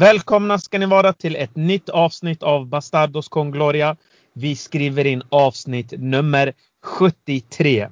Välkomna 0.00 0.58
ska 0.58 0.78
ni 0.78 0.86
vara 0.86 1.12
till 1.12 1.36
ett 1.36 1.56
nytt 1.56 1.88
avsnitt 1.88 2.42
av 2.42 2.66
Bastardos 2.66 3.28
con 3.28 3.50
Gloria. 3.50 3.96
Vi 4.32 4.56
skriver 4.56 5.06
in 5.06 5.22
avsnitt 5.28 5.92
nummer 5.98 6.52
73. 6.84 7.88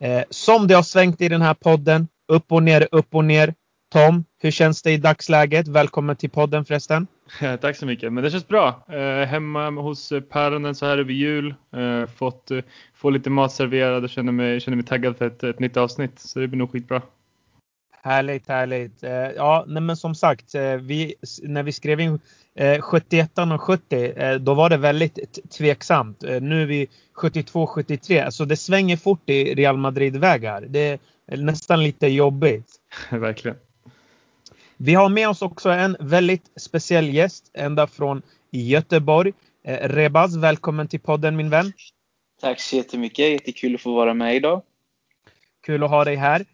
Eh, 0.00 0.22
som 0.30 0.66
det 0.66 0.74
har 0.74 0.82
svängt 0.82 1.20
i 1.20 1.28
den 1.28 1.42
här 1.42 1.54
podden, 1.54 2.08
upp 2.28 2.52
och 2.52 2.62
ner, 2.62 2.88
upp 2.90 3.14
och 3.14 3.24
ner. 3.24 3.54
Tom, 3.92 4.24
hur 4.42 4.50
känns 4.50 4.82
det 4.82 4.92
i 4.92 4.96
dagsläget? 4.96 5.68
Välkommen 5.68 6.16
till 6.16 6.30
podden 6.30 6.64
förresten. 6.64 7.06
Tack 7.60 7.76
så 7.76 7.86
mycket. 7.86 8.12
Men 8.12 8.24
det 8.24 8.30
känns 8.30 8.48
bra. 8.48 8.84
Eh, 8.88 9.26
hemma 9.26 9.70
hos 9.70 10.12
eh, 10.12 10.20
päronen 10.20 10.74
så 10.74 10.86
här 10.86 10.98
över 10.98 11.12
jul. 11.12 11.54
Eh, 11.76 12.06
fått 12.16 12.50
eh, 12.50 12.58
få 12.94 13.10
lite 13.10 13.30
mat 13.30 13.52
serverad 13.52 14.04
och 14.04 14.10
känner 14.10 14.32
mig, 14.32 14.60
känner 14.60 14.76
mig 14.76 14.86
taggad 14.86 15.16
för 15.16 15.26
ett, 15.26 15.42
ett 15.42 15.58
nytt 15.58 15.76
avsnitt. 15.76 16.18
Så 16.18 16.38
det 16.38 16.48
blir 16.48 16.58
nog 16.58 16.72
skitbra. 16.72 17.02
Härligt, 18.04 18.48
härligt. 18.48 19.02
Eh, 19.02 19.12
ja, 19.12 19.64
nej 19.68 19.82
men 19.82 19.96
som 19.96 20.14
sagt, 20.14 20.54
eh, 20.54 20.74
vi, 20.74 21.14
när 21.42 21.62
vi 21.62 21.72
skrev 21.72 22.00
in 22.00 22.20
71 22.80 23.30
och 23.38 23.60
70, 23.60 24.38
då 24.38 24.54
var 24.54 24.70
det 24.70 24.76
väldigt 24.76 25.50
tveksamt. 25.50 26.22
Nu 26.22 26.62
är 26.62 26.66
vi 26.66 26.88
72, 27.12 27.66
73, 27.66 28.32
så 28.32 28.44
det 28.44 28.56
svänger 28.56 28.96
fort 28.96 29.30
i 29.30 29.54
Real 29.54 29.76
Madrid-vägar. 29.76 30.66
Det 30.68 31.00
är 31.26 31.36
nästan 31.36 31.82
lite 31.82 32.06
jobbigt. 32.06 32.66
Verkligen. 33.10 33.56
Vi 34.76 34.94
har 34.94 35.08
med 35.08 35.28
oss 35.28 35.42
också 35.42 35.70
en 35.70 35.96
väldigt 36.00 36.50
speciell 36.56 37.14
gäst 37.14 37.50
ända 37.54 37.86
från 37.86 38.22
Göteborg. 38.50 39.32
Rebaz, 39.64 40.36
välkommen 40.36 40.88
till 40.88 41.00
podden 41.00 41.36
min 41.36 41.50
vän. 41.50 41.72
Tack 42.40 42.60
så 42.60 42.76
jättemycket. 42.76 43.30
Jättekul 43.30 43.74
att 43.74 43.80
få 43.80 43.94
vara 43.94 44.14
med 44.14 44.36
idag. 44.36 44.62
Kul 45.66 45.82
att 45.82 45.90
ha 45.90 46.04
dig 46.04 46.16
här. 46.16 46.44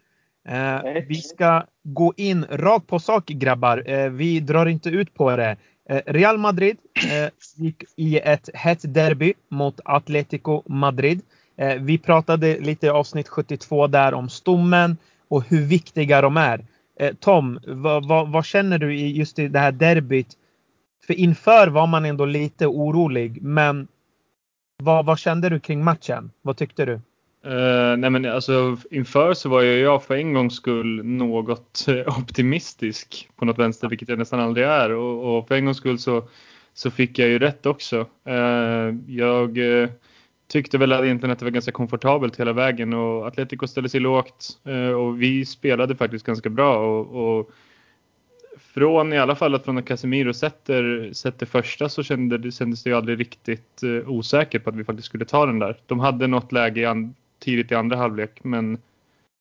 Eh, 0.47 1.03
vi 1.07 1.15
ska 1.15 1.63
gå 1.83 2.13
in 2.17 2.45
rakt 2.49 2.87
på 2.87 2.99
sak 2.99 3.25
grabbar. 3.25 3.83
Eh, 3.89 4.09
vi 4.09 4.39
drar 4.39 4.65
inte 4.65 4.89
ut 4.89 5.13
på 5.13 5.35
det. 5.35 5.57
Eh, 5.89 6.01
Real 6.05 6.37
Madrid 6.37 6.77
eh, 7.11 7.29
gick 7.55 7.83
i 7.95 8.19
ett 8.19 8.49
hett 8.53 8.93
derby 8.93 9.33
mot 9.49 9.79
Atletico 9.85 10.63
Madrid. 10.65 11.21
Eh, 11.57 11.75
vi 11.75 11.97
pratade 11.97 12.59
lite 12.59 12.85
i 12.85 12.89
avsnitt 12.89 13.27
72 13.27 13.87
där 13.87 14.13
om 14.13 14.29
stommen 14.29 14.97
och 15.27 15.43
hur 15.43 15.61
viktiga 15.61 16.21
de 16.21 16.37
är. 16.37 16.65
Eh, 16.99 17.13
Tom, 17.19 17.59
vad, 17.67 18.07
vad, 18.07 18.31
vad, 18.31 18.45
känner 18.45 18.77
du 18.77 18.95
i 18.95 19.11
just 19.11 19.39
i 19.39 19.47
det 19.47 19.59
här 19.59 19.71
derbyt? 19.71 20.37
För 21.07 21.13
inför 21.13 21.67
var 21.67 21.87
man 21.87 22.05
ändå 22.05 22.25
lite 22.25 22.67
orolig, 22.67 23.41
men 23.41 23.87
vad, 24.83 25.05
vad 25.05 25.19
kände 25.19 25.49
du 25.49 25.59
kring 25.59 25.83
matchen? 25.83 26.31
Vad 26.41 26.57
tyckte 26.57 26.85
du? 26.85 27.01
Uh, 27.45 27.97
nej 27.97 28.09
men 28.09 28.25
alltså 28.25 28.77
inför 28.91 29.33
så 29.33 29.49
var 29.49 29.61
ju 29.61 29.79
jag 29.79 30.03
för 30.03 30.15
en 30.15 30.33
gångs 30.33 30.55
skull 30.55 31.03
något 31.03 31.85
eh, 31.87 32.19
optimistisk 32.19 33.29
på 33.35 33.45
något 33.45 33.59
vänster, 33.59 33.87
vilket 33.87 34.09
jag 34.09 34.19
nästan 34.19 34.39
aldrig 34.39 34.65
är. 34.65 34.91
Och, 34.91 35.37
och 35.37 35.47
för 35.47 35.55
en 35.55 35.65
gångs 35.65 35.77
skull 35.77 35.99
så, 35.99 36.27
så 36.73 36.91
fick 36.91 37.19
jag 37.19 37.29
ju 37.29 37.39
rätt 37.39 37.65
också. 37.65 38.05
Uh, 38.27 38.95
jag 39.07 39.57
uh, 39.57 39.89
tyckte 40.47 40.77
väl 40.77 40.91
egentligen 40.91 41.31
att 41.31 41.39
det 41.39 41.45
var 41.45 41.51
ganska 41.51 41.71
komfortabelt 41.71 42.39
hela 42.39 42.53
vägen 42.53 42.93
och 42.93 43.27
Atletico 43.27 43.67
ställde 43.67 43.89
sig 43.89 43.99
lågt 43.99 44.59
och 44.97 45.21
vi 45.21 45.45
spelade 45.45 45.95
faktiskt 45.95 46.25
ganska 46.25 46.49
bra. 46.49 46.77
Och, 46.77 47.39
och 47.39 47.51
från 48.73 49.13
i 49.13 49.17
alla 49.17 49.35
fall 49.35 49.55
att 49.55 49.63
från 49.63 49.77
att 49.77 49.85
Casemiro 49.85 50.33
sätter, 50.33 51.13
sätter 51.13 51.45
första 51.45 51.89
så 51.89 52.03
kände, 52.03 52.37
det, 52.37 52.51
kändes 52.51 52.83
det 52.83 52.89
ju 52.89 52.95
aldrig 52.95 53.19
riktigt 53.19 53.81
uh, 53.83 54.09
osäkert 54.09 54.63
på 54.63 54.69
att 54.69 54.75
vi 54.75 54.83
faktiskt 54.83 55.05
skulle 55.05 55.25
ta 55.25 55.45
den 55.45 55.59
där. 55.59 55.77
De 55.85 55.99
hade 55.99 56.27
något 56.27 56.51
läge 56.51 56.89
an, 56.89 57.15
tidigt 57.41 57.71
i 57.71 57.75
andra 57.75 57.97
halvlek 57.97 58.43
men, 58.43 58.77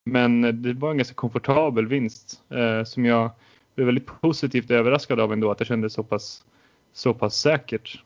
men 0.04 0.62
det 0.62 0.72
var 0.72 0.90
en 0.90 0.96
ganska 0.96 1.14
komfortabel 1.14 1.86
vinst 1.86 2.42
uh, 2.54 2.84
som 2.84 3.04
jag 3.04 3.30
blev 3.74 3.86
väldigt 3.86 4.20
positivt 4.20 4.70
överraskad 4.70 5.20
av 5.20 5.32
ändå 5.32 5.50
att 5.50 5.58
det 5.58 5.64
kändes 5.64 5.92
så 5.92 6.02
pass, 6.02 6.44
så 6.92 7.14
pass 7.14 7.36
säkert. 7.36 8.02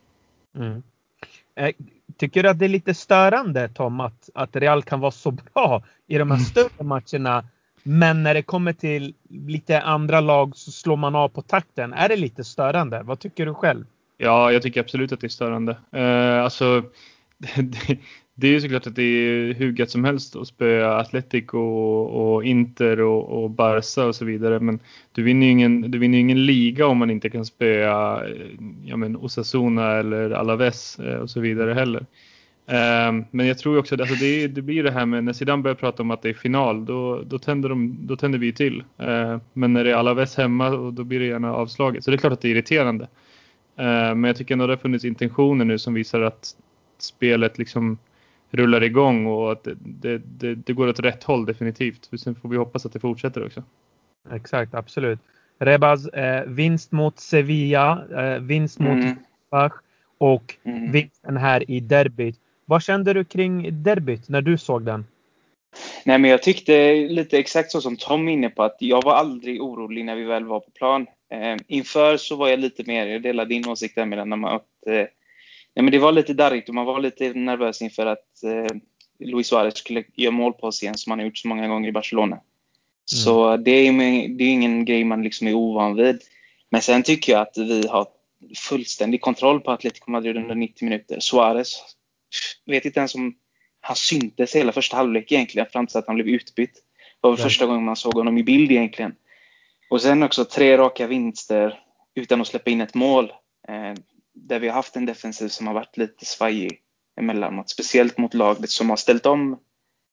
Mm. 0.56 0.82
Eh, 1.54 1.74
tycker 2.16 2.42
du 2.42 2.48
att 2.48 2.58
det 2.58 2.64
är 2.64 2.68
lite 2.68 2.94
störande 2.94 3.68
Tom 3.68 4.00
att, 4.00 4.30
att 4.34 4.56
Real 4.56 4.82
kan 4.82 5.00
vara 5.00 5.10
så 5.10 5.30
bra 5.30 5.82
i 6.06 6.18
de 6.18 6.30
här 6.30 6.38
större 6.38 6.84
matcherna 6.84 7.44
men 7.86 8.22
när 8.22 8.34
det 8.34 8.42
kommer 8.42 8.72
till 8.72 9.14
lite 9.28 9.80
andra 9.80 10.20
lag 10.20 10.56
så 10.56 10.70
slår 10.70 10.96
man 10.96 11.14
av 11.14 11.28
på 11.28 11.42
takten. 11.42 11.92
Är 11.92 12.08
det 12.08 12.16
lite 12.16 12.44
störande? 12.44 13.02
Vad 13.02 13.20
tycker 13.20 13.46
du 13.46 13.54
själv? 13.54 13.84
Ja, 14.16 14.52
jag 14.52 14.62
tycker 14.62 14.80
absolut 14.80 15.12
att 15.12 15.20
det 15.20 15.26
är 15.26 15.28
störande. 15.28 15.76
Uh, 15.96 16.44
alltså, 16.44 16.82
det, 17.56 17.98
det 18.34 18.48
är 18.48 18.52
ju 18.52 18.60
såklart 18.60 18.86
att 18.86 18.94
det 18.94 19.02
är 19.02 19.54
hur 19.54 19.72
gött 19.72 19.90
som 19.90 20.04
helst 20.04 20.36
att 20.36 20.48
spöa 20.48 20.96
Atletico 20.96 21.58
och, 21.58 22.34
och 22.34 22.44
Inter 22.44 23.00
och, 23.00 23.42
och, 23.42 23.50
Barca 23.50 24.06
och 24.06 24.14
så 24.14 24.24
vidare. 24.24 24.60
Men 24.60 24.78
du 25.12 25.22
vinner 25.22 25.46
ju 25.46 25.52
ingen, 25.52 25.90
du 25.90 25.98
vinner 25.98 26.18
ingen 26.18 26.46
liga 26.46 26.86
om 26.86 26.98
man 26.98 27.10
inte 27.10 27.30
kan 27.30 27.44
spöa 27.44 28.28
eh, 28.28 28.36
ja, 28.84 28.96
men 28.96 29.16
Osasuna 29.16 29.92
eller 29.92 30.30
Alaves 30.30 30.98
eh, 30.98 31.18
och 31.18 31.30
så 31.30 31.40
vidare 31.40 31.72
heller. 31.74 32.06
Um, 32.66 33.24
men 33.30 33.46
jag 33.46 33.58
tror 33.58 33.78
också 33.78 33.94
att 33.94 34.00
alltså 34.00 34.14
det, 34.14 34.46
det, 34.48 34.62
blir 34.62 34.82
det 34.82 34.90
här 34.90 35.06
med 35.06 35.24
när 35.24 35.32
Zidane 35.32 35.62
börjar 35.62 35.74
prata 35.74 36.02
om 36.02 36.10
att 36.10 36.22
det 36.22 36.28
är 36.28 36.34
final 36.34 36.84
då, 36.84 37.22
då, 37.26 37.38
tänder, 37.38 37.68
de, 37.68 37.96
då 38.00 38.16
tänder 38.16 38.38
vi 38.38 38.52
till. 38.52 38.84
Uh, 39.00 39.38
men 39.52 39.72
när 39.72 39.84
det 39.84 39.90
är 39.90 39.94
Alaves 39.94 40.36
hemma 40.36 40.70
då 40.70 41.04
blir 41.04 41.20
det 41.20 41.26
gärna 41.26 41.54
avslaget. 41.54 42.04
Så 42.04 42.10
det 42.10 42.14
är 42.14 42.18
klart 42.18 42.32
att 42.32 42.40
det 42.40 42.48
är 42.48 42.50
irriterande. 42.50 43.04
Uh, 43.04 44.14
men 44.14 44.24
jag 44.24 44.36
tycker 44.36 44.54
ändå 44.54 44.66
det 44.66 44.72
har 44.72 44.78
funnits 44.78 45.04
intentioner 45.04 45.64
nu 45.64 45.78
som 45.78 45.94
visar 45.94 46.20
att 46.20 46.56
spelet 46.98 47.58
liksom 47.58 47.98
rullar 48.56 48.82
igång 48.82 49.26
och 49.26 49.52
att 49.52 49.68
det, 49.80 50.18
det, 50.18 50.54
det 50.54 50.72
går 50.72 50.88
åt 50.88 51.00
rätt 51.00 51.24
håll 51.24 51.46
definitivt. 51.46 52.10
Sen 52.20 52.34
får 52.34 52.48
vi 52.48 52.56
hoppas 52.56 52.86
att 52.86 52.92
det 52.92 53.00
fortsätter 53.00 53.46
också. 53.46 53.62
Exakt, 54.32 54.74
absolut. 54.74 55.18
Rebaz, 55.58 56.06
eh, 56.06 56.44
vinst 56.46 56.92
mot 56.92 57.20
Sevilla, 57.20 58.04
eh, 58.10 58.40
vinst 58.40 58.78
mot 58.78 59.04
mm. 59.04 59.16
Bach 59.50 59.72
och 60.18 60.54
mm. 60.64 60.92
vinsten 60.92 61.36
här 61.36 61.70
i 61.70 61.80
derbyt. 61.80 62.36
Vad 62.64 62.82
kände 62.82 63.12
du 63.12 63.24
kring 63.24 63.82
derbyt 63.82 64.28
när 64.28 64.42
du 64.42 64.58
såg 64.58 64.82
den? 64.82 65.04
Nej, 66.04 66.18
men 66.18 66.30
jag 66.30 66.42
tyckte 66.42 66.94
lite 66.94 67.38
exakt 67.38 67.70
så 67.70 67.80
som 67.80 67.96
Tom 67.96 68.28
inne 68.28 68.50
på 68.50 68.62
att 68.62 68.76
jag 68.78 69.02
var 69.02 69.14
aldrig 69.14 69.62
orolig 69.62 70.04
när 70.04 70.16
vi 70.16 70.24
väl 70.24 70.44
var 70.44 70.60
på 70.60 70.70
plan. 70.70 71.06
Eh, 71.30 71.56
inför 71.66 72.16
så 72.16 72.36
var 72.36 72.48
jag 72.48 72.58
lite 72.58 72.84
mer, 72.86 73.06
jag 73.06 73.22
delar 73.22 73.46
din 73.46 73.68
åsikt 73.68 73.94
där 73.94 74.06
med 74.06 74.28
när 74.28 74.48
att 74.48 74.66
eh, 74.86 75.06
nej, 75.74 75.82
men 75.82 75.92
det 75.92 75.98
var 75.98 76.12
lite 76.12 76.34
darrigt 76.34 76.68
och 76.68 76.74
man 76.74 76.86
var 76.86 77.00
lite 77.00 77.32
nervös 77.32 77.82
inför 77.82 78.06
att 78.06 78.42
eh, 78.44 78.76
Luis 79.18 79.46
Suarez 79.46 79.76
skulle 79.78 80.04
göra 80.14 80.30
mål 80.30 80.52
på 80.52 80.66
oss 80.66 80.82
igen 80.82 80.98
som 80.98 81.10
han 81.10 81.18
har 81.18 81.26
gjort 81.26 81.38
så 81.38 81.48
många 81.48 81.68
gånger 81.68 81.88
i 81.88 81.92
Barcelona. 81.92 82.36
Mm. 82.36 82.44
Så 83.04 83.56
det 83.56 83.70
är, 83.70 83.92
det 84.28 84.44
är 84.44 84.48
ingen 84.48 84.84
grej 84.84 85.04
man 85.04 85.22
liksom 85.22 85.46
är 85.46 85.54
ovan 85.54 85.96
vid. 85.96 86.20
Men 86.70 86.82
sen 86.82 87.02
tycker 87.02 87.32
jag 87.32 87.42
att 87.42 87.58
vi 87.58 87.86
har 87.88 88.06
fullständig 88.68 89.20
kontroll 89.20 89.60
på 89.60 89.70
Atletico 89.70 90.10
Madrid 90.10 90.36
under 90.36 90.54
90 90.54 90.84
minuter. 90.84 91.20
Suarez 91.20 91.80
vet 92.66 92.84
inte 92.84 93.00
ens 93.00 93.14
om 93.14 93.34
han 93.80 93.96
syntes 93.96 94.56
hela 94.56 94.72
första 94.72 94.96
halvlek 94.96 95.32
egentligen 95.32 95.66
fram 95.72 95.86
till 95.86 95.98
att 95.98 96.06
han 96.06 96.14
blev 96.14 96.28
utbytt. 96.28 96.74
Det 97.20 97.28
var 97.28 97.36
första 97.36 97.66
gången 97.66 97.84
man 97.84 97.96
såg 97.96 98.14
honom 98.14 98.38
i 98.38 98.42
bild 98.42 98.70
egentligen. 98.70 99.14
Och 99.90 100.02
sen 100.02 100.22
också 100.22 100.44
tre 100.44 100.78
raka 100.78 101.06
vinster 101.06 101.80
utan 102.14 102.40
att 102.40 102.46
släppa 102.46 102.70
in 102.70 102.80
ett 102.80 102.94
mål. 102.94 103.32
Eh, 104.34 104.40
där 104.48 104.58
vi 104.58 104.68
har 104.68 104.74
haft 104.74 104.96
en 104.96 105.06
defensiv 105.06 105.48
som 105.48 105.66
har 105.66 105.74
varit 105.74 105.96
lite 105.96 106.24
svajig 106.24 106.80
emellanåt. 107.20 107.70
Speciellt 107.70 108.18
mot 108.18 108.34
laget 108.34 108.70
som 108.70 108.90
har 108.90 108.96
ställt 108.96 109.26
om 109.26 109.58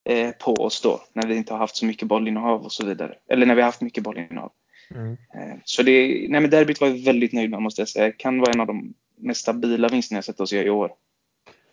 eh, 0.10 0.32
på 0.32 0.54
oss 0.54 0.82
då. 0.82 1.02
När 1.14 1.28
vi 1.28 1.36
inte 1.36 1.54
har 1.54 1.60
haft 1.60 1.76
så 1.76 1.86
mycket 1.86 2.08
bollinnehav 2.08 2.62
och 2.62 2.72
så 2.72 2.86
vidare. 2.86 3.16
Eller 3.30 3.46
när 3.46 3.56
vi 3.56 3.62
har 3.62 3.66
haft 3.66 3.82
mycket 3.82 4.04
bollinnehav. 4.04 4.52
Mm. 4.96 5.12
Eh, 5.12 5.58
så 5.64 5.84
det, 5.84 6.28
nej 6.30 6.42
men 6.42 6.50
derbyt 6.50 6.82
var 6.82 6.88
jag 6.88 7.06
väldigt 7.06 7.34
nöjd 7.34 7.50
med 7.50 7.62
måste 7.62 7.82
jag 7.82 7.90
säga. 7.90 8.12
Kan 8.12 8.40
vara 8.40 8.52
en 8.52 8.60
av 8.60 8.68
de 8.68 8.94
mest 9.18 9.42
stabila 9.42 9.88
vinsterna 9.88 10.18
jag 10.18 10.26
sett 10.26 10.40
oss 10.40 10.54
göra 10.54 10.66
i 10.66 10.70
år. 10.70 10.92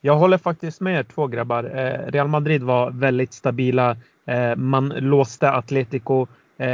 Jag 0.00 0.16
håller 0.16 0.38
faktiskt 0.38 0.80
med 0.80 0.98
er 0.98 1.02
två 1.02 1.26
grabbar. 1.26 1.64
Eh, 1.64 2.10
Real 2.12 2.28
Madrid 2.28 2.62
var 2.62 2.90
väldigt 2.90 3.32
stabila. 3.32 3.96
Eh, 4.26 4.56
man 4.56 4.88
låste 4.88 5.50
Atletico. 5.50 6.26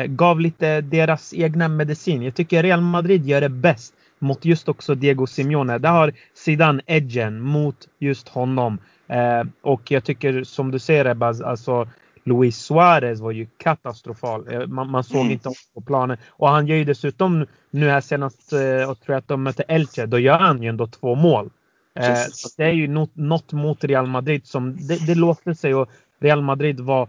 Gav 0.06 0.40
lite 0.40 0.80
deras 0.80 1.34
egna 1.34 1.68
medicin. 1.68 2.22
Jag 2.22 2.34
tycker 2.34 2.62
Real 2.62 2.80
Madrid 2.80 3.26
gör 3.26 3.40
det 3.40 3.48
bäst 3.48 3.94
mot 4.24 4.44
just 4.44 4.68
också 4.68 4.94
Diego 4.94 5.26
Simeone. 5.26 5.78
Där 5.78 5.90
har 5.90 6.12
Zidane 6.34 6.82
edgen 6.86 7.40
mot 7.40 7.88
just 7.98 8.28
honom. 8.28 8.78
Och 9.62 9.90
jag 9.90 10.04
tycker 10.04 10.44
som 10.44 10.70
du 10.70 10.78
säger 10.78 11.04
Ebbas, 11.04 11.40
alltså 11.40 11.88
Luis 12.24 12.56
Suarez 12.56 13.20
var 13.20 13.30
ju 13.30 13.46
katastrofal. 13.56 14.52
Eh, 14.52 14.66
man, 14.66 14.90
man 14.90 15.04
såg 15.04 15.20
mm. 15.20 15.32
inte 15.32 15.48
honom 15.48 15.56
på 15.74 15.80
planen. 15.80 16.16
Och 16.30 16.48
han 16.48 16.66
gör 16.66 16.76
ju 16.76 16.84
dessutom 16.84 17.46
nu 17.70 17.88
här 17.88 18.00
senast, 18.00 18.52
och 18.52 18.60
eh, 18.60 18.94
tror 18.94 19.14
jag 19.14 19.16
att 19.16 19.28
de 19.28 19.42
mötte 19.42 19.62
Elche, 19.62 20.06
då 20.06 20.18
gör 20.18 20.38
han 20.38 20.62
ju 20.62 20.68
ändå 20.68 20.86
två 20.86 21.14
mål. 21.14 21.50
Eh, 21.94 22.24
så 22.32 22.48
det 22.56 22.64
är 22.64 22.72
ju 22.72 22.88
något, 22.88 23.16
något 23.16 23.52
mot 23.52 23.84
Real 23.84 24.06
Madrid 24.06 24.46
som 24.46 24.76
det, 24.76 25.06
det 25.06 25.14
låter 25.14 25.54
sig 25.54 25.74
och 25.74 25.88
Real 26.20 26.42
Madrid 26.42 26.80
var 26.80 27.08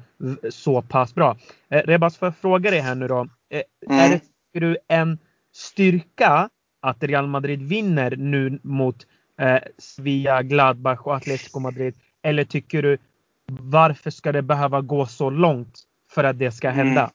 så 0.49 0.81
pass 0.81 1.15
bra. 1.15 1.37
Eh, 1.69 1.81
Rebas, 1.81 2.17
får 2.17 2.25
jag 2.25 2.37
fråga 2.37 2.71
dig 2.71 2.79
här 2.79 2.95
nu 2.95 3.07
då. 3.07 3.27
Eh, 3.49 3.61
mm. 3.89 3.99
Är 3.99 4.09
det 4.53 4.59
du 4.59 4.77
en 4.87 5.17
styrka 5.53 6.49
att 6.89 7.03
Real 7.03 7.27
Madrid 7.27 7.61
vinner 7.63 8.15
nu 8.15 8.59
mot 8.63 9.07
eh, 9.39 9.59
Sevilla, 9.77 10.43
Gladbach 10.43 10.99
och 11.07 11.15
Atletico 11.15 11.59
Madrid? 11.59 11.95
Eller 12.23 12.43
tycker 12.43 12.81
du 12.81 12.97
varför 13.47 14.11
ska 14.11 14.31
det 14.31 14.41
behöva 14.41 14.81
gå 14.81 15.05
så 15.05 15.29
långt 15.29 15.83
för 16.11 16.23
att 16.23 16.39
det 16.39 16.51
ska 16.51 16.69
hända? 16.69 17.01
Mm. 17.01 17.11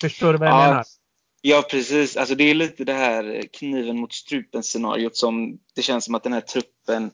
Förstår 0.00 0.32
du 0.32 0.38
vad 0.38 0.48
jag 0.48 0.54
ja, 0.54 0.68
menar? 0.68 0.84
Ja, 1.42 1.62
precis. 1.70 2.16
Alltså 2.16 2.34
det 2.34 2.44
är 2.44 2.54
lite 2.54 2.84
det 2.84 2.92
här 2.92 3.44
kniven 3.52 3.98
mot 3.98 4.12
strupen 4.12 4.62
scenariot 4.62 5.16
som 5.16 5.58
det 5.74 5.82
känns 5.82 6.04
som 6.04 6.14
att 6.14 6.22
den 6.22 6.32
här 6.32 6.40
truppen 6.40 7.10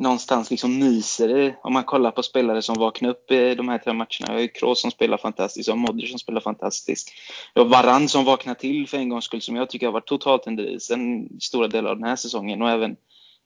någonstans 0.00 0.50
liksom 0.50 0.78
myser 0.78 1.28
det. 1.28 1.56
Om 1.62 1.72
man 1.72 1.84
kollar 1.84 2.10
på 2.10 2.22
spelare 2.22 2.62
som 2.62 2.78
vaknar 2.78 3.10
upp 3.10 3.30
i 3.30 3.54
de 3.54 3.68
här 3.68 3.78
tre 3.78 3.92
matcherna. 3.92 4.26
Vi 4.26 4.32
har 4.32 4.40
ju 4.40 4.48
Kroos 4.48 4.80
som 4.80 4.90
spelar 4.90 5.16
fantastiskt, 5.16 5.68
och 5.68 5.78
Modric 5.78 6.10
som 6.10 6.18
spelar 6.18 6.40
fantastiskt. 6.40 7.08
Jag 7.54 7.64
har 7.64 7.68
Varann 7.68 8.08
som 8.08 8.24
vaknar 8.24 8.54
till 8.54 8.88
för 8.88 8.98
en 8.98 9.08
gångs 9.08 9.24
skull, 9.24 9.42
som 9.42 9.56
jag 9.56 9.70
tycker 9.70 9.86
har 9.86 9.92
varit 9.92 10.06
totalt 10.06 10.46
under 10.46 10.64
isen 10.64 11.28
stora 11.40 11.68
delar 11.68 11.90
av 11.90 11.96
den 11.96 12.08
här 12.08 12.16
säsongen 12.16 12.62
och 12.62 12.70
även 12.70 12.96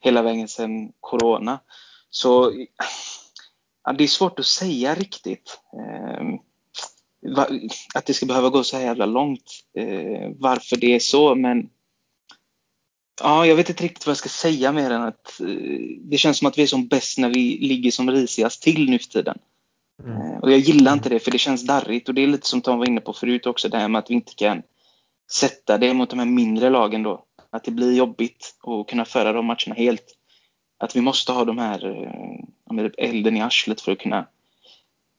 hela 0.01 0.23
vägen 0.23 0.49
sedan 0.49 0.93
Corona. 1.01 1.61
Så 2.11 2.53
ja, 3.85 3.93
det 3.93 4.05
är 4.05 4.09
svårt 4.09 4.39
att 4.39 4.47
säga 4.47 4.95
riktigt. 4.95 5.61
Eh, 5.79 6.25
att 7.95 8.07
det 8.07 8.15
ska 8.15 8.27
behöva 8.27 8.49
gå 8.49 8.65
så 8.65 8.77
här 8.77 8.85
jävla 8.85 9.07
långt. 9.07 9.51
Eh, 9.79 10.31
varför 10.39 10.77
det 10.77 10.95
är 10.95 10.99
så, 10.99 11.35
men 11.35 11.69
Ja, 13.21 13.47
jag 13.47 13.57
vet 13.57 13.69
inte 13.69 13.85
riktigt 13.85 14.07
vad 14.07 14.11
jag 14.11 14.17
ska 14.17 14.29
säga 14.29 14.73
mer 14.73 14.91
än 14.91 15.03
att 15.03 15.41
eh, 15.41 15.47
det 16.01 16.19
känns 16.19 16.39
som 16.39 16.49
att 16.49 16.59
vi 16.59 16.63
är 16.63 16.67
som 16.67 16.89
bäst 16.89 17.19
när 17.19 17.29
vi 17.29 17.59
ligger 17.59 17.91
som 17.91 18.11
risigast 18.11 18.63
till 18.63 18.91
nu 18.91 18.99
för 18.99 19.09
tiden. 19.09 19.39
Mm. 20.05 20.21
Eh, 20.21 20.39
och 20.39 20.53
jag 20.53 20.59
gillar 20.59 20.93
inte 20.93 21.09
det 21.09 21.19
för 21.19 21.31
det 21.31 21.39
känns 21.39 21.67
darrigt 21.67 22.09
och 22.09 22.15
det 22.15 22.23
är 22.23 22.27
lite 22.27 22.49
som 22.49 22.61
Tom 22.61 22.79
var 22.79 22.89
inne 22.89 23.01
på 23.01 23.13
förut 23.13 23.47
också, 23.47 23.69
det 23.69 23.79
här 23.79 23.89
med 23.89 23.99
att 23.99 24.11
vi 24.11 24.15
inte 24.15 24.35
kan 24.35 24.63
sätta 25.33 25.79
det 25.79 25.95
mot 25.95 26.11
de 26.11 26.19
här 26.19 26.27
mindre 26.27 26.71
lagen 26.71 27.03
då. 27.03 27.25
Att 27.51 27.65
det 27.65 27.71
blir 27.71 27.93
jobbigt 27.93 28.55
att 28.63 28.87
kunna 28.87 29.05
föra 29.05 29.33
de 29.33 29.47
matcherna 29.47 29.75
helt. 29.77 30.05
Att 30.79 30.97
vi 30.97 31.01
måste 31.01 31.33
ha 31.33 31.45
de 31.45 31.59
här 31.59 31.87
eh, 32.71 33.09
elden 33.09 33.37
i 33.37 33.41
arslet 33.41 33.81
för 33.81 33.93
att 33.93 33.99
kunna 33.99 34.27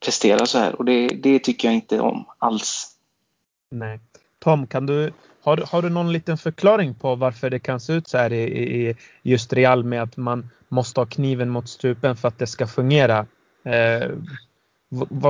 prestera 0.05 0.45
så 0.45 0.57
här 0.57 0.75
och 0.75 0.85
det, 0.85 1.07
det 1.07 1.39
tycker 1.39 1.67
jag 1.67 1.75
inte 1.75 1.99
om 1.99 2.25
alls. 2.37 2.97
Nej. 3.71 3.99
Tom, 4.39 4.67
kan 4.67 4.85
du 4.85 5.13
har, 5.45 5.57
har 5.71 5.81
du 5.81 5.89
någon 5.89 6.11
liten 6.11 6.37
förklaring 6.37 6.93
på 6.93 7.15
varför 7.15 7.49
det 7.49 7.59
kan 7.59 7.79
se 7.79 7.93
ut 7.93 8.07
så 8.07 8.17
här 8.17 8.33
i, 8.33 8.43
i 8.89 8.95
just 9.23 9.53
Real 9.53 9.83
med 9.83 10.01
att 10.01 10.17
man 10.17 10.49
måste 10.69 10.99
ha 10.99 11.05
kniven 11.05 11.49
mot 11.49 11.69
strupen 11.69 12.15
för 12.15 12.27
att 12.27 12.39
det 12.39 12.47
ska 12.47 12.67
fungera? 12.67 13.25
Eh, 13.65 14.09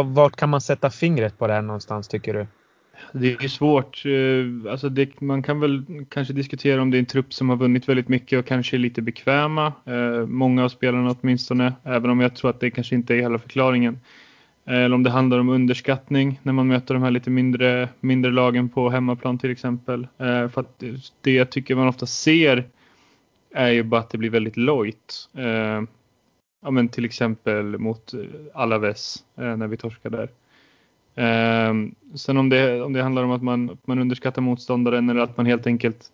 vart 0.02 0.36
kan 0.36 0.50
man 0.50 0.62
sätta 0.62 0.90
fingret 0.90 1.38
på 1.38 1.48
det 1.48 1.54
här 1.54 1.62
någonstans 1.62 2.08
tycker 2.08 2.34
du? 2.34 2.48
Det 3.12 3.34
är 3.34 3.48
svårt. 3.48 4.04
Eh, 4.06 4.72
alltså 4.72 4.90
det, 4.90 5.22
man 5.22 5.44
kan 5.44 5.60
väl 5.60 5.86
kanske 6.10 6.34
diskutera 6.34 6.82
om 6.82 6.92
det 6.92 6.98
är 6.98 7.00
en 7.00 7.06
trupp 7.06 7.34
som 7.34 7.50
har 7.50 7.56
vunnit 7.58 7.90
väldigt 7.90 8.08
mycket 8.08 8.40
och 8.40 8.46
kanske 8.46 8.76
är 8.76 8.80
lite 8.80 9.02
bekväma. 9.02 9.74
Eh, 9.86 10.26
många 10.28 10.64
av 10.64 10.70
spelarna 10.70 11.16
åtminstone, 11.22 11.74
även 11.84 12.10
om 12.10 12.20
jag 12.20 12.36
tror 12.36 12.50
att 12.50 12.60
det 12.60 12.72
kanske 12.72 12.96
inte 12.96 13.14
är 13.14 13.22
hela 13.22 13.40
förklaringen. 13.40 14.00
Eller 14.66 14.96
om 14.96 15.04
det 15.04 15.10
handlar 15.10 15.40
om 15.40 15.50
underskattning 15.50 16.40
när 16.44 16.54
man 16.54 16.68
möter 16.68 16.94
de 16.94 17.04
här 17.04 17.12
lite 17.12 17.30
mindre, 17.30 17.90
mindre 18.00 18.32
lagen 18.32 18.70
på 18.70 18.90
hemmaplan 18.90 19.38
till 19.38 19.52
exempel. 19.52 20.08
Eh, 20.18 20.48
för 20.48 20.62
att 20.62 20.84
det 21.22 21.32
jag 21.32 21.50
tycker 21.50 21.76
man 21.76 21.88
ofta 21.88 22.06
ser 22.06 22.66
är 23.54 23.70
ju 23.70 23.84
bara 23.84 24.02
att 24.02 24.10
det 24.10 24.18
blir 24.18 24.30
väldigt 24.30 24.58
lojt. 24.58 25.30
Eh, 25.38 25.84
ja, 26.62 26.72
men 26.72 26.90
till 26.90 27.06
exempel 27.06 27.78
mot 27.78 28.14
Alaves 28.54 29.24
eh, 29.38 29.58
när 29.58 29.68
vi 29.68 29.78
torskar 29.78 30.10
där. 30.10 30.30
Eh, 31.16 31.74
sen 32.16 32.38
om 32.38 32.50
det, 32.50 32.82
om 32.82 32.94
det 32.94 33.04
handlar 33.04 33.24
om 33.24 33.32
att 33.32 33.44
man, 33.44 33.78
man 33.86 34.00
underskattar 34.00 34.42
motståndaren 34.42 35.10
eller 35.10 35.22
att 35.22 35.38
man 35.38 35.46
helt 35.46 35.68
enkelt 35.68 36.12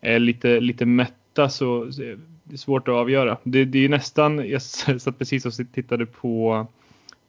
är 0.00 0.18
lite, 0.18 0.60
lite 0.60 0.86
mätta 0.86 1.48
så 1.48 1.84
det 2.44 2.54
är 2.54 2.56
svårt 2.56 2.88
att 2.88 2.94
avgöra. 2.94 3.38
Det, 3.42 3.64
det 3.64 3.84
är 3.84 3.88
nästan, 3.88 4.48
jag 4.48 4.62
satt 5.02 5.18
precis 5.18 5.46
och 5.46 5.72
tittade 5.72 6.06
på 6.06 6.66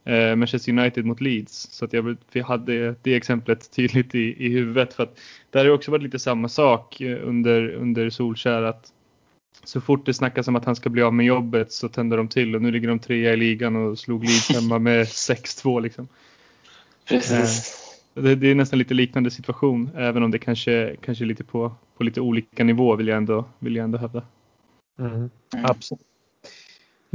eh, 0.04 0.36
Manchester 0.36 0.72
United 0.72 1.04
mot 1.04 1.20
Leeds. 1.20 1.68
Så 1.72 1.84
att 1.84 1.92
jag 1.92 2.16
vi 2.32 2.40
hade 2.40 2.94
det 3.02 3.14
exemplet 3.14 3.70
tydligt 3.70 4.14
i, 4.14 4.46
i 4.46 4.48
huvudet. 4.48 4.94
För 4.94 5.02
att 5.02 5.18
där 5.50 5.60
har 5.60 5.64
det 5.64 5.72
också 5.72 5.90
varit 5.90 6.02
lite 6.02 6.18
samma 6.18 6.48
sak 6.48 7.00
eh, 7.00 7.28
under, 7.28 7.68
under 7.74 8.10
Solskär. 8.10 8.62
Att 8.62 8.92
så 9.64 9.80
fort 9.80 10.06
det 10.06 10.14
snackas 10.14 10.48
om 10.48 10.56
att 10.56 10.64
han 10.64 10.76
ska 10.76 10.90
bli 10.90 11.02
av 11.02 11.14
med 11.14 11.26
jobbet 11.26 11.72
så 11.72 11.88
tänder 11.88 12.16
de 12.16 12.28
till 12.28 12.54
och 12.54 12.62
nu 12.62 12.70
ligger 12.70 12.88
de 12.88 12.98
trea 12.98 13.32
i 13.32 13.36
ligan 13.36 13.76
och 13.76 13.98
slog 13.98 14.24
Leeds 14.24 14.48
hemma 14.54 14.78
med 14.78 15.06
6-2 15.06 15.80
liksom. 15.80 16.08
Precis. 17.08 17.78
Eh, 18.14 18.22
det, 18.22 18.34
det, 18.34 18.48
är 18.50 18.54
nästan 18.54 18.78
lite 18.78 18.94
liknande 18.94 19.30
situation 19.30 19.90
även 19.96 20.22
om 20.22 20.30
det 20.30 20.38
kanske, 20.38 20.96
kanske 21.00 21.24
är 21.24 21.26
lite 21.26 21.44
på, 21.44 21.72
på 21.96 22.04
lite 22.04 22.20
olika 22.20 22.64
nivå 22.64 22.96
vill 22.96 23.08
jag 23.08 23.16
ändå, 23.16 23.44
vill 23.58 23.76
jag 23.76 23.84
ändå 23.84 23.98
hävda. 23.98 24.22
Mm. 24.98 25.12
Mm. 25.12 25.30
Absolut. 25.52 26.11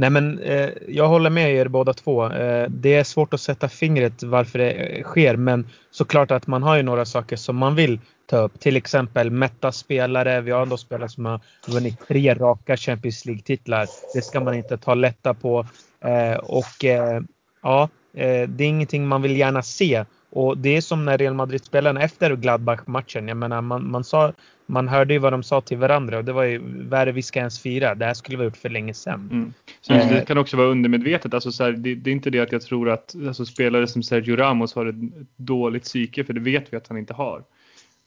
Nej 0.00 0.10
men 0.10 0.38
eh, 0.38 0.70
jag 0.88 1.08
håller 1.08 1.30
med 1.30 1.54
er 1.54 1.68
båda 1.68 1.92
två. 1.92 2.32
Eh, 2.32 2.68
det 2.70 2.94
är 2.94 3.04
svårt 3.04 3.34
att 3.34 3.40
sätta 3.40 3.68
fingret 3.68 4.22
varför 4.22 4.58
det 4.58 5.02
sker 5.04 5.36
men 5.36 5.68
såklart 5.90 6.30
att 6.30 6.46
man 6.46 6.62
har 6.62 6.76
ju 6.76 6.82
några 6.82 7.04
saker 7.04 7.36
som 7.36 7.56
man 7.56 7.74
vill 7.74 8.00
ta 8.26 8.36
upp. 8.36 8.60
Till 8.60 8.76
exempel 8.76 9.30
mätta 9.30 9.72
spelare. 9.72 10.40
Vi 10.40 10.50
har 10.50 10.62
ändå 10.62 10.76
spelare 10.76 11.08
som 11.08 11.24
har 11.24 11.40
vunnit 11.68 12.08
tre 12.08 12.34
raka 12.34 12.76
Champions 12.76 13.24
League-titlar. 13.24 13.86
Det 14.14 14.22
ska 14.22 14.40
man 14.40 14.54
inte 14.54 14.76
ta 14.76 14.94
lätta 14.94 15.34
på. 15.34 15.66
Eh, 16.04 16.36
och 16.36 16.84
eh, 16.84 17.20
ja, 17.62 17.88
eh, 18.14 18.48
det 18.48 18.64
är 18.64 18.68
ingenting 18.68 19.06
man 19.06 19.22
vill 19.22 19.36
gärna 19.36 19.62
se. 19.62 20.04
Och 20.30 20.58
det 20.58 20.76
är 20.76 20.80
som 20.80 21.04
när 21.04 21.18
Real 21.18 21.34
Madrid-spelarna 21.34 22.02
efter 22.02 22.36
Gladbach-matchen. 22.36 23.28
Jag 23.28 23.36
menar, 23.36 23.60
man, 23.60 23.90
man, 23.90 24.04
sa, 24.04 24.32
man 24.66 24.88
hörde 24.88 25.14
ju 25.14 25.18
vad 25.18 25.32
de 25.32 25.42
sa 25.42 25.60
till 25.60 25.78
varandra 25.78 26.18
och 26.18 26.24
det 26.24 26.32
var 26.32 26.42
ju 26.44 26.60
vad 26.88 27.00
är 27.00 27.06
det 27.06 27.12
vi 27.12 27.22
ska 27.22 27.38
ens 27.38 27.60
fira? 27.60 27.94
Det 27.94 28.04
här 28.04 28.14
skulle 28.14 28.36
vi 28.36 28.42
ha 28.42 28.44
gjort 28.44 28.56
för 28.56 28.68
länge 28.68 28.94
sedan. 28.94 29.28
Mm. 29.32 29.52
Så 29.80 29.92
eh. 29.92 30.08
det 30.08 30.26
kan 30.26 30.38
också 30.38 30.56
vara 30.56 30.68
undermedvetet. 30.68 31.34
Alltså 31.34 31.52
så 31.52 31.64
här, 31.64 31.72
det, 31.72 31.94
det, 31.94 32.10
är 32.10 32.12
inte 32.12 32.30
det 32.30 32.40
att 32.40 32.52
jag 32.52 32.62
tror 32.62 32.90
att 32.90 33.14
alltså, 33.26 33.44
spelare 33.44 33.86
som 33.86 34.02
Sergio 34.02 34.36
Ramos 34.36 34.74
har 34.74 34.86
ett 34.86 35.26
dåligt 35.36 35.82
psyke, 35.82 36.24
för 36.24 36.32
det 36.32 36.40
vet 36.40 36.72
vi 36.72 36.76
att 36.76 36.88
han 36.88 36.98
inte 36.98 37.14
har. 37.14 37.42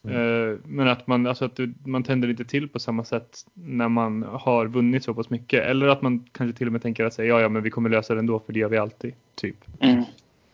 Mm. 0.04 0.50
Eh, 0.50 0.58
men 0.64 0.88
att 0.88 1.06
man, 1.06 1.26
alltså 1.26 1.44
att 1.44 1.58
man 1.84 2.02
tänder 2.02 2.28
inte 2.28 2.44
till 2.44 2.68
på 2.68 2.78
samma 2.78 3.04
sätt 3.04 3.38
när 3.54 3.88
man 3.88 4.22
har 4.22 4.66
vunnit 4.66 5.04
så 5.04 5.14
pass 5.14 5.30
mycket. 5.30 5.64
Eller 5.64 5.88
att 5.88 6.02
man 6.02 6.24
kanske 6.32 6.58
till 6.58 6.66
och 6.66 6.72
med 6.72 6.82
tänker 6.82 7.04
att 7.04 7.14
säga 7.14 7.28
ja, 7.28 7.40
ja, 7.40 7.48
men 7.48 7.62
vi 7.62 7.70
kommer 7.70 7.90
lösa 7.90 8.14
det 8.14 8.20
ändå 8.20 8.38
för 8.38 8.52
det 8.52 8.60
gör 8.60 8.68
vi 8.68 8.78
alltid. 8.78 9.14
Typ. 9.34 9.56
Mm. 9.80 10.04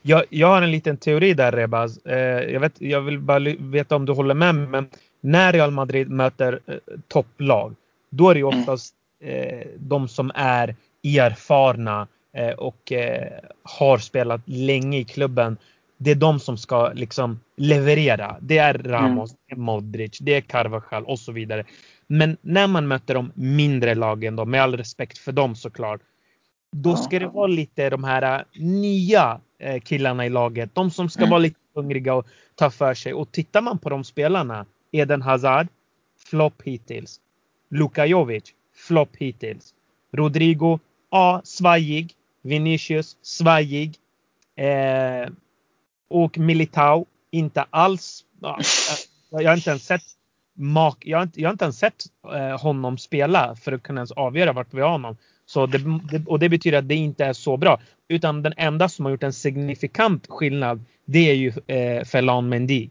Jag, 0.02 0.24
jag 0.30 0.48
har 0.48 0.62
en 0.62 0.70
liten 0.70 0.96
teori 0.96 1.34
där 1.34 1.52
Rebaz. 1.52 2.06
Eh, 2.06 2.52
jag, 2.52 2.60
vet, 2.60 2.80
jag 2.80 3.00
vill 3.00 3.18
bara 3.18 3.38
veta 3.58 3.96
om 3.96 4.06
du 4.06 4.12
håller 4.12 4.34
med 4.34 4.54
mig. 4.54 4.66
Men 4.68 4.88
när 5.20 5.52
Real 5.52 5.70
Madrid 5.70 6.10
möter 6.10 6.60
eh, 6.66 6.76
topplag. 7.08 7.74
Då 8.10 8.30
är 8.30 8.34
det 8.34 8.40
mm. 8.40 8.58
oftast 8.58 8.94
eh, 9.22 9.66
de 9.78 10.08
som 10.08 10.30
är 10.34 10.76
erfarna 11.04 12.06
och 12.56 12.92
har 13.62 13.98
spelat 13.98 14.40
länge 14.44 14.98
i 14.98 15.04
klubben. 15.04 15.56
Det 15.96 16.10
är 16.10 16.14
de 16.14 16.40
som 16.40 16.56
ska 16.56 16.92
liksom 16.92 17.40
leverera. 17.56 18.36
Det 18.40 18.58
är 18.58 18.74
Ramos, 18.74 19.30
mm. 19.30 19.40
det 19.48 19.54
är 19.54 19.56
Modric, 19.56 20.18
det 20.18 20.34
är 20.34 20.40
Carvajal 20.40 21.04
och 21.04 21.18
så 21.18 21.32
vidare. 21.32 21.64
Men 22.06 22.36
när 22.40 22.66
man 22.66 22.88
möter 22.88 23.14
de 23.14 23.32
mindre 23.34 23.94
lagen 23.94 24.36
då, 24.36 24.44
med 24.44 24.62
all 24.62 24.76
respekt 24.76 25.18
för 25.18 25.32
dem 25.32 25.54
såklart. 25.54 26.00
Då 26.72 26.96
ska 26.96 27.18
det 27.18 27.26
vara 27.26 27.46
lite 27.46 27.90
de 27.90 28.04
här 28.04 28.44
nya 28.54 29.40
killarna 29.82 30.26
i 30.26 30.28
laget. 30.28 30.74
De 30.74 30.90
som 30.90 31.08
ska 31.08 31.20
mm. 31.20 31.30
vara 31.30 31.38
lite 31.38 31.58
hungriga 31.74 32.14
och 32.14 32.26
ta 32.54 32.70
för 32.70 32.94
sig. 32.94 33.14
Och 33.14 33.32
tittar 33.32 33.62
man 33.62 33.78
på 33.78 33.88
de 33.88 34.04
spelarna. 34.04 34.66
Eden 34.92 35.22
Hazard, 35.22 35.68
flopp 36.30 36.62
hittills. 36.64 37.20
Luka 37.70 38.06
Jovic, 38.06 38.44
flopp 38.74 39.16
hittills. 39.16 39.74
Rodrigo, 40.12 40.78
ja, 41.10 41.40
svajig. 41.44 42.14
Vinicius, 42.42 43.16
svajig. 43.22 43.94
Eh, 44.56 45.28
och 46.08 46.38
Militao, 46.38 47.06
inte 47.30 47.66
alls. 47.70 48.24
Ja, 48.40 48.58
jag 49.30 49.50
har 49.50 49.56
inte 49.56 49.70
ens 49.70 49.86
sett 49.86 50.02
mak 50.58 51.06
jag, 51.06 51.18
har 51.18 51.22
inte, 51.22 51.40
jag 51.40 51.48
har 51.48 51.52
inte 51.52 51.64
ens 51.64 51.78
sett 51.78 52.04
eh, 52.34 52.60
honom 52.60 52.98
spela 52.98 53.56
för 53.56 53.72
att 53.72 53.82
kunna 53.82 53.98
ens 54.00 54.12
avgöra 54.12 54.52
vart 54.52 54.74
vi 54.74 54.80
har 54.80 54.90
honom. 54.90 55.16
Så 55.50 55.66
det, 55.66 55.80
och 56.26 56.38
det 56.38 56.48
betyder 56.48 56.78
att 56.78 56.88
det 56.88 56.94
inte 56.94 57.24
är 57.24 57.32
så 57.32 57.56
bra. 57.56 57.80
Utan 58.08 58.42
den 58.42 58.52
enda 58.56 58.88
som 58.88 59.04
har 59.04 59.12
gjort 59.12 59.22
en 59.22 59.32
signifikant 59.32 60.26
skillnad 60.28 60.84
det 61.04 61.30
är 61.30 61.34
ju 61.34 61.52
eh, 61.66 62.04
Felan 62.04 62.48
Mendy. 62.48 62.88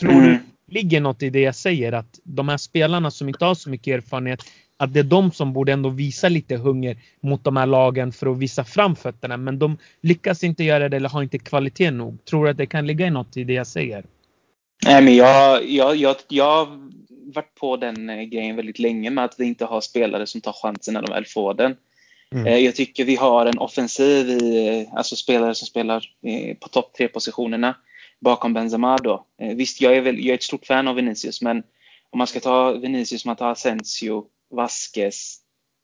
Tror 0.00 0.12
mm. 0.12 0.24
du 0.24 0.40
ligger 0.74 1.00
något 1.00 1.22
i 1.22 1.30
det 1.30 1.40
jag 1.40 1.54
säger 1.54 1.92
att 1.92 2.20
de 2.24 2.48
här 2.48 2.56
spelarna 2.56 3.10
som 3.10 3.28
inte 3.28 3.44
har 3.44 3.54
så 3.54 3.70
mycket 3.70 3.94
erfarenhet 3.94 4.44
att 4.76 4.94
det 4.94 5.00
är 5.00 5.04
de 5.04 5.32
som 5.32 5.52
borde 5.52 5.72
ändå 5.72 5.88
visa 5.88 6.28
lite 6.28 6.56
hunger 6.56 6.96
mot 7.20 7.44
de 7.44 7.56
här 7.56 7.66
lagen 7.66 8.12
för 8.12 8.26
att 8.26 8.38
visa 8.38 8.64
fram 8.64 8.96
fötterna. 8.96 9.36
Men 9.36 9.58
de 9.58 9.78
lyckas 10.00 10.44
inte 10.44 10.64
göra 10.64 10.88
det 10.88 10.96
eller 10.96 11.08
har 11.08 11.22
inte 11.22 11.38
kvalitet 11.38 11.90
nog. 11.90 12.24
Tror 12.24 12.44
du 12.44 12.50
att 12.50 12.56
det 12.56 12.66
kan 12.66 12.86
ligga 12.86 13.06
i 13.06 13.10
något 13.10 13.36
i 13.36 13.44
det 13.44 13.52
jag 13.52 13.66
säger? 13.66 14.04
Nej, 14.84 15.02
men 15.02 15.16
jag, 15.16 15.68
jag, 15.68 15.96
jag, 15.96 16.16
jag 16.28 16.68
varit 17.34 17.54
på 17.54 17.76
den 17.76 18.10
eh, 18.10 18.22
grejen 18.22 18.56
väldigt 18.56 18.78
länge 18.78 19.10
med 19.10 19.24
att 19.24 19.34
vi 19.38 19.44
inte 19.44 19.64
har 19.64 19.80
spelare 19.80 20.26
som 20.26 20.40
tar 20.40 20.52
chansen 20.52 20.94
när 20.94 21.02
de 21.02 21.12
väl 21.12 21.26
får 21.26 21.54
den. 21.54 21.76
Mm. 22.32 22.46
Eh, 22.46 22.58
jag 22.58 22.74
tycker 22.74 23.04
vi 23.04 23.16
har 23.16 23.46
en 23.46 23.58
offensiv 23.58 24.30
i, 24.30 24.68
eh, 24.68 24.94
alltså 24.96 25.16
spelare 25.16 25.54
som 25.54 25.66
spelar 25.66 26.04
på 26.60 26.68
topp 26.68 26.94
tre 26.96 27.08
positionerna 27.08 27.76
bakom 28.20 28.54
Benzema 28.54 28.96
då. 28.96 29.26
Visst, 29.56 29.80
jag 29.80 29.96
är, 29.96 30.00
väl, 30.00 30.18
jag 30.18 30.28
är 30.28 30.34
ett 30.34 30.42
stort 30.42 30.66
fan 30.66 30.88
av 30.88 30.94
Vinicius, 30.94 31.42
men 31.42 31.62
om 32.10 32.18
man 32.18 32.26
ska 32.26 32.40
ta 32.40 32.72
Vinicius, 32.72 33.24
man 33.24 33.36
tar 33.36 33.50
Asensio, 33.50 34.24
Vasquez, 34.50 35.38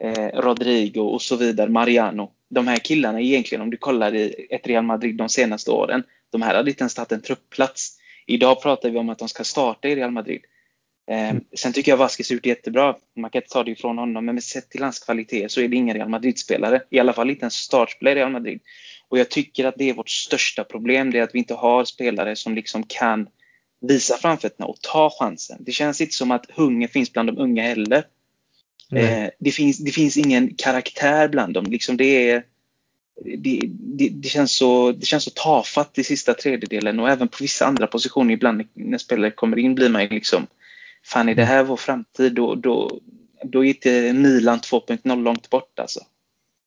eh, 0.04 0.40
Rodrigo 0.40 1.00
och 1.00 1.22
så 1.22 1.36
vidare, 1.36 1.70
Mariano. 1.70 2.30
De 2.50 2.66
här 2.66 2.76
killarna 2.76 3.20
egentligen, 3.20 3.62
om 3.62 3.70
du 3.70 3.76
kollar 3.76 4.14
i 4.14 4.46
ett 4.50 4.66
Real 4.66 4.84
Madrid 4.84 5.16
de 5.16 5.28
senaste 5.28 5.70
åren, 5.70 6.02
de 6.30 6.42
här 6.42 6.54
hade 6.54 6.70
inte 6.70 6.82
ens 6.82 6.94
tagit 6.94 7.12
en 7.12 7.22
truppplats 7.22 7.98
Idag 8.30 8.62
pratar 8.62 8.90
vi 8.90 8.98
om 8.98 9.08
att 9.08 9.18
de 9.18 9.28
ska 9.28 9.44
starta 9.44 9.88
i 9.88 9.96
Real 9.96 10.10
Madrid. 10.10 10.40
Mm. 11.08 11.44
Sen 11.56 11.72
tycker 11.72 11.92
jag 11.92 11.96
Vasquez 11.96 12.30
gjort 12.30 12.46
jättebra. 12.46 12.96
Man 13.16 13.30
kan 13.30 13.42
inte 13.42 13.52
ta 13.52 13.64
det 13.64 13.70
ifrån 13.70 13.98
honom, 13.98 14.24
men 14.24 14.42
sett 14.42 14.70
till 14.70 14.82
hans 14.82 14.98
kvalitet 14.98 15.48
så 15.48 15.60
är 15.60 15.68
det 15.68 15.76
ingen 15.76 15.96
Real 15.96 16.08
Madrid-spelare. 16.08 16.82
I 16.90 16.98
alla 16.98 17.12
fall 17.12 17.30
inte 17.30 17.44
en 17.44 17.50
startspelare 17.50 18.14
i 18.14 18.16
Real 18.16 18.32
Madrid. 18.32 18.60
Och 19.08 19.18
jag 19.18 19.30
tycker 19.30 19.64
att 19.64 19.74
det 19.78 19.90
är 19.90 19.94
vårt 19.94 20.10
största 20.10 20.64
problem, 20.64 21.10
det 21.10 21.18
är 21.18 21.22
att 21.22 21.34
vi 21.34 21.38
inte 21.38 21.54
har 21.54 21.84
spelare 21.84 22.36
som 22.36 22.54
liksom 22.54 22.82
kan 22.82 23.28
visa 23.80 24.16
framfötterna 24.16 24.66
och 24.66 24.80
ta 24.80 25.10
chansen. 25.18 25.56
Det 25.60 25.72
känns 25.72 26.00
inte 26.00 26.14
som 26.14 26.30
att 26.30 26.50
hunger 26.50 26.88
finns 26.88 27.12
bland 27.12 27.28
de 27.28 27.38
unga 27.38 27.62
heller. 27.62 28.04
Eh, 28.92 29.28
det, 29.38 29.50
finns, 29.50 29.78
det 29.78 29.90
finns 29.90 30.16
ingen 30.16 30.54
karaktär 30.54 31.28
bland 31.28 31.54
dem. 31.54 31.64
Liksom 31.64 31.96
det, 31.96 32.30
är, 32.30 32.44
det, 33.24 33.60
det, 33.68 34.08
det, 34.08 34.28
känns 34.28 34.56
så, 34.56 34.92
det 34.92 35.06
känns 35.06 35.24
så 35.24 35.30
tafatt 35.30 35.98
i 35.98 36.04
sista 36.04 36.34
tredjedelen 36.34 37.00
och 37.00 37.10
även 37.10 37.28
på 37.28 37.36
vissa 37.40 37.66
andra 37.66 37.86
positioner 37.86 38.34
ibland 38.34 38.62
när 38.74 38.98
spelare 38.98 39.30
kommer 39.30 39.58
in 39.58 39.74
blir 39.74 39.88
man 39.88 40.06
liksom 40.06 40.46
Fan, 41.08 41.28
är 41.28 41.34
det 41.34 41.44
här 41.44 41.64
vår 41.64 41.76
framtid? 41.76 42.34
Då, 42.34 42.54
då, 42.54 43.00
då 43.42 43.64
är 43.64 43.68
inte 43.68 44.12
Milan 44.12 44.58
2.0 44.58 45.22
långt 45.22 45.50
bort 45.50 45.78
alltså. 45.78 46.00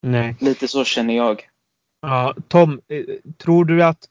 Nej. 0.02 0.36
Lite 0.40 0.68
så 0.68 0.84
känner 0.84 1.18
jag. 1.18 1.50
Ja, 2.02 2.36
Tom, 2.48 2.82
eh, 2.88 3.04
tror 3.38 3.66
du 3.66 3.84
att 3.84 4.06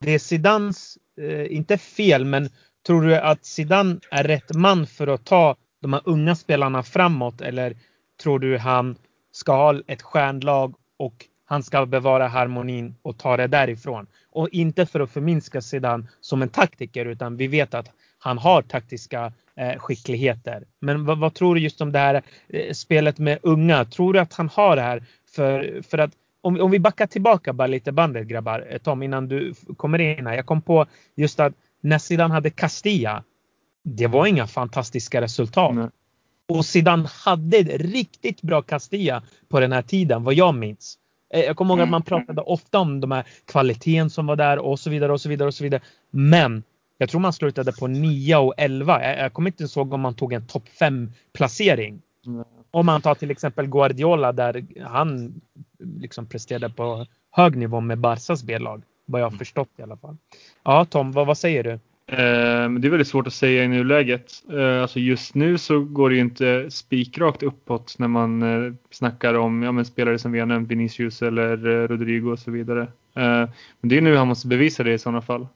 det 0.00 0.14
är 0.14 0.18
Zidans, 0.18 0.98
eh, 1.20 1.56
inte 1.56 1.78
fel, 1.78 2.24
men 2.24 2.48
tror 2.86 3.02
du 3.02 3.16
att 3.16 3.44
Zidane 3.44 4.00
är 4.10 4.24
rätt 4.24 4.54
man 4.54 4.86
för 4.86 5.06
att 5.06 5.24
ta 5.24 5.56
de 5.82 5.92
här 5.92 6.02
unga 6.04 6.34
spelarna 6.36 6.82
framåt 6.82 7.40
eller 7.40 7.76
tror 8.22 8.38
du 8.38 8.58
han 8.58 8.96
ska 9.32 9.52
ha 9.52 9.80
ett 9.86 10.02
stjärnlag 10.02 10.74
och 10.96 11.26
han 11.44 11.62
ska 11.62 11.86
bevara 11.86 12.28
harmonin 12.28 12.94
och 13.02 13.18
ta 13.18 13.36
det 13.36 13.46
därifrån? 13.46 14.06
Och 14.30 14.48
inte 14.48 14.86
för 14.86 15.00
att 15.00 15.10
förminska 15.10 15.60
Zidane 15.60 16.06
som 16.20 16.42
en 16.42 16.48
taktiker 16.48 17.06
utan 17.06 17.36
vi 17.36 17.46
vet 17.46 17.74
att 17.74 17.90
han 18.18 18.38
har 18.38 18.62
taktiska 18.62 19.32
skickligheter. 19.78 20.64
Men 20.80 21.04
vad, 21.04 21.18
vad, 21.18 21.34
tror 21.34 21.54
du 21.54 21.60
just 21.60 21.80
om 21.80 21.92
det 21.92 21.98
här 21.98 22.22
eh, 22.48 22.72
spelet 22.72 23.18
med 23.18 23.38
unga? 23.42 23.84
Tror 23.84 24.12
du 24.12 24.18
att 24.18 24.32
han 24.32 24.48
har 24.48 24.76
det 24.76 24.82
här? 24.82 25.04
För, 25.34 25.82
för 25.82 25.98
att 25.98 26.10
om, 26.40 26.60
om 26.60 26.70
vi 26.70 26.78
backar 26.78 27.06
tillbaka 27.06 27.52
bara 27.52 27.66
lite 27.66 27.92
bandet 27.92 28.26
grabbar, 28.26 28.66
eh, 28.70 28.78
Tom, 28.78 29.02
innan 29.02 29.28
du 29.28 29.54
kommer 29.76 29.98
in 29.98 30.26
här. 30.26 30.34
Jag 30.34 30.46
kom 30.46 30.62
på 30.62 30.86
just 31.16 31.40
att 31.40 31.52
när 31.80 31.98
Zidane 31.98 32.34
hade 32.34 32.50
Castilla, 32.50 33.24
det 33.84 34.06
var 34.06 34.26
inga 34.26 34.46
fantastiska 34.46 35.20
resultat. 35.20 35.72
Mm. 35.72 35.90
Och 36.48 36.66
Zidane 36.66 37.08
hade 37.24 37.62
riktigt 37.62 38.42
bra 38.42 38.62
Castilla 38.62 39.22
på 39.48 39.60
den 39.60 39.72
här 39.72 39.82
tiden, 39.82 40.24
vad 40.24 40.34
jag 40.34 40.54
minns. 40.54 40.98
Eh, 41.34 41.40
jag 41.40 41.56
kommer 41.56 41.74
ihåg 41.74 41.80
att 41.80 41.90
man 41.90 42.02
mm. 42.08 42.24
pratade 42.26 42.40
ofta 42.40 42.78
om 42.78 43.00
de 43.00 43.10
här 43.10 43.24
kvaliteten 43.44 44.10
som 44.10 44.26
var 44.26 44.36
där 44.36 44.58
och 44.58 44.80
så 44.80 44.90
vidare 44.90 45.12
och 45.12 45.20
så 45.20 45.28
vidare 45.28 45.46
och 45.48 45.54
så 45.54 45.64
vidare. 45.64 45.82
Men 46.10 46.62
jag 46.98 47.08
tror 47.08 47.20
man 47.20 47.32
slutade 47.32 47.72
på 47.72 47.86
9 47.86 48.36
och 48.36 48.54
11. 48.56 49.02
Jag, 49.02 49.18
jag 49.18 49.32
kommer 49.32 49.50
inte 49.50 49.64
ihåg 49.64 49.92
om 49.92 50.00
man 50.00 50.14
tog 50.14 50.32
en 50.32 50.46
topp 50.46 50.68
5 50.68 51.12
placering. 51.32 52.02
Mm. 52.26 52.44
Om 52.70 52.86
man 52.86 53.02
tar 53.02 53.14
till 53.14 53.30
exempel 53.30 53.66
Guardiola 53.66 54.32
där 54.32 54.66
han 54.80 55.40
liksom 55.78 56.26
presterade 56.26 56.70
på 56.70 57.06
hög 57.30 57.56
nivå 57.56 57.80
med 57.80 57.98
Barsas 57.98 58.44
B-lag. 58.44 58.82
Vad 59.06 59.20
jag 59.20 59.26
har 59.26 59.30
mm. 59.30 59.38
förstått 59.38 59.70
i 59.76 59.82
alla 59.82 59.96
fall. 59.96 60.16
Ja 60.62 60.84
Tom, 60.84 61.12
vad, 61.12 61.26
vad 61.26 61.38
säger 61.38 61.64
du? 61.64 61.78
Eh, 62.06 62.70
det 62.70 62.88
är 62.88 62.90
väldigt 62.90 63.08
svårt 63.08 63.26
att 63.26 63.32
säga 63.32 63.64
i 63.64 63.68
nuläget. 63.68 64.32
Eh, 64.52 64.82
alltså 64.82 64.98
just 64.98 65.34
nu 65.34 65.58
så 65.58 65.80
går 65.80 66.10
det 66.10 66.14
ju 66.14 66.20
inte 66.20 66.70
spikrakt 66.70 67.42
uppåt 67.42 67.94
när 67.98 68.08
man 68.08 68.42
eh, 68.42 68.72
snackar 68.90 69.34
om 69.34 69.62
ja, 69.62 69.72
men 69.72 69.84
spelare 69.84 70.18
som 70.18 70.32
vi 70.32 70.38
har 70.38 70.46
nämnt, 70.46 70.70
Vinicius 70.70 71.22
eller 71.22 71.56
Rodrigo 71.88 72.32
och 72.32 72.38
så 72.38 72.50
vidare. 72.50 72.88
Men 73.80 73.88
det 73.88 73.96
är 73.96 74.00
nu 74.00 74.16
han 74.16 74.28
måste 74.28 74.46
bevisa 74.46 74.82
det 74.82 74.92
i 74.92 74.98
sådana 74.98 75.22
fall. 75.22 75.46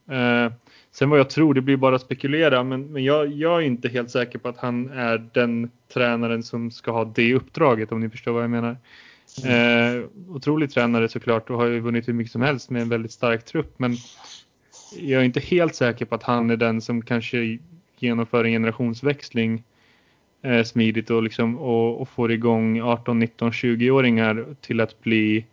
Sen 0.93 1.11
vad 1.11 1.19
jag 1.19 1.31
tror, 1.31 1.55
det 1.55 1.61
blir 1.61 1.77
bara 1.77 1.97
att 1.97 2.03
spekulera, 2.03 2.65
men, 2.65 2.93
men 2.93 3.05
jag, 3.05 3.33
jag, 3.33 3.57
är 3.57 3.67
inte 3.67 3.89
helt 3.89 4.11
säker 4.11 4.39
på 4.39 4.49
att 4.49 4.57
han 4.57 4.91
är 4.91 5.29
den 5.33 5.71
tränaren 5.93 6.43
som 6.43 6.71
ska 6.71 6.91
ha 6.91 7.05
det 7.05 7.35
uppdraget 7.35 7.93
om 7.93 8.01
ni 8.01 8.11
förstår 8.11 8.33
vad 8.33 8.43
jag 8.43 8.51
menar. 8.51 8.77
Eh, 9.45 10.05
otrolig 10.29 10.71
tränare 10.71 11.09
såklart 11.09 11.51
och 11.51 11.57
har 11.57 11.67
ju 11.67 11.81
vunnit 11.81 12.09
hur 12.09 12.13
mycket 12.13 12.33
som 12.33 12.43
helst 12.43 12.71
med 12.71 12.83
en 12.83 12.89
väldigt 12.89 13.13
stark 13.13 13.45
trupp, 13.45 13.79
men 13.79 13.97
jag 14.97 15.21
är 15.21 15.25
inte 15.25 15.41
helt 15.41 15.75
säker 15.75 16.05
på 16.05 16.15
att 16.15 16.23
han 16.23 16.51
är 16.51 16.57
den 16.57 16.81
som 16.81 17.03
kanske 17.03 17.59
genomför 17.99 18.45
en 18.45 18.51
generationsväxling 18.51 19.65
eh, 20.43 20.63
smidigt 20.63 21.11
och, 21.11 21.23
liksom, 21.23 21.59
och, 21.59 22.01
och 22.01 22.09
får 22.09 22.33
igång 22.33 22.81
18, 22.81 23.19
19, 23.19 23.51
20-åringar 23.51 24.47
till 24.61 24.81
att 24.81 25.01
bli 25.01 25.45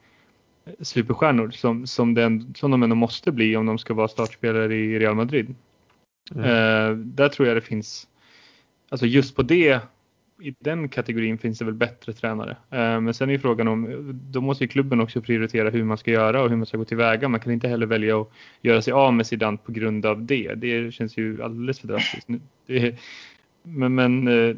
superstjärnor 0.82 1.52
som, 1.52 1.88
som, 1.88 2.14
den, 2.14 2.54
som 2.56 2.72
de 2.72 2.84
ändå 2.84 2.96
måste 2.96 3.32
bli 3.32 3.56
om 3.56 3.66
de 3.66 3.78
ska 3.78 3.94
vara 3.94 4.08
startspelare 4.08 4.76
i 4.76 5.00
Real 5.00 5.16
Madrid. 5.16 5.56
Mm. 6.36 6.46
Uh, 6.46 6.98
där 6.98 7.30
tror 7.30 7.48
jag 7.48 7.58
det 7.58 7.62
finns, 7.62 8.08
alltså 8.90 9.06
just 9.06 9.36
på 9.36 9.44
det, 9.44 9.80
i 10.42 10.56
den 10.60 10.90
kategorin 10.90 11.38
finns 11.38 11.60
det 11.60 11.66
väl 11.66 11.74
bättre 11.74 12.14
tränare. 12.14 12.50
Uh, 12.52 13.02
men 13.02 13.14
sen 13.14 13.30
är 13.30 13.38
frågan 13.38 13.68
om, 13.68 14.10
då 14.32 14.42
måste 14.42 14.64
ju 14.64 14.68
klubben 14.68 15.02
också 15.02 15.22
prioritera 15.22 15.70
hur 15.70 15.84
man 15.84 15.98
ska 15.98 16.12
göra 16.12 16.44
och 16.44 16.50
hur 16.50 16.58
man 16.58 16.66
ska 16.66 16.78
gå 16.78 16.86
tillväga. 16.86 17.30
Man 17.30 17.40
kan 17.40 17.54
inte 17.54 17.68
heller 17.68 17.86
välja 17.86 18.22
att 18.22 18.32
göra 18.62 18.82
sig 18.82 18.94
av 18.94 19.14
med 19.14 19.28
Zidane 19.28 19.58
på 19.58 19.72
grund 19.72 20.06
av 20.06 20.26
det. 20.26 20.54
Det 20.54 20.94
känns 20.94 21.18
ju 21.18 21.44
alldeles 21.44 21.80
för 21.80 21.88
drastiskt. 21.88 22.28
Det, 22.66 22.96
men, 23.64 23.96
men 23.96 24.28
uh, 24.28 24.56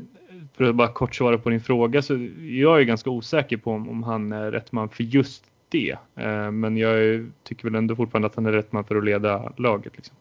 för 0.54 0.64
att 0.64 0.76
bara 0.76 0.88
kort 0.88 1.16
svara 1.16 1.38
på 1.38 1.50
din 1.50 1.62
fråga 1.62 2.02
så 2.02 2.28
jag 2.42 2.80
är 2.80 2.84
ganska 2.84 3.10
osäker 3.10 3.58
på 3.58 3.72
om, 3.72 3.90
om 3.90 4.04
han 4.04 4.32
är 4.32 4.52
rätt 4.52 4.72
man 4.72 4.90
för 4.90 5.04
just 5.04 5.44
det. 5.70 5.98
Eh, 6.16 6.52
men 6.52 6.78
jag 6.78 7.26
tycker 7.44 7.64
väl 7.64 7.76
ändå 7.76 7.96
fortfarande 7.96 8.28
att 8.28 8.36
han 8.36 8.46
är 8.46 8.52
rätt 8.52 8.72
man 8.72 8.86
för 8.86 8.96
att 8.96 9.06
leda 9.06 9.54
laget. 9.58 9.96
Liksom. 9.96 10.16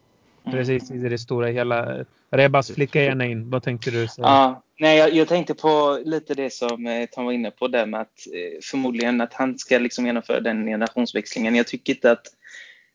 Mm. 0.45 0.57
Precis, 0.57 0.91
i 0.91 0.97
det 0.97 1.17
stora 1.17 1.47
hela. 1.47 2.05
Rebas, 2.29 2.71
flicka 2.71 3.01
gärna 3.01 3.25
in. 3.25 3.49
Vad 3.49 3.63
tänkte 3.63 3.91
du? 3.91 4.07
Säga? 4.07 4.27
Ja, 4.27 4.63
nej, 4.79 4.97
jag, 4.97 5.13
jag, 5.13 5.27
tänkte 5.27 5.53
på 5.53 6.01
lite 6.05 6.33
det 6.33 6.53
som 6.53 6.87
eh, 6.87 7.05
Tom 7.05 7.25
var 7.25 7.31
inne 7.31 7.51
på 7.51 7.67
där 7.67 7.85
med 7.85 8.01
att 8.01 8.27
eh, 8.33 8.59
förmodligen 8.63 9.21
att 9.21 9.33
han 9.33 9.57
ska 9.57 9.77
liksom 9.77 10.05
genomföra 10.05 10.39
den 10.39 10.65
generationsväxlingen. 10.65 11.55
Jag 11.55 11.67
tycker 11.67 11.93
inte 11.93 12.11
att 12.11 12.27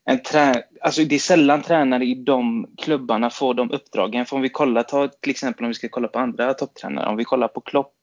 en 0.05 0.23
trä, 0.23 0.63
alltså 0.81 1.03
det 1.03 1.15
är 1.15 1.19
sällan 1.19 1.61
tränare 1.61 2.05
i 2.05 2.15
de 2.15 2.67
klubbarna 2.77 3.29
får 3.29 3.53
de 3.53 3.71
uppdragen. 3.71 4.25
För 4.25 4.35
om 4.35 4.41
vi 4.41 4.49
kollar, 4.49 4.83
ta 4.83 5.07
till 5.07 5.31
exempel 5.31 5.63
om 5.63 5.67
vi 5.67 5.73
ska 5.73 5.89
kolla 5.89 6.07
på 6.07 6.19
andra 6.19 6.53
topptränare, 6.53 7.09
om 7.09 7.17
vi 7.17 7.23
kollar 7.23 7.47
på 7.47 7.61
Klopp, 7.61 7.93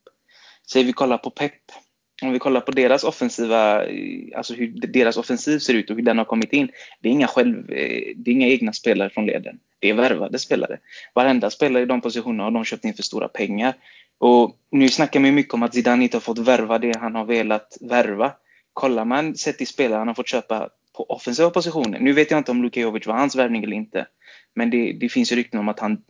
säger 0.72 0.86
vi 0.86 0.92
kollar 0.92 1.18
på 1.18 1.30
Pep, 1.30 1.52
om 2.22 2.32
vi 2.32 2.38
kollar 2.38 2.60
på 2.60 2.72
deras 2.72 3.04
offensiva, 3.04 3.84
eh, 3.84 4.36
alltså 4.36 4.54
hur 4.54 4.68
deras 4.68 5.16
offensiv 5.16 5.58
ser 5.58 5.74
ut 5.74 5.90
och 5.90 5.96
hur 5.96 6.02
den 6.02 6.18
har 6.18 6.24
kommit 6.24 6.52
in. 6.52 6.68
Det 7.00 7.08
är 7.08 7.12
inga, 7.12 7.26
själv, 7.26 7.70
eh, 7.70 8.02
det 8.16 8.30
är 8.30 8.34
inga 8.34 8.48
egna 8.48 8.72
spelare 8.72 9.10
från 9.10 9.26
leden. 9.26 9.58
Det 9.78 9.90
är 9.90 9.94
värvade 9.94 10.38
spelare. 10.38 10.78
Varenda 11.14 11.50
spelare 11.50 11.82
i 11.82 11.86
de 11.86 12.00
positionerna 12.00 12.44
har 12.44 12.50
de 12.50 12.64
köpt 12.64 12.84
in 12.84 12.94
för 12.94 13.02
stora 13.02 13.28
pengar. 13.28 13.74
Och 14.18 14.56
nu 14.70 14.88
snackar 14.88 15.20
man 15.20 15.34
mycket 15.34 15.54
om 15.54 15.62
att 15.62 15.74
Zidane 15.74 16.04
inte 16.04 16.16
har 16.16 16.20
fått 16.20 16.38
värva 16.38 16.78
det 16.78 16.98
han 16.98 17.14
har 17.14 17.24
velat 17.24 17.76
värva. 17.80 18.32
Kollar 18.72 19.04
man 19.04 19.36
sett 19.36 19.58
till 19.58 19.66
spelare 19.66 19.98
han 19.98 20.08
har 20.08 20.14
fått 20.14 20.28
köpa 20.28 20.68
på 20.96 21.10
offensiva 21.10 21.50
positioner. 21.50 22.00
Nu 22.00 22.12
vet 22.12 22.30
jag 22.30 22.38
inte 22.38 22.50
om 22.50 22.62
Luka 22.62 22.80
Jovic 22.80 23.06
var 23.06 23.14
hans 23.14 23.36
värvning 23.36 23.64
eller 23.64 23.76
inte. 23.76 24.06
Men 24.54 24.70
det, 24.70 24.92
det 24.92 25.08
finns 25.08 25.32
ju 25.32 25.36
rykten 25.36 25.60
om 25.60 25.68
att 25.68 25.80
han 25.80 26.02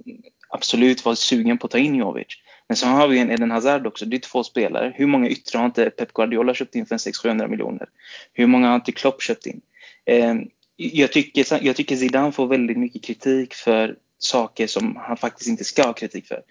absolut 0.49 1.05
var 1.05 1.15
sugen 1.15 1.59
på 1.59 1.67
att 1.67 1.71
ta 1.71 1.79
in 1.79 1.95
Jovic. 1.95 2.27
Men 2.71 2.77
så 2.77 2.87
har 2.87 3.09
vi 3.09 3.19
en 3.19 3.31
Eden 3.31 3.51
Hazard 3.51 3.87
också. 3.87 4.07
Det 4.07 4.17
är 4.17 4.21
två 4.21 4.45
spelare. 4.45 4.93
Hur 4.97 5.07
många 5.07 5.29
yttre 5.29 5.59
har 5.59 5.67
inte 5.67 5.91
Pep 5.91 6.13
Guardiola 6.13 6.55
köpt 6.55 6.75
in 6.75 6.87
för 6.87 6.97
600-700 6.97 7.49
miljoner? 7.49 7.89
Hur 8.33 8.47
många 8.47 8.69
har 8.69 8.75
inte 8.75 8.93
Klopp 8.93 9.23
köpt 9.23 9.47
in? 9.47 9.61
Ehm, 10.07 10.49
jag, 10.77 11.13
tycker, 11.13 11.65
jag 11.65 11.77
tycker 11.77 11.97
Zidane 11.97 12.33
får 12.33 12.47
väldigt 12.47 12.79
mycket 12.79 13.05
kritik 13.05 13.55
för 13.55 13.97
saker 14.19 14.67
som 14.67 14.97
han 14.97 15.17
faktiskt 15.17 15.49
inte 15.49 15.65
ska 15.65 15.83
ha 15.83 15.93
kritik 15.93 16.27
för. 16.27 16.43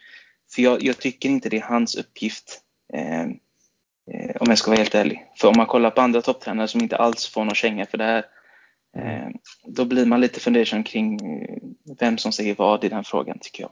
För 0.55 0.61
jag, 0.61 0.83
jag 0.83 0.97
tycker 0.97 1.29
inte 1.29 1.49
det 1.49 1.57
är 1.57 1.61
hans 1.61 1.95
uppgift. 1.95 2.61
Ehm, 2.93 3.29
eh, 4.13 4.35
om 4.39 4.47
jag 4.49 4.57
ska 4.57 4.71
vara 4.71 4.79
helt 4.79 4.95
ärlig. 4.95 5.25
För 5.37 5.47
om 5.47 5.57
man 5.57 5.65
kollar 5.65 5.91
på 5.91 6.01
andra 6.01 6.21
topptränare 6.21 6.67
som 6.67 6.81
inte 6.81 6.97
alls 6.97 7.27
får 7.27 7.45
någon 7.45 7.55
känga 7.55 7.85
för 7.85 7.97
det 7.97 8.03
här. 8.03 8.25
Eh, 8.97 9.29
då 9.63 9.85
blir 9.85 10.05
man 10.05 10.21
lite 10.21 10.39
fundersam 10.39 10.83
kring 10.83 11.13
eh, 11.15 11.57
vem 11.99 12.17
som 12.17 12.31
säger 12.31 12.55
vad 12.55 12.83
i 12.83 12.89
den 12.89 13.03
frågan 13.03 13.39
tycker 13.39 13.63
jag. 13.63 13.71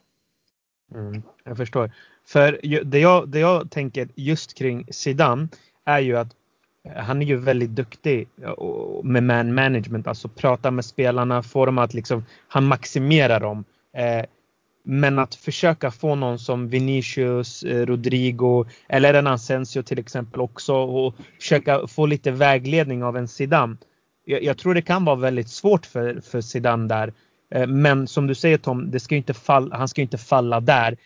Mm, 0.95 1.21
jag 1.43 1.57
förstår. 1.57 1.91
För 2.27 2.59
det 2.83 2.99
jag, 2.99 3.29
det 3.29 3.39
jag 3.39 3.71
tänker 3.71 4.07
just 4.15 4.53
kring 4.53 4.87
Zidane 4.91 5.47
är 5.85 5.99
ju 5.99 6.17
att 6.17 6.35
eh, 6.83 7.03
han 7.03 7.21
är 7.21 7.25
ju 7.25 7.35
väldigt 7.37 7.69
duktig 7.69 8.27
eh, 8.43 8.53
med 9.03 9.23
man 9.23 9.53
management, 9.53 10.07
alltså 10.07 10.27
prata 10.27 10.71
med 10.71 10.85
spelarna, 10.85 11.43
få 11.43 11.65
dem 11.65 11.77
att 11.77 11.93
liksom, 11.93 12.25
han 12.47 12.65
maximerar 12.65 13.39
dem. 13.39 13.65
Eh, 13.93 14.25
men 14.83 15.19
att 15.19 15.35
försöka 15.35 15.91
få 15.91 16.15
någon 16.15 16.39
som 16.39 16.69
Vinicius, 16.69 17.63
Rodrigo 17.63 18.65
eller 18.89 19.13
en 19.13 19.27
Asensio 19.27 19.83
till 19.83 19.99
exempel 19.99 20.41
också 20.41 20.73
och 20.75 21.15
försöka 21.39 21.87
få 21.87 22.05
lite 22.05 22.31
vägledning 22.31 23.03
av 23.03 23.17
en 23.17 23.27
Zidane. 23.27 23.77
Jag, 24.25 24.43
jag 24.43 24.57
tror 24.57 24.73
det 24.73 24.81
kan 24.81 25.05
vara 25.05 25.15
väldigt 25.15 25.49
svårt 25.49 25.85
för, 25.85 26.21
för 26.21 26.41
Zidane 26.41 26.87
där. 26.87 27.13
Eh, 27.49 27.67
men 27.67 28.07
som 28.07 28.27
du 28.27 28.35
säger 28.35 28.57
Tom, 28.57 28.91
det 28.91 28.99
ska 28.99 29.15
inte 29.15 29.33
falla, 29.33 29.77
han 29.77 29.87
ska 29.87 30.01
inte 30.01 30.17
falla 30.17 30.59
där. 30.59 30.97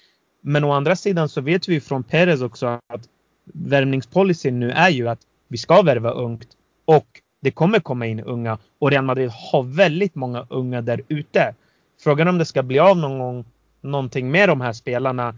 Men 0.41 0.63
å 0.63 0.71
andra 0.71 0.95
sidan 0.95 1.29
så 1.29 1.41
vet 1.41 1.69
vi 1.69 1.81
från 1.81 2.03
Perez 2.03 2.41
också 2.41 2.67
att 2.67 3.09
värvningspolicyn 3.53 4.59
nu 4.59 4.71
är 4.71 4.89
ju 4.89 5.07
att 5.07 5.19
vi 5.47 5.57
ska 5.57 5.81
värva 5.81 6.11
ungt 6.11 6.47
och 6.85 7.07
det 7.41 7.51
kommer 7.51 7.79
komma 7.79 8.05
in 8.05 8.19
unga 8.19 8.57
och 8.79 8.91
Real 8.91 9.05
Madrid 9.05 9.29
har 9.29 9.63
väldigt 9.63 10.15
många 10.15 10.45
unga 10.49 10.81
där 10.81 11.01
ute. 11.07 11.55
Frågan 12.03 12.27
om 12.27 12.37
det 12.37 12.45
ska 12.45 12.63
bli 12.63 12.79
av 12.79 12.97
någon 12.97 13.19
gång 13.19 13.45
någonting 13.81 14.31
med 14.31 14.49
de 14.49 14.61
här 14.61 14.73
spelarna. 14.73 15.35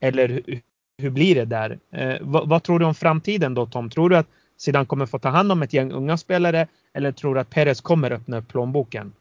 Eller 0.00 0.28
hur, 0.28 0.60
hur 0.98 1.10
blir 1.10 1.34
det 1.34 1.44
där? 1.44 1.78
Eh, 1.92 2.16
vad, 2.20 2.48
vad, 2.48 2.62
tror 2.62 2.78
du 2.78 2.84
om 2.84 2.94
framtiden 2.94 3.54
då 3.54 3.66
Tom? 3.66 3.90
Tror 3.90 4.10
du 4.10 4.16
att 4.16 4.26
Zidane 4.56 4.86
kommer 4.86 5.06
få 5.06 5.18
ta 5.18 5.28
hand 5.28 5.52
om 5.52 5.62
ett 5.62 5.72
gäng 5.72 5.92
unga 5.92 6.16
spelare 6.16 6.66
eller 6.94 7.12
tror 7.12 7.34
du 7.34 7.40
att 7.40 7.50
Perez 7.50 7.80
kommer 7.80 8.10
öppna 8.10 8.38
upp 8.38 8.48
plånboken? 8.48 9.12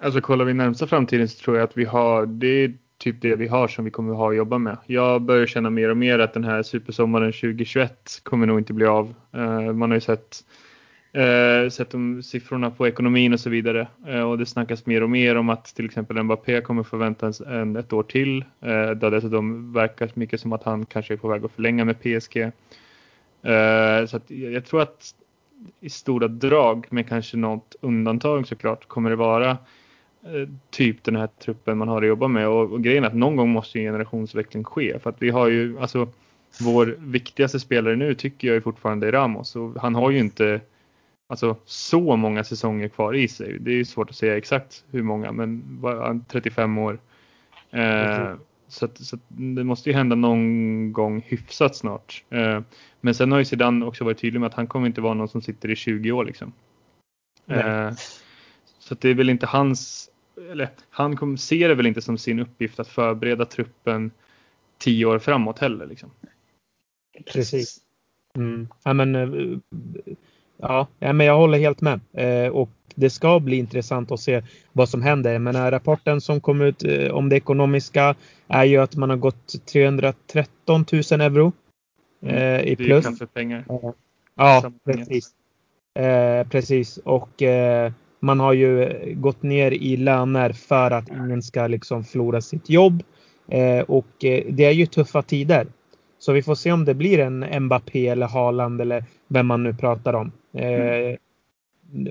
Alltså 0.00 0.20
kollar 0.20 0.44
vi 0.44 0.54
närmsta 0.54 0.86
framtiden 0.86 1.28
så 1.28 1.38
tror 1.38 1.56
jag 1.56 1.64
att 1.64 1.76
vi 1.76 1.84
har, 1.84 2.26
det 2.26 2.64
är 2.64 2.74
typ 2.98 3.20
det 3.20 3.36
vi 3.36 3.48
har 3.48 3.68
som 3.68 3.84
vi 3.84 3.90
kommer 3.90 4.14
ha 4.14 4.30
att 4.30 4.36
jobba 4.36 4.58
med. 4.58 4.76
Jag 4.86 5.22
börjar 5.22 5.46
känna 5.46 5.70
mer 5.70 5.88
och 5.88 5.96
mer 5.96 6.18
att 6.18 6.34
den 6.34 6.44
här 6.44 6.62
supersommaren 6.62 7.32
2021 7.32 8.20
kommer 8.22 8.46
nog 8.46 8.58
inte 8.58 8.72
bli 8.72 8.86
av. 8.86 9.14
Uh, 9.36 9.72
man 9.72 9.90
har 9.90 9.96
ju 9.96 10.00
sett, 10.00 10.44
uh, 11.16 11.70
sett 11.70 11.90
de 11.90 12.22
siffrorna 12.22 12.70
på 12.70 12.88
ekonomin 12.88 13.32
och 13.32 13.40
så 13.40 13.50
vidare 13.50 13.88
uh, 14.08 14.20
och 14.20 14.38
det 14.38 14.46
snackas 14.46 14.86
mer 14.86 15.02
och 15.02 15.10
mer 15.10 15.36
om 15.36 15.48
att 15.48 15.64
till 15.64 15.84
exempel 15.84 16.22
Mbappé 16.22 16.60
kommer 16.60 16.82
förvänta 16.82 17.32
en, 17.46 17.76
ett 17.76 17.92
år 17.92 18.02
till. 18.02 18.44
Uh, 18.64 18.70
har 18.70 19.10
dessutom 19.10 19.72
verkar 19.72 20.10
mycket 20.14 20.40
som 20.40 20.52
att 20.52 20.62
han 20.62 20.86
kanske 20.86 21.14
är 21.14 21.18
på 21.18 21.28
väg 21.28 21.44
att 21.44 21.52
förlänga 21.52 21.84
med 21.84 22.00
PSG. 22.00 22.50
så 24.08 24.16
att 24.16 24.30
jag 24.30 24.64
tror 24.64 24.82
att 24.82 25.14
i 25.80 25.90
stora 25.90 26.28
drag 26.28 26.86
med 26.90 27.08
kanske 27.08 27.36
något 27.36 27.76
undantag 27.80 28.46
såklart 28.46 28.88
kommer 28.88 29.10
det 29.10 29.16
vara 29.16 29.56
typ 30.70 31.04
den 31.04 31.16
här 31.16 31.26
truppen 31.26 31.78
man 31.78 31.88
har 31.88 32.02
att 32.02 32.08
jobba 32.08 32.28
med. 32.28 32.48
Och, 32.48 32.72
och 32.72 32.82
grejen 32.82 33.04
är 33.04 33.08
att 33.08 33.14
någon 33.14 33.36
gång 33.36 33.50
måste 33.50 33.78
en 33.78 33.84
generationsväxling 33.84 34.64
ske. 34.64 34.98
För 34.98 35.10
att 35.10 35.22
vi 35.22 35.30
har 35.30 35.48
ju, 35.48 35.78
alltså 35.78 36.08
vår 36.60 36.96
viktigaste 36.98 37.60
spelare 37.60 37.96
nu 37.96 38.14
tycker 38.14 38.48
jag 38.48 38.56
är 38.56 38.60
fortfarande 38.60 39.08
är 39.08 39.12
Ramos. 39.12 39.56
Och 39.56 39.80
han 39.80 39.94
har 39.94 40.10
ju 40.10 40.18
inte 40.18 40.60
alltså, 41.28 41.56
så 41.64 42.16
många 42.16 42.44
säsonger 42.44 42.88
kvar 42.88 43.14
i 43.14 43.28
sig. 43.28 43.58
Det 43.60 43.72
är 43.72 43.84
svårt 43.84 44.10
att 44.10 44.16
säga 44.16 44.36
exakt 44.36 44.84
hur 44.90 45.02
många, 45.02 45.32
men 45.32 46.24
35 46.28 46.78
år. 46.78 46.98
Eh, 47.70 48.34
så, 48.68 48.84
att, 48.84 48.98
så 48.98 49.16
att 49.16 49.22
det 49.28 49.64
måste 49.64 49.90
ju 49.90 49.96
hända 49.96 50.16
någon 50.16 50.92
gång 50.92 51.20
hyfsat 51.26 51.76
snart. 51.76 52.24
Eh, 52.30 52.60
men 53.00 53.14
sen 53.14 53.32
har 53.32 53.38
ju 53.38 53.44
Zidane 53.44 53.86
också 53.86 54.04
varit 54.04 54.18
tydlig 54.18 54.40
med 54.40 54.46
att 54.46 54.54
han 54.54 54.66
kommer 54.66 54.86
inte 54.86 55.00
vara 55.00 55.14
någon 55.14 55.28
som 55.28 55.42
sitter 55.42 55.70
i 55.70 55.76
20 55.76 56.12
år 56.12 56.24
liksom. 56.24 56.52
Eh, 57.46 57.90
så 58.78 58.94
det 58.94 59.08
är 59.08 59.14
väl 59.14 59.30
inte 59.30 59.46
hans 59.46 60.10
eller 60.50 60.70
han 60.90 61.38
ser 61.38 61.68
det 61.68 61.74
väl 61.74 61.86
inte 61.86 62.02
som 62.02 62.18
sin 62.18 62.40
uppgift 62.40 62.80
att 62.80 62.88
förbereda 62.88 63.44
truppen 63.44 64.10
tio 64.78 65.06
år 65.06 65.18
framåt 65.18 65.58
heller. 65.58 65.86
Liksom. 65.86 66.10
Precis. 67.32 67.78
Mm. 68.36 68.68
Ja, 68.84 68.92
men, 68.92 69.14
eh, 69.14 69.58
ja, 70.56 70.86
men 70.98 71.20
jag 71.20 71.36
håller 71.36 71.58
helt 71.58 71.80
med. 71.80 72.00
Eh, 72.12 72.48
och 72.48 72.70
det 72.94 73.10
ska 73.10 73.40
bli 73.40 73.56
intressant 73.56 74.12
att 74.12 74.20
se 74.20 74.42
vad 74.72 74.88
som 74.88 75.02
händer. 75.02 75.38
Men 75.38 75.70
rapporten 75.70 76.20
som 76.20 76.40
kom 76.40 76.60
ut 76.60 76.84
eh, 76.84 77.10
om 77.10 77.28
det 77.28 77.36
ekonomiska 77.36 78.14
är 78.48 78.64
ju 78.64 78.76
att 78.76 78.96
man 78.96 79.10
har 79.10 79.16
gått 79.16 79.66
313 79.66 80.84
000 80.92 81.20
euro 81.20 81.52
mm. 82.22 82.64
i 82.64 82.76
plus. 82.76 83.04
Det 83.04 83.08
är 83.08 83.12
kaffepengar. 83.12 83.64
Ja, 84.34 84.72
precis. 84.84 85.30
precis. 86.50 86.96
Och 86.96 87.42
man 88.20 88.40
har 88.40 88.52
ju 88.52 88.94
gått 89.16 89.42
ner 89.42 89.70
i 89.70 89.96
löner 89.96 90.52
för 90.52 90.90
att 90.90 91.08
ingen 91.08 91.42
ska 91.42 91.66
liksom 91.66 92.04
förlora 92.04 92.40
sitt 92.40 92.70
jobb. 92.70 93.02
Eh, 93.48 93.80
och 93.80 94.24
eh, 94.24 94.44
det 94.48 94.64
är 94.64 94.70
ju 94.70 94.86
tuffa 94.86 95.22
tider. 95.22 95.66
Så 96.18 96.32
vi 96.32 96.42
får 96.42 96.54
se 96.54 96.72
om 96.72 96.84
det 96.84 96.94
blir 96.94 97.18
en 97.18 97.64
Mbappé 97.64 98.08
eller 98.08 98.26
Haaland 98.26 98.80
eller 98.80 99.04
vem 99.28 99.46
man 99.46 99.62
nu 99.62 99.74
pratar 99.74 100.14
om. 100.14 100.32
Eh, 100.54 100.70
mm. 100.70 101.16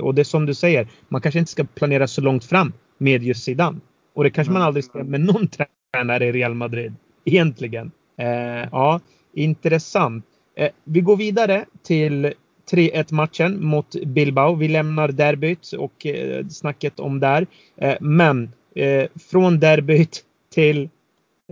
Och 0.01 0.15
det 0.15 0.21
är 0.21 0.24
som 0.24 0.45
du 0.45 0.53
säger, 0.53 0.87
man 1.09 1.22
kanske 1.22 1.39
inte 1.39 1.51
ska 1.51 1.63
planera 1.63 2.07
så 2.07 2.22
långt 2.22 2.46
fram 2.46 2.74
med 2.98 3.24
just 3.24 3.44
Zidane. 3.44 3.79
Och 4.13 4.24
det 4.24 4.29
kanske 4.29 4.51
mm. 4.51 4.59
man 4.59 4.68
aldrig 4.68 4.83
ska 4.83 5.03
med 5.03 5.22
någon 5.22 5.48
tränare 5.94 6.25
i 6.25 6.31
Real 6.31 6.53
Madrid. 6.53 6.96
Egentligen. 7.25 7.91
Eh, 8.18 8.70
ja, 8.72 9.00
intressant. 9.33 10.25
Eh, 10.55 10.70
vi 10.83 11.01
går 11.01 11.18
vidare 11.18 11.65
till 11.83 12.33
3-1 12.72 13.14
matchen 13.14 13.66
mot 13.66 13.96
Bilbao. 14.06 14.56
Vi 14.56 14.68
lämnar 14.68 15.08
derbyt 15.08 15.72
och 15.72 16.06
eh, 16.06 16.48
snacket 16.48 17.00
om 17.00 17.20
där. 17.20 17.48
Eh, 17.78 17.96
men 18.01 18.51
eh, 18.75 19.08
från 19.32 19.60
derbyt 19.60 20.24
till 20.54 20.90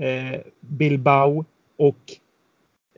eh, 0.01 0.39
Bilbao 0.59 1.45
och 1.77 2.13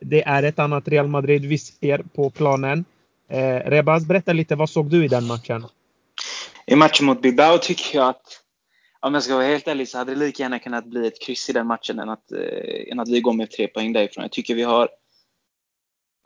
det 0.00 0.22
är 0.22 0.42
ett 0.42 0.58
annat 0.58 0.88
Real 0.88 1.08
Madrid 1.08 1.44
vi 1.44 1.58
ser 1.58 1.98
på 1.98 2.30
planen. 2.30 2.84
Eh, 3.28 3.70
Rebaz, 3.70 4.06
berätta 4.06 4.32
lite, 4.32 4.54
vad 4.54 4.70
såg 4.70 4.90
du 4.90 5.04
i 5.04 5.08
den 5.08 5.26
matchen? 5.26 5.66
I 6.66 6.76
matchen 6.76 7.06
mot 7.06 7.22
Bilbao 7.22 7.58
tycker 7.58 7.98
jag 7.98 8.08
att 8.08 8.42
om 9.00 9.14
jag 9.14 9.22
ska 9.22 9.34
vara 9.34 9.46
helt 9.46 9.68
ärlig 9.68 9.88
så 9.88 9.98
hade 9.98 10.14
det 10.14 10.18
lika 10.18 10.42
gärna 10.42 10.58
kunnat 10.58 10.84
bli 10.84 11.06
ett 11.06 11.22
kryss 11.22 11.50
i 11.50 11.52
den 11.52 11.66
matchen 11.66 11.98
än 11.98 12.08
att, 12.08 12.32
eh, 12.32 12.92
än 12.92 13.00
att 13.00 13.08
vi 13.08 13.20
går 13.20 13.32
med 13.32 13.50
tre 13.50 13.68
poäng 13.68 13.92
därifrån. 13.92 14.22
Jag 14.22 14.32
tycker 14.32 14.54
vi 14.54 14.62
har 14.62 14.88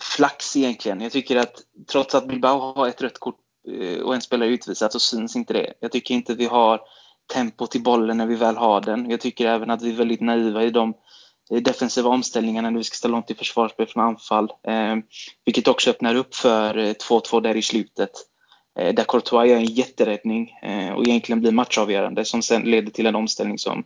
flax 0.01 0.57
egentligen. 0.57 1.01
Jag 1.01 1.13
tycker 1.13 1.37
att 1.37 1.55
trots 1.93 2.15
att 2.15 2.29
Bilbao 2.29 2.75
har 2.75 2.89
ett 2.89 3.03
rött 3.03 3.19
kort 3.19 3.39
eh, 3.69 4.01
och 4.01 4.15
en 4.15 4.21
spelare 4.21 4.49
utvisat 4.49 4.93
så 4.93 5.01
syns 5.01 5.37
inte 5.37 5.53
det. 5.53 5.73
Jag 5.81 5.93
tycker 5.93 6.15
inte 6.15 6.35
vi 6.35 6.47
har 6.47 6.81
tempo 7.35 7.67
till 7.67 7.83
bollen 7.83 8.17
när 8.17 8.27
vi 8.27 8.35
väl 8.35 8.57
har 8.57 8.81
den. 8.81 9.11
Jag 9.11 9.21
tycker 9.21 9.47
även 9.47 9.71
att 9.71 9.83
vi 9.83 9.91
är 9.91 9.97
väldigt 9.97 10.21
naiva 10.21 10.63
i 10.63 10.71
de 10.71 10.95
eh, 11.53 11.63
defensiva 11.63 12.09
omställningarna 12.09 12.71
när 12.71 12.79
vi 12.79 12.85
ska 12.85 12.95
ställa 12.95 13.17
om 13.17 13.23
till 13.23 13.37
försvarsspel 13.37 13.87
från 13.87 14.05
anfall. 14.05 14.49
Eh, 14.69 14.97
vilket 15.45 15.69
också 15.69 15.91
öppnar 15.91 16.15
upp 16.15 16.35
för 16.35 16.79
eh, 16.79 16.93
2-2 16.93 17.41
där 17.41 17.57
i 17.57 17.63
slutet. 17.63 18.11
Eh, 18.79 18.95
där 18.95 19.05
Courtois 19.05 19.51
gör 19.51 19.57
en 19.57 19.65
jätteräddning 19.65 20.51
eh, 20.63 20.93
och 20.93 21.07
egentligen 21.07 21.41
blir 21.41 21.53
matchavgörande 21.53 22.25
som 22.25 22.43
sen 22.43 22.63
leder 22.63 22.91
till 22.91 23.07
en 23.07 23.15
omställning 23.15 23.59
som 23.59 23.85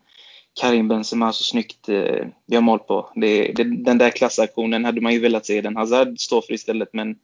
Karim 0.61 0.89
Benzema 0.89 1.33
så 1.33 1.45
snyggt 1.45 1.89
eh, 1.89 2.27
gör 2.47 2.61
mål 2.61 2.79
på. 2.79 3.11
Det, 3.15 3.53
det, 3.53 3.65
den 3.65 3.99
där 3.99 4.11
klassaktionen 4.11 4.85
hade 4.85 5.01
man 5.01 5.13
ju 5.13 5.19
velat 5.19 5.47
se 5.47 5.61
den 5.61 5.77
Hazard 5.77 6.21
stå 6.21 6.43
för 6.43 6.53
istället 6.53 6.89
men 6.93 7.17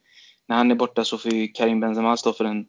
när 0.47 0.57
han 0.57 0.71
är 0.71 0.75
borta 0.75 1.05
så 1.05 1.19
får 1.19 1.33
ju 1.33 1.49
Karim 1.49 1.81
Benzema 1.81 2.17
stå 2.17 2.33
för 2.33 2.45
den 2.45 2.67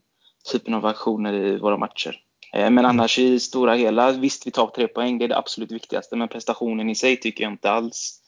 typen 0.51 0.73
av 0.73 0.85
aktioner 0.85 1.33
i 1.33 1.57
våra 1.57 1.77
matcher. 1.77 2.15
Eh, 2.53 2.69
men 2.69 2.85
annars 2.85 3.19
i 3.19 3.39
stora 3.39 3.73
hela, 3.73 4.11
visst 4.11 4.47
vi 4.47 4.51
tar 4.51 4.67
tre 4.67 4.87
poäng, 4.87 5.17
det 5.17 5.25
är 5.25 5.29
det 5.29 5.37
absolut 5.37 5.71
viktigaste 5.71 6.15
men 6.15 6.27
prestationen 6.27 6.89
i 6.89 6.95
sig 6.95 7.17
tycker 7.17 7.43
jag 7.43 7.53
inte 7.53 7.71
alls 7.71 8.21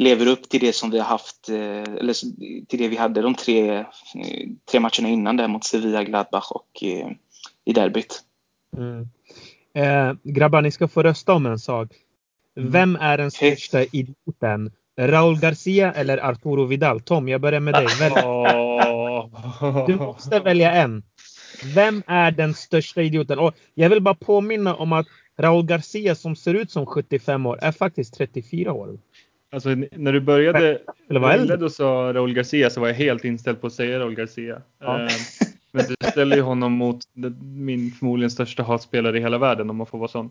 lever 0.00 0.26
upp 0.26 0.48
till 0.48 0.60
det 0.60 0.72
som 0.72 0.90
vi 0.90 0.98
har 0.98 1.06
haft, 1.06 1.48
eh, 1.48 1.82
eller 1.82 2.14
till 2.66 2.78
det 2.78 2.88
vi 2.88 2.96
hade 2.96 3.22
de 3.22 3.34
tre, 3.34 3.76
eh, 3.76 3.86
tre 4.70 4.80
matcherna 4.80 5.08
innan 5.08 5.36
där 5.36 5.48
mot 5.48 5.64
Sevilla, 5.64 6.04
Gladbach 6.04 6.50
och 6.50 6.82
eh, 6.82 7.10
i 7.64 7.72
derbyt. 7.72 8.22
Mm. 8.76 9.08
Eh, 9.74 10.12
grabbar, 10.22 10.62
ni 10.62 10.70
ska 10.70 10.88
få 10.88 11.02
rösta 11.02 11.32
om 11.32 11.46
en 11.46 11.58
sak. 11.58 11.88
Mm. 12.56 12.70
Vem 12.70 12.96
är 12.96 13.18
den 13.18 13.30
största 13.30 13.82
idioten? 13.82 14.72
Raul 15.00 15.40
Garcia 15.40 15.92
eller 15.92 16.18
Arturo 16.18 16.64
Vidal? 16.64 17.00
Tom, 17.00 17.28
jag 17.28 17.40
börjar 17.40 17.60
med 17.60 17.74
dig. 17.74 17.86
Välj. 18.00 18.14
Du 19.86 19.96
måste 19.96 20.40
välja 20.40 20.72
en. 20.72 21.02
Vem 21.74 22.02
är 22.06 22.30
den 22.30 22.54
största 22.54 23.02
idioten? 23.02 23.38
Och 23.38 23.54
jag 23.74 23.90
vill 23.90 24.02
bara 24.02 24.14
påminna 24.14 24.74
om 24.74 24.92
att 24.92 25.06
Raul 25.38 25.66
Garcia 25.66 26.14
som 26.14 26.36
ser 26.36 26.54
ut 26.54 26.70
som 26.70 26.86
75 26.86 27.46
år 27.46 27.58
är 27.62 27.72
faktiskt 27.72 28.14
34 28.14 28.72
år. 28.72 28.98
Alltså 29.52 29.68
när 29.92 30.12
du 30.12 30.20
började, 30.20 30.78
Eller 31.10 31.30
äldre. 31.30 31.64
och 31.64 31.72
sa 31.72 32.12
Raul 32.14 32.34
Garcia 32.34 32.70
så 32.70 32.80
var 32.80 32.88
jag 32.88 32.94
helt 32.94 33.24
inställd 33.24 33.60
på 33.60 33.66
att 33.66 33.72
säga 33.72 34.00
Raul 34.00 34.14
Garcia. 34.14 34.62
Ja. 34.80 35.08
Men 35.72 35.84
du 35.88 36.08
ställer 36.10 36.36
ju 36.36 36.42
honom 36.42 36.72
mot 36.72 36.98
min 37.42 37.90
förmodligen 37.90 38.30
största 38.30 38.62
hatspelare 38.62 39.18
i 39.18 39.20
hela 39.20 39.38
världen 39.38 39.70
om 39.70 39.76
man 39.76 39.86
får 39.86 39.98
vara 39.98 40.08
sån. 40.08 40.30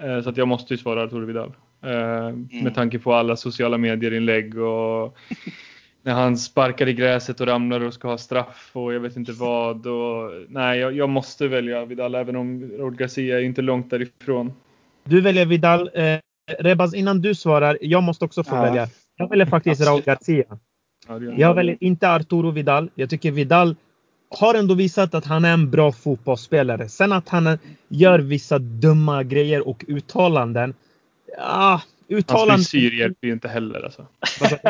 Eh, 0.00 0.22
så 0.22 0.28
att 0.28 0.36
jag 0.36 0.48
måste 0.48 0.74
ju 0.74 0.78
svara 0.78 1.02
Arturo 1.02 1.26
Vidal. 1.26 1.52
Eh, 1.82 2.26
mm. 2.26 2.48
Med 2.62 2.74
tanke 2.74 2.98
på 2.98 3.14
alla 3.14 3.36
sociala 3.36 3.78
medier-inlägg 3.78 4.58
och 4.58 5.16
när 6.02 6.12
han 6.12 6.36
sparkar 6.36 6.88
i 6.88 6.94
gräset 6.94 7.40
och 7.40 7.46
ramlar 7.46 7.80
och 7.80 7.94
ska 7.94 8.08
ha 8.08 8.18
straff 8.18 8.70
och 8.72 8.94
jag 8.94 9.00
vet 9.00 9.16
inte 9.16 9.32
vad. 9.32 9.86
Och, 9.86 10.32
nej, 10.48 10.78
jag, 10.78 10.96
jag 10.96 11.08
måste 11.08 11.48
välja 11.48 11.84
Vidal 11.84 12.14
även 12.14 12.36
om 12.36 12.70
Raul 12.78 12.96
Garcia 12.96 13.38
är 13.38 13.42
inte 13.42 13.62
långt 13.62 13.90
därifrån. 13.90 14.52
Du 15.04 15.20
väljer 15.20 15.46
Vidal. 15.46 15.90
Eh, 15.94 16.18
Rebaz, 16.58 16.94
innan 16.94 17.20
du 17.22 17.34
svarar, 17.34 17.78
jag 17.80 18.02
måste 18.02 18.24
också 18.24 18.44
få 18.44 18.56
ja. 18.56 18.62
välja. 18.62 18.88
Jag 19.16 19.28
väljer 19.28 19.46
faktiskt 19.46 19.86
Raul 19.86 20.02
Garcia. 20.02 20.58
Jag 21.36 21.54
väljer 21.54 21.76
inte 21.80 22.10
Arturo 22.10 22.50
Vidal. 22.50 22.90
Jag 22.94 23.10
tycker 23.10 23.30
Vidal 23.30 23.76
har 24.34 24.54
ändå 24.54 24.74
visat 24.74 25.14
att 25.14 25.24
han 25.24 25.44
är 25.44 25.52
en 25.52 25.70
bra 25.70 25.92
fotbollsspelare. 25.92 26.88
Sen 26.88 27.12
att 27.12 27.28
han 27.28 27.58
gör 27.88 28.18
vissa 28.18 28.58
dumma 28.58 29.22
grejer 29.22 29.68
och 29.68 29.84
uttalanden. 29.88 30.74
Ja, 31.36 31.82
uttalanden. 32.08 32.50
Hans 32.50 32.70
frisyr 32.70 32.98
hjälper 32.98 33.26
ju 33.26 33.32
inte 33.32 33.48
heller 33.48 33.82
alltså. 33.82 34.06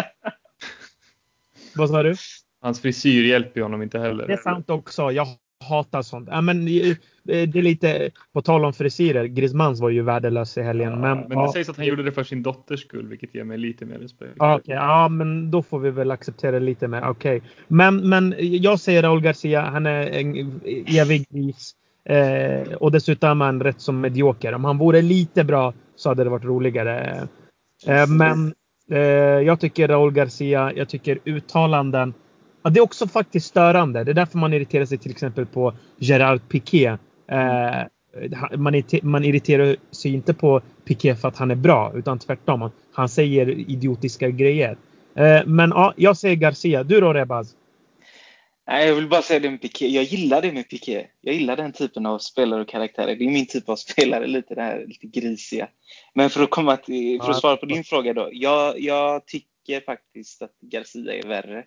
Vad 1.75 1.91
sa 1.91 2.03
du? 2.03 2.17
Hans 2.61 2.81
frisyr 2.81 3.25
hjälper 3.25 3.61
ju 3.61 3.63
honom 3.63 3.83
inte 3.83 3.99
heller. 3.99 4.27
Det 4.27 4.33
är 4.33 4.37
sant 4.37 4.71
också. 4.71 5.11
Jag 5.11 5.27
hatar 5.69 6.03
sånt. 6.03 6.29
Ja, 6.33 6.41
men 6.41 6.59
eh, 6.69 6.97
det 7.25 7.59
är 7.59 7.63
lite 7.63 8.11
på 8.33 8.43
tal 8.43 8.65
om 8.65 8.73
frisyrer. 8.73 9.25
Griezmanns 9.25 9.81
var 9.81 9.91
ju 9.91 10.03
värdelös 10.03 10.59
i 10.59 10.63
helgen. 10.63 10.91
Ja, 10.91 10.99
men, 10.99 11.19
men 11.19 11.29
det 11.29 11.35
ja. 11.35 11.53
sägs 11.53 11.69
att 11.69 11.77
han 11.77 11.87
gjorde 11.87 12.03
det 12.03 12.13
för 12.13 12.25
sin 12.25 12.43
dotters 12.43 12.81
skull, 12.81 13.07
vilket 13.07 13.35
ger 13.35 13.45
mig 13.45 13.59
lite 13.59 13.85
mer 13.85 13.99
respekt. 13.99 14.33
Ja, 14.39 14.57
okay, 14.57 14.75
ja, 14.75 15.09
men 15.09 15.51
då 15.51 15.63
får 15.63 15.79
vi 15.79 15.91
väl 15.91 16.11
acceptera 16.11 16.59
lite 16.59 16.89
mer. 16.89 17.09
Okej, 17.09 17.37
okay. 17.37 17.51
men, 17.69 18.09
men 18.09 18.35
jag 18.39 18.81
säger 18.81 19.03
Raul 19.03 19.23
Garcia. 19.23 19.61
Han 19.61 19.87
är 19.87 20.11
en 20.11 20.61
evig 20.87 21.29
gris. 21.31 21.75
Eh, 22.05 22.73
och 22.73 22.93
dessutom 22.93 23.41
är 23.41 23.47
han 23.47 23.63
rätt 23.63 23.81
som 23.81 24.01
medioker. 24.01 24.53
Om 24.53 24.65
han 24.65 24.79
vore 24.79 25.03
lite 25.03 25.45
bra 25.45 25.73
så 25.97 26.09
hade 26.09 26.25
det 26.25 26.31
varit 26.31 26.45
roligare. 26.45 27.29
Eh, 27.87 28.07
men 28.07 28.55
eh, 28.91 29.01
jag 29.47 29.61
tycker 29.61 29.89
Raúl 29.89 30.13
Garcia, 30.13 30.73
jag 30.77 30.89
tycker 30.89 31.19
uttalanden. 31.25 32.15
Ja, 32.63 32.71
det 32.71 32.81
är 32.81 32.83
också 32.83 33.09
faktiskt 33.09 33.47
störande. 33.47 34.05
Det 34.05 34.13
är 34.13 34.15
därför 34.15 34.39
man 34.39 34.53
irriterar 34.53 34.85
sig 34.85 34.99
till 34.99 35.11
exempel 35.11 35.47
på 35.47 35.75
Gerard 35.99 36.49
Piqué. 36.49 36.87
Eh, 37.31 37.83
man, 38.57 38.83
man 39.03 39.25
irriterar 39.25 39.77
sig 39.91 40.15
inte 40.15 40.35
på 40.35 40.61
Piqué 40.85 41.17
för 41.17 41.29
att 41.29 41.37
han 41.37 41.51
är 41.51 41.55
bra, 41.55 41.93
utan 41.95 42.19
tvärtom. 42.19 42.71
Han 42.93 43.09
säger 43.09 43.51
idiotiska 43.51 44.31
grejer. 44.31 44.77
Eh, 45.15 45.47
men 45.47 45.71
ja, 45.71 45.95
jag 45.97 46.17
säger 46.17 46.37
Garcia. 46.37 46.85
Du 46.85 47.01
då 47.01 47.13
Rebaz? 47.13 47.55
Nej, 48.67 48.89
jag 48.89 48.95
vill 48.95 49.09
bara 49.09 49.23
säga 49.23 49.41
det 49.41 49.51
med 49.51 49.61
Piqué. 49.63 49.89
Jag 49.89 50.05
gillar 50.05 50.43
det 50.43 50.53
med 50.53 50.69
Piqué. 50.69 51.07
Jag 51.21 51.35
gillar 51.35 51.57
den 51.57 51.73
typen 51.73 52.07
av 52.07 52.19
spelare 52.19 52.61
och 52.61 52.69
karaktärer. 52.69 53.17
Det 53.17 53.25
är 53.25 53.31
min 53.31 53.47
typ 53.47 53.69
av 53.69 53.77
spelare, 53.77 54.27
lite 54.27 54.55
det 54.55 54.63
här 54.63 54.85
lite 54.87 55.07
grisiga. 55.07 55.69
Men 56.15 56.31
för 56.31 56.43
att 56.43 56.51
komma 56.51 56.77
till, 56.77 57.23
för 57.23 57.31
att 57.31 57.41
svara 57.41 57.57
på 57.57 57.67
din 57.67 57.85
fråga 57.85 58.13
då. 58.13 58.29
Jag, 58.33 58.81
jag 58.81 59.27
tycker 59.27 59.52
faktiskt 59.87 60.43
att 60.43 60.53
Garcia 60.61 61.15
är 61.15 61.29
värre. 61.29 61.65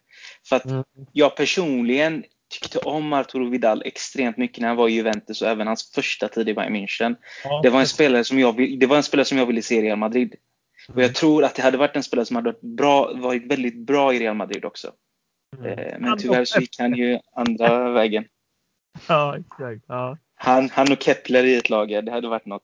För 0.50 0.56
att 0.56 0.66
mm. 0.66 0.84
jag 1.14 1.36
personligen 1.36 2.24
tyckte 2.50 2.80
om 2.80 3.14
Arturo 3.14 3.50
Vidal 3.50 3.82
extremt 3.86 4.38
mycket 4.38 4.62
när 4.62 4.68
han 4.68 4.78
var 4.78 4.90
i 4.90 4.92
Juventus 4.92 5.42
och 5.42 5.48
även 5.48 5.68
hans 5.68 5.92
första 5.92 6.28
tid 6.28 6.50
i 6.50 6.54
Bayern 6.54 6.76
München. 6.76 7.16
Ja. 7.44 7.62
Det, 7.64 7.70
var 7.70 7.80
en 7.80 7.88
spelare 7.88 8.24
som 8.24 8.40
jag, 8.40 8.80
det 8.80 8.86
var 8.86 8.98
en 8.98 9.04
spelare 9.04 9.26
som 9.26 9.38
jag 9.38 9.46
ville 9.46 9.62
se 9.62 9.76
i 9.76 9.82
Real 9.82 9.98
Madrid. 9.98 10.36
Och 10.88 10.96
jag 10.96 11.04
mm. 11.04 11.14
tror 11.14 11.44
att 11.44 11.56
det 11.56 11.62
hade 11.62 11.78
varit 11.78 11.96
en 11.96 12.04
spelare 12.04 12.26
som 12.26 12.36
hade 12.36 12.50
varit, 12.50 12.62
bra, 12.62 13.14
varit 13.16 13.52
väldigt 13.52 13.78
bra 13.78 14.14
i 14.14 14.20
Real 14.20 14.36
Madrid 14.36 14.66
också. 14.66 14.92
Mm. 15.58 15.80
Eh, 15.80 16.00
men 16.00 16.18
tyvärr 16.18 16.46
så 16.46 16.60
gick 16.60 16.80
han 16.80 16.96
ju 16.96 17.20
andra 17.36 17.92
vägen. 17.94 18.26
Ja, 19.08 19.38
exakt. 19.38 19.86
Ja. 19.88 20.18
Han, 20.36 20.70
han 20.70 20.92
och 20.92 21.04
Kepler 21.04 21.44
i 21.44 21.56
ett 21.56 21.70
lag, 21.70 21.90
det 21.90 22.12
hade 22.12 22.28
varit 22.28 22.46
något. 22.46 22.64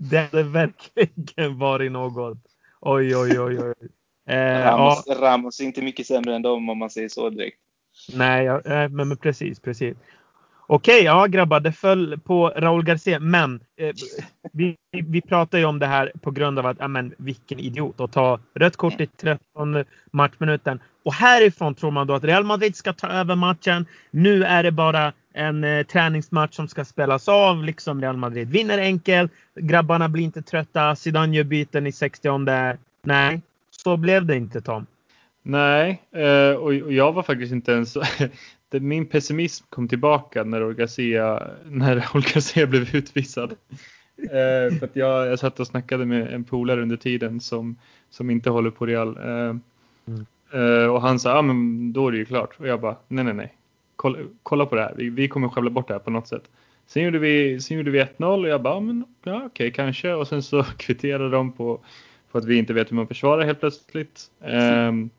Det 0.00 0.18
hade 0.18 0.42
verkligen 0.42 1.58
varit 1.58 1.92
något. 1.92 2.38
Oj, 2.80 3.16
oj, 3.16 3.40
oj, 3.40 3.58
oj. 3.60 3.74
Eh, 4.28 4.36
Ramos, 4.36 5.04
ja. 5.06 5.14
Ramos 5.14 5.60
är 5.60 5.64
inte 5.64 5.82
mycket 5.82 6.06
sämre 6.06 6.36
än 6.36 6.42
dem 6.42 6.68
om 6.68 6.78
man 6.78 6.90
säger 6.90 7.08
så 7.08 7.30
direkt. 7.30 7.58
Nej, 8.14 8.44
ja, 8.44 8.60
men, 8.64 9.08
men 9.08 9.16
precis, 9.16 9.60
precis. 9.60 9.96
Okej, 10.66 11.04
ja 11.04 11.26
grabbar, 11.26 11.60
det 11.60 11.72
föll 11.72 12.18
på 12.18 12.48
Raúl 12.48 12.84
Garcia. 12.84 13.18
Men 13.20 13.60
eh, 13.76 13.94
vi, 14.52 14.76
vi 14.92 15.20
pratar 15.20 15.58
ju 15.58 15.64
om 15.64 15.78
det 15.78 15.86
här 15.86 16.12
på 16.22 16.30
grund 16.30 16.58
av 16.58 16.66
att, 16.66 16.76
ja 16.80 16.88
men 16.88 17.14
vilken 17.16 17.58
idiot 17.58 18.00
att 18.00 18.12
ta 18.12 18.38
rött 18.54 18.76
kort 18.76 19.00
i 19.00 19.06
13 19.06 19.84
matchminuten. 20.10 20.80
Och 21.04 21.14
härifrån 21.14 21.74
tror 21.74 21.90
man 21.90 22.06
då 22.06 22.14
att 22.14 22.24
Real 22.24 22.44
Madrid 22.44 22.76
ska 22.76 22.92
ta 22.92 23.08
över 23.08 23.34
matchen. 23.34 23.86
Nu 24.10 24.44
är 24.44 24.62
det 24.62 24.72
bara 24.72 25.12
en 25.34 25.64
eh, 25.64 25.86
träningsmatch 25.86 26.54
som 26.54 26.68
ska 26.68 26.84
spelas 26.84 27.28
av, 27.28 27.64
liksom 27.64 28.00
Real 28.00 28.16
Madrid 28.16 28.50
vinner 28.50 28.78
enkelt. 28.78 29.32
Grabbarna 29.54 30.08
blir 30.08 30.24
inte 30.24 30.42
trötta. 30.42 30.96
Zidane 30.96 31.36
gör 31.36 31.44
byten 31.44 31.86
i 31.86 31.92
60 31.92 32.28
Nej, 33.04 33.40
så 33.82 33.96
blev 33.96 34.26
det 34.26 34.36
inte 34.36 34.60
Tom. 34.60 34.86
Nej, 35.42 36.02
eh, 36.10 36.56
och 36.56 36.74
jag 36.74 37.12
var 37.12 37.22
faktiskt 37.22 37.52
inte 37.52 37.72
ens 37.72 37.96
min 38.70 39.06
pessimism 39.06 39.64
kom 39.68 39.88
tillbaka 39.88 40.44
när 40.44 40.62
Orgasia, 40.62 41.50
när 41.64 41.96
Orgasia 42.14 42.66
blev 42.66 42.96
utvisad. 42.96 43.54
Eh, 44.16 44.78
för 44.78 44.84
att 44.84 44.96
jag, 44.96 45.26
jag 45.26 45.38
satt 45.38 45.60
och 45.60 45.66
snackade 45.66 46.06
med 46.06 46.34
en 46.34 46.44
polare 46.44 46.82
under 46.82 46.96
tiden 46.96 47.40
som, 47.40 47.76
som 48.10 48.30
inte 48.30 48.50
håller 48.50 48.70
på 48.70 48.86
Real. 48.86 49.16
Eh, 49.16 49.56
mm. 50.06 50.90
och 50.90 51.02
han 51.02 51.18
sa, 51.20 51.30
ja 51.30 51.38
ah, 51.38 51.42
men 51.42 51.92
då 51.92 52.08
är 52.08 52.12
det 52.12 52.18
ju 52.18 52.24
klart. 52.24 52.60
Och 52.60 52.68
jag 52.68 52.80
bara, 52.80 52.96
nej 53.08 53.24
nej 53.24 53.34
nej. 53.34 53.54
Kolla, 53.96 54.18
kolla 54.42 54.66
på 54.66 54.74
det 54.74 54.82
här, 54.82 54.94
vi, 54.96 55.10
vi 55.10 55.28
kommer 55.28 55.48
skövla 55.48 55.70
bort 55.70 55.88
det 55.88 55.94
här 55.94 55.98
på 55.98 56.10
något 56.10 56.28
sätt. 56.28 56.42
Sen 56.86 57.02
gjorde 57.02 57.18
vi, 57.18 57.60
sen 57.60 57.76
gjorde 57.76 57.90
vi 57.90 58.02
1-0 58.02 58.42
och 58.42 58.48
jag 58.48 58.62
bara, 58.62 58.80
men 58.80 59.04
ja 59.22 59.36
okej 59.36 59.46
okay, 59.46 59.70
kanske. 59.70 60.12
Och 60.12 60.28
sen 60.28 60.42
så 60.42 60.62
kvitterade 60.76 61.30
de 61.30 61.52
på, 61.52 61.80
på 62.32 62.38
att 62.38 62.44
vi 62.44 62.58
inte 62.58 62.72
vet 62.72 62.90
hur 62.90 62.96
man 62.96 63.06
försvarar 63.06 63.44
helt 63.44 63.60
plötsligt. 63.60 64.20
Mm. 64.44 65.10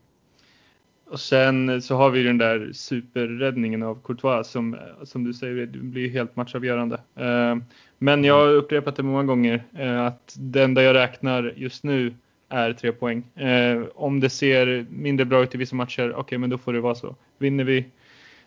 Och 1.14 1.20
sen 1.20 1.82
så 1.82 1.96
har 1.96 2.10
vi 2.10 2.22
den 2.22 2.38
där 2.38 2.70
superräddningen 2.72 3.82
av 3.82 3.98
Courtois 4.04 4.48
som, 4.48 4.76
som 5.02 5.24
du 5.24 5.34
säger 5.34 5.66
blir 5.66 6.10
helt 6.10 6.36
matchavgörande. 6.36 7.00
Ehm, 7.16 7.64
men 7.98 8.24
jag 8.24 8.34
har 8.34 8.48
upprepat 8.48 8.96
det 8.96 9.02
många 9.02 9.24
gånger 9.24 9.64
eh, 9.78 10.06
att 10.06 10.36
det 10.38 10.62
enda 10.62 10.82
jag 10.82 10.94
räknar 10.94 11.52
just 11.56 11.84
nu 11.84 12.14
är 12.48 12.72
tre 12.72 12.92
poäng. 12.92 13.22
Ehm, 13.34 13.86
om 13.94 14.20
det 14.20 14.30
ser 14.30 14.86
mindre 14.90 15.26
bra 15.26 15.42
ut 15.42 15.54
i 15.54 15.58
vissa 15.58 15.76
matcher, 15.76 16.10
okej 16.10 16.20
okay, 16.20 16.38
men 16.38 16.50
då 16.50 16.58
får 16.58 16.72
det 16.72 16.80
vara 16.80 16.94
så. 16.94 17.16
Vinner 17.38 17.64
vi, 17.64 17.84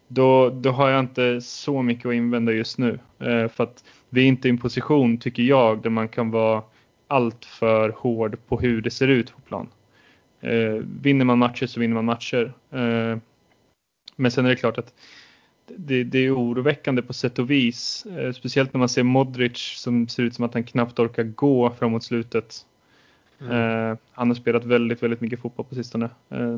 då, 0.07 0.49
då 0.49 0.69
har 0.69 0.89
jag 0.89 0.99
inte 0.99 1.41
så 1.41 1.81
mycket 1.81 2.05
att 2.05 2.13
invända 2.13 2.51
just 2.51 2.77
nu. 2.77 2.99
För 3.19 3.61
att 3.63 3.83
vi 4.09 4.21
är 4.21 4.27
inte 4.27 4.47
i 4.47 4.51
en 4.51 4.57
position, 4.57 5.17
tycker 5.17 5.43
jag, 5.43 5.81
där 5.81 5.89
man 5.89 6.07
kan 6.07 6.31
vara 6.31 6.63
allt 7.07 7.45
för 7.45 7.89
hård 7.89 8.37
på 8.47 8.59
hur 8.59 8.81
det 8.81 8.91
ser 8.91 9.07
ut 9.07 9.33
på 9.33 9.41
plan. 9.41 9.67
Eh, 10.41 10.83
vinner 11.01 11.25
man 11.25 11.37
matcher 11.37 11.65
så 11.65 11.79
vinner 11.79 11.95
man 11.95 12.05
matcher. 12.05 12.53
Eh, 12.71 13.17
men 14.15 14.31
sen 14.31 14.45
är 14.45 14.49
det 14.49 14.55
klart 14.55 14.77
att 14.77 14.93
det, 15.75 16.03
det, 16.03 16.19
är 16.19 16.35
oroväckande 16.35 17.01
på 17.01 17.13
sätt 17.13 17.39
och 17.39 17.51
vis. 17.51 18.05
Eh, 18.05 18.31
speciellt 18.31 18.73
när 18.73 18.79
man 18.79 18.89
ser 18.89 19.03
Modric 19.03 19.57
som 19.57 20.07
ser 20.07 20.23
ut 20.23 20.35
som 20.35 20.45
att 20.45 20.53
han 20.53 20.63
knappt 20.63 20.99
orkar 20.99 21.23
gå 21.23 21.69
framåt 21.79 22.03
slutet. 22.03 22.65
Mm. 23.41 23.51
Eh, 23.51 23.97
han 24.11 24.27
har 24.27 24.35
spelat 24.35 24.65
väldigt, 24.65 25.03
väldigt 25.03 25.21
mycket 25.21 25.39
fotboll 25.39 25.65
på 25.65 25.75
sistone. 25.75 26.09
Eh, 26.29 26.57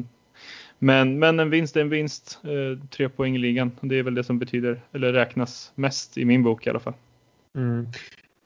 men, 0.80 1.20
men 1.20 1.40
en 1.40 1.50
vinst 1.50 1.76
är 1.76 1.82
en 1.82 1.90
vinst. 1.90 2.40
Eh, 2.44 2.88
tre 2.90 3.10
poäng 3.10 3.36
i 3.36 3.38
ligan. 3.38 3.72
Det 3.82 3.96
är 3.96 4.04
väl 4.04 4.16
det 4.16 4.24
som 4.24 4.40
betyder, 4.40 4.82
eller 4.92 5.14
räknas 5.14 5.72
mest 5.76 6.18
i 6.18 6.26
min 6.26 6.44
bok 6.44 6.68
i 6.68 6.70
alla 6.70 6.80
fall. 6.80 6.94
Mm. 7.56 7.88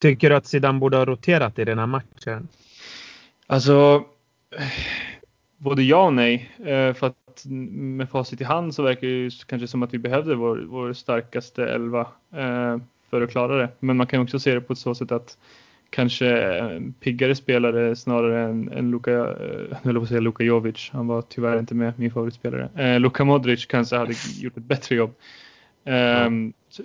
Tycker 0.04 0.30
du 0.30 0.36
att 0.36 0.46
Zidane 0.46 0.80
borde 0.80 0.98
ha 0.98 1.06
roterat 1.06 1.60
i 1.60 1.66
den 1.66 1.80
här 1.80 1.86
matchen? 1.86 2.48
Alltså 3.48 4.04
både 5.58 5.84
ja 5.84 6.06
och 6.06 6.14
nej. 6.14 6.52
Eh, 6.60 6.94
för 6.94 7.08
att 7.08 7.46
med 7.46 8.10
facit 8.10 8.42
i 8.42 8.44
hand 8.44 8.76
så 8.76 8.84
verkar 8.84 9.08
det 9.08 9.14
ju 9.14 9.32
kanske 9.46 9.68
som 9.68 9.84
att 9.84 9.94
vi 9.94 9.98
behövde 9.98 10.36
vår, 10.36 10.58
vår 10.58 10.94
starkaste 10.94 11.66
elva 11.66 12.02
eh, 12.36 12.78
för 13.10 13.22
att 13.22 13.32
klara 13.32 13.58
det. 13.58 13.70
Men 13.80 13.98
man 13.98 14.08
kan 14.08 14.22
också 14.22 14.40
se 14.40 14.54
det 14.54 14.62
på 14.62 14.74
ett 14.74 14.80
så 14.80 14.96
sätt 14.96 15.12
att 15.12 15.38
kanske 15.90 16.82
piggare 17.00 17.36
spelare 17.36 17.96
snarare 17.96 18.44
än, 18.44 18.72
än 18.72 18.92
Luka, 18.92 19.12
eh, 19.12 19.78
eller 19.84 20.00
vad 20.00 20.08
säga 20.08 20.20
Luka 20.20 20.44
Jovic. 20.44 20.90
Han 20.94 21.08
var 21.08 21.22
tyvärr 21.22 21.60
inte 21.60 21.76
med, 21.76 21.94
min 22.00 22.12
favoritspelare. 22.12 22.70
Eh, 22.76 23.00
Luka 23.00 23.24
Modric 23.24 23.66
kanske 23.66 23.96
hade 23.96 24.14
gjort 24.42 24.58
ett 24.58 24.64
bättre 24.64 24.96
jobb. 24.96 25.14
Eh, 25.86 26.30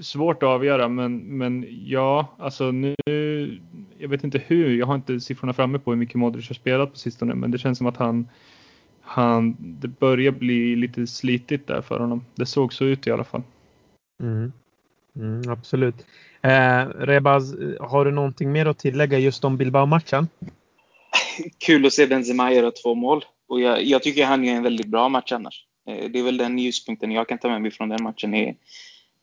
svårt 0.00 0.42
att 0.42 0.48
avgöra 0.48 0.88
men, 0.88 1.18
men 1.18 1.66
ja, 1.84 2.36
alltså 2.38 2.70
nu, 2.70 2.94
jag 3.98 4.08
vet 4.08 4.24
inte 4.24 4.42
hur, 4.46 4.78
jag 4.78 4.86
har 4.86 4.94
inte 4.94 5.20
siffrorna 5.20 5.52
framme 5.52 5.78
på 5.78 5.90
hur 5.90 5.98
mycket 5.98 6.14
Modric 6.14 6.48
har 6.48 6.54
spelat 6.54 6.92
på 6.92 6.98
sistone 6.98 7.34
men 7.34 7.50
det 7.50 7.58
känns 7.58 7.78
som 7.78 7.86
att 7.86 7.96
han 7.96 8.28
han, 9.08 9.56
det 9.58 9.88
börjar 9.88 10.32
bli 10.32 10.76
lite 10.76 11.06
slitigt 11.06 11.66
där 11.66 11.82
för 11.82 11.98
honom. 11.98 12.24
Det 12.34 12.46
såg 12.46 12.72
så 12.72 12.84
ut 12.84 13.06
i 13.06 13.10
alla 13.10 13.24
fall. 13.24 13.42
Mm. 14.22 14.52
Mm, 15.16 15.50
absolut. 15.50 16.06
Eh, 16.42 16.86
Rebaz, 16.98 17.54
har 17.80 18.04
du 18.04 18.10
någonting 18.10 18.52
mer 18.52 18.66
att 18.66 18.78
tillägga 18.78 19.18
just 19.18 19.44
om 19.44 19.56
Bilbao-matchen? 19.56 20.28
Kul 21.58 21.86
att 21.86 21.92
se 21.92 22.06
Benzema 22.06 22.52
göra 22.52 22.70
två 22.70 22.94
mål. 22.94 23.24
Och 23.48 23.60
jag, 23.60 23.84
jag 23.84 24.02
tycker 24.02 24.26
han 24.26 24.44
gör 24.44 24.54
en 24.54 24.62
väldigt 24.62 24.86
bra 24.86 25.08
match 25.08 25.32
annars. 25.32 25.66
Eh, 25.88 26.10
det 26.10 26.18
är 26.18 26.22
väl 26.22 26.36
den 26.36 26.58
ljuspunkten 26.58 27.12
jag 27.12 27.28
kan 27.28 27.38
ta 27.38 27.48
med 27.48 27.62
mig 27.62 27.70
från 27.70 27.88
den 27.88 28.02
matchen. 28.02 28.34
Är 28.34 28.54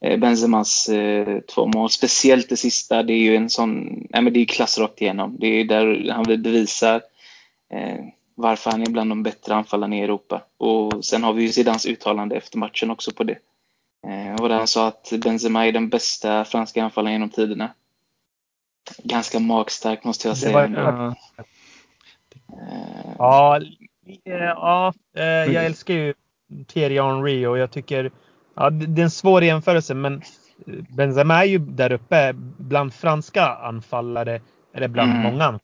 eh, 0.01 0.19
Benzemas 0.19 0.89
eh, 0.89 1.39
två 1.39 1.65
mål. 1.65 1.89
Speciellt 1.89 2.49
det 2.49 2.57
sista. 2.57 3.03
Det 3.03 3.13
är 3.13 3.21
ju 3.21 3.35
en 3.35 3.49
sån, 3.49 4.07
nej 4.09 4.21
men 4.21 4.33
det 4.33 4.39
är 4.39 4.45
klass 4.45 4.77
rakt 4.77 5.01
igenom. 5.01 5.37
Det 5.39 5.47
är 5.47 5.65
där 5.65 6.11
han 6.11 6.23
bevisar 6.23 7.01
varför 8.35 8.71
han 8.71 8.81
är 8.81 8.89
bland 8.89 9.11
de 9.11 9.23
bättre 9.23 9.55
anfallarna 9.55 9.95
i 9.95 10.01
Europa. 10.01 10.41
Och 10.57 11.05
sen 11.05 11.23
har 11.23 11.33
vi 11.33 11.43
ju 11.43 11.49
Zidans 11.49 11.85
uttalande 11.85 12.35
efter 12.35 12.57
matchen 12.57 12.91
också 12.91 13.11
på 13.11 13.23
det. 13.23 13.37
Och 14.39 14.49
där 14.49 14.57
han 14.57 14.67
sa 14.67 14.87
att 14.87 15.13
Benzema 15.23 15.67
är 15.67 15.71
den 15.71 15.89
bästa 15.89 16.45
franska 16.45 16.83
anfallaren 16.83 17.13
genom 17.13 17.29
tiderna. 17.29 17.73
Ganska 19.03 19.39
magstarkt 19.39 20.03
måste 20.03 20.27
jag 20.27 20.37
säga. 20.37 21.15
Ja, 23.17 23.61
ja, 24.23 24.93
jag 25.13 25.65
älskar 25.65 25.93
ju 25.93 26.13
Thierry 26.67 26.99
Henry 26.99 27.45
och 27.45 27.57
jag 27.57 27.71
tycker 27.71 28.11
ja, 28.55 28.69
det 28.69 29.01
är 29.01 29.03
en 29.03 29.11
svår 29.11 29.43
jämförelse 29.43 29.93
men 29.93 30.21
Benzema 30.97 31.41
är 31.41 31.45
ju 31.45 31.57
där 31.57 31.91
uppe 31.91 32.33
bland 32.57 32.93
franska 32.93 33.45
anfallare, 33.45 34.41
eller 34.73 34.87
bland 34.87 35.11
mm. 35.11 35.23
många 35.23 35.59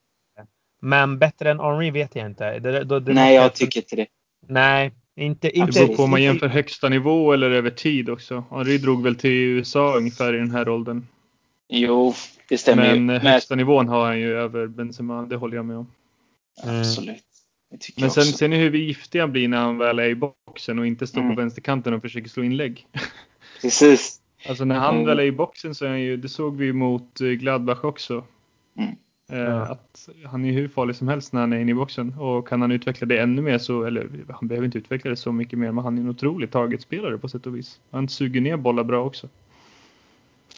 men 0.81 1.19
bättre 1.19 1.51
än 1.51 1.59
Henry 1.59 1.91
vet 1.91 2.15
jag 2.15 2.25
inte. 2.25 2.59
Det, 2.59 2.83
då, 2.83 2.99
det 2.99 3.13
Nej, 3.13 3.35
jag 3.35 3.53
tycker 3.53 3.79
inte 3.79 3.95
det. 3.95 4.07
Nej, 4.47 4.91
inte, 5.15 5.49
inte. 5.49 5.71
Det 5.71 5.85
beror 5.85 5.95
på 5.95 6.03
om 6.03 6.11
man 6.11 6.23
jämför 6.23 6.47
högsta 6.47 6.89
nivå 6.89 7.33
eller 7.33 7.51
över 7.51 7.69
tid 7.69 8.09
också. 8.09 8.43
Henry 8.51 8.77
drog 8.77 9.03
väl 9.03 9.15
till 9.15 9.31
USA 9.31 9.97
ungefär 9.97 10.33
i 10.33 10.37
den 10.37 10.51
här 10.51 10.69
åldern. 10.69 11.07
Jo, 11.69 12.13
det 12.49 12.57
stämmer 12.57 12.95
Men 12.95 13.15
ju. 13.15 13.19
högsta 13.19 13.55
nivån 13.55 13.87
har 13.87 14.05
han 14.05 14.19
ju 14.19 14.37
över 14.37 14.67
Benzema, 14.67 15.21
det 15.21 15.35
håller 15.35 15.55
jag 15.55 15.65
med 15.65 15.77
om. 15.77 15.91
Absolut. 16.63 17.30
Men 17.97 18.11
sen, 18.11 18.23
sen 18.23 18.53
är 18.53 18.57
hur 18.57 18.71
giftig 18.71 19.19
han 19.19 19.31
blir 19.31 19.47
när 19.47 19.57
han 19.57 19.77
väl 19.77 19.99
är 19.99 20.09
i 20.09 20.15
boxen 20.15 20.79
och 20.79 20.87
inte 20.87 21.07
står 21.07 21.21
mm. 21.21 21.35
på 21.35 21.41
vänsterkanten 21.41 21.93
och 21.93 22.01
försöker 22.01 22.29
slå 22.29 22.43
inlägg. 22.43 22.87
Precis. 23.61 24.21
Alltså 24.49 24.65
när 24.65 24.75
han 24.75 25.05
väl 25.05 25.19
är 25.19 25.23
i 25.23 25.31
boxen 25.31 25.75
så 25.75 25.85
är 25.85 25.89
han 25.89 26.01
ju, 26.01 26.17
det 26.17 26.29
såg 26.29 26.57
vi 26.57 26.73
mot 26.73 27.19
Gladbach 27.19 27.83
också. 27.83 28.23
Mm. 28.77 28.95
Eh, 29.31 29.71
att 29.71 30.09
han 30.25 30.45
är 30.45 30.51
hur 30.51 30.67
farlig 30.67 30.95
som 30.95 31.07
helst 31.07 31.33
när 31.33 31.41
han 31.41 31.53
är 31.53 31.59
inne 31.59 31.71
i 31.71 31.75
boxen 31.75 32.13
och 32.19 32.47
kan 32.47 32.61
han 32.61 32.71
utveckla 32.71 33.07
det 33.07 33.17
ännu 33.17 33.41
mer 33.41 33.57
så, 33.57 33.83
eller 33.83 34.09
han 34.29 34.47
behöver 34.47 34.65
inte 34.65 34.77
utveckla 34.77 35.09
det 35.09 35.15
så 35.15 35.31
mycket 35.31 35.59
mer 35.59 35.71
men 35.71 35.83
han 35.83 35.97
är 35.97 36.01
en 36.01 36.09
otrolig 36.09 36.51
targetspelare 36.51 37.17
på 37.17 37.29
sätt 37.29 37.45
och 37.45 37.55
vis. 37.55 37.79
Han 37.91 38.09
suger 38.09 38.41
ner 38.41 38.57
bollar 38.57 38.83
bra 38.83 39.05
också. 39.05 39.29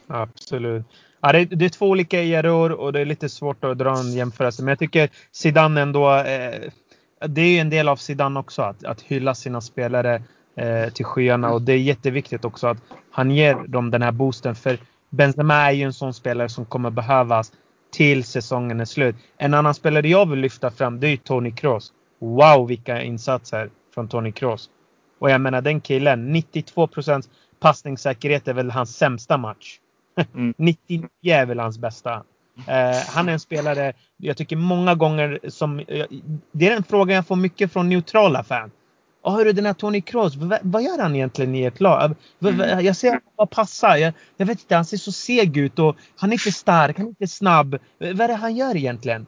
Absolut. 0.08 0.86
Ja, 1.22 1.32
det, 1.32 1.46
det 1.46 1.66
är 1.66 1.70
två 1.70 1.90
olika 1.90 2.24
eror 2.24 2.72
och 2.72 2.94
det 2.94 3.00
är 3.00 3.06
lite 3.06 3.30
svårt 3.30 3.64
att 3.64 3.78
dra 3.78 3.98
en 3.98 4.14
jämförelse 4.14 4.64
men 4.64 4.70
jag 4.70 4.80
tycker 4.80 5.10
Zidane 5.32 5.82
ändå 5.82 6.16
eh, 6.16 6.72
det 7.28 7.42
är 7.42 7.50
ju 7.50 7.60
en 7.60 7.70
del 7.70 7.90
av 7.90 7.96
Zidane 7.96 8.40
också 8.40 8.62
att, 8.62 8.86
att 8.86 9.02
hylla 9.02 9.36
sina 9.36 9.62
spelare 9.62 10.24
eh, 10.56 10.90
till 10.90 11.06
skyarna 11.06 11.52
och 11.52 11.62
det 11.62 11.74
är 11.74 11.78
jätteviktigt 11.78 12.46
också 12.46 12.68
att 12.68 12.78
han 13.12 13.32
ger 13.32 13.68
dem 13.68 13.92
den 13.92 14.02
här 14.02 14.12
boosten 14.12 14.56
för 14.56 14.78
Benzema 15.10 15.56
är 15.56 15.72
ju 15.72 15.84
en 15.84 15.94
sån 15.94 16.14
spelare 16.14 16.50
som 16.50 16.66
kommer 16.66 16.90
behövas 16.90 17.52
till 17.92 18.24
säsongen 18.24 18.80
är 18.80 18.86
slut. 18.86 19.16
En 19.38 19.54
annan 19.54 19.74
spelare 19.74 20.08
jag 20.08 20.30
vill 20.30 20.40
lyfta 20.40 20.72
fram 20.72 21.00
det 21.00 21.08
är 21.08 21.18
Tony 21.18 21.52
Kroos. 21.52 21.94
Wow 22.20 22.68
vilka 22.68 23.02
insatser 23.02 23.70
från 23.94 24.08
Tony 24.08 24.32
Kroos. 24.32 24.70
Och 25.20 25.30
jag 25.30 25.42
menar 25.42 25.62
den 25.62 25.82
killen, 25.82 26.36
92% 26.36 27.30
passningssäkerhet 27.60 28.48
är 28.48 28.54
väl 28.54 28.72
hans 28.72 28.98
sämsta 28.98 29.38
match. 29.38 29.80
Mm. 30.34 30.54
99 30.58 31.10
är 31.24 31.46
väl 31.46 31.60
hans 31.60 31.78
bästa. 31.78 32.24
Eh, 32.68 32.98
han 33.08 33.30
är 33.30 33.34
en 33.34 33.40
spelare, 33.40 33.94
jag 34.18 34.38
tycker 34.38 34.56
många 34.56 34.96
gånger 34.96 35.40
som... 35.48 35.78
Det 36.52 36.68
är 36.68 36.76
en 36.76 36.84
fråga 36.84 37.16
jag 37.16 37.28
får 37.28 37.36
mycket 37.36 37.74
från 37.74 37.90
neutrala 37.90 38.44
fan. 38.44 38.72
Oh, 39.24 39.36
hörru, 39.36 39.52
den 39.52 39.66
här 39.66 39.74
Tony 39.74 40.02
Kroos, 40.02 40.36
vad, 40.62 40.84
gör 40.84 41.02
han 41.02 41.16
egentligen 41.16 41.56
i 41.56 41.64
ett 41.64 41.82
lag? 41.82 42.16
Mm. 42.42 42.86
Jag 42.86 42.96
ser 42.96 43.08
honom 43.08 43.22
bara 43.38 43.48
passa. 43.48 43.98
Jag, 43.98 44.14
jag, 44.38 44.46
vet 44.46 44.60
inte, 44.60 44.76
han 44.76 44.86
ser 44.86 44.98
så 44.98 45.12
seg 45.12 45.58
ut 45.58 45.80
och 45.80 45.96
han 46.18 46.30
är 46.30 46.34
inte 46.34 46.52
stark, 46.52 46.98
han 46.98 47.06
är 47.06 47.10
inte 47.10 47.28
snabb. 47.28 47.78
Vad 48.00 48.22
är 48.22 48.28
det 48.28 48.34
han 48.34 48.56
gör 48.56 48.76
egentligen? 48.76 49.26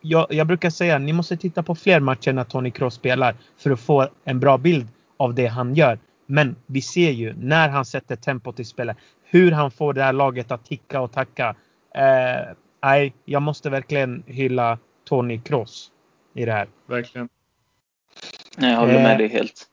Jag, 0.00 0.26
jag 0.30 0.46
brukar 0.46 0.70
säga, 0.70 0.98
ni 0.98 1.12
måste 1.12 1.36
titta 1.36 1.62
på 1.62 1.74
fler 1.74 2.00
matcher 2.00 2.32
när 2.32 2.44
Tony 2.44 2.70
Kroos 2.70 2.94
spelar 2.94 3.36
för 3.58 3.70
att 3.70 3.80
få 3.80 4.08
en 4.24 4.40
bra 4.40 4.58
bild 4.58 4.88
av 5.16 5.34
det 5.34 5.46
han 5.46 5.74
gör. 5.74 5.98
Men 6.26 6.56
vi 6.66 6.82
ser 6.82 7.10
ju 7.10 7.34
när 7.38 7.68
han 7.68 7.84
sätter 7.84 8.16
tempot 8.16 8.60
i 8.60 8.64
spelet, 8.64 8.96
hur 9.24 9.52
han 9.52 9.70
får 9.70 9.92
det 9.92 10.02
här 10.02 10.12
laget 10.12 10.50
att 10.50 10.64
ticka 10.64 11.00
och 11.00 11.12
tacka. 11.12 11.56
Eh, 11.94 12.54
nej, 12.82 13.14
jag 13.24 13.42
måste 13.42 13.70
verkligen 13.70 14.22
hylla 14.26 14.78
Tony 15.04 15.40
Kroos 15.40 15.92
i 16.34 16.44
det 16.44 16.52
här. 16.52 16.68
Verkligen. 16.86 17.28
Jag 18.58 18.76
håller 18.76 18.92
med 18.92 19.12
eh, 19.12 19.18
dig 19.18 19.28
helt. 19.28 19.66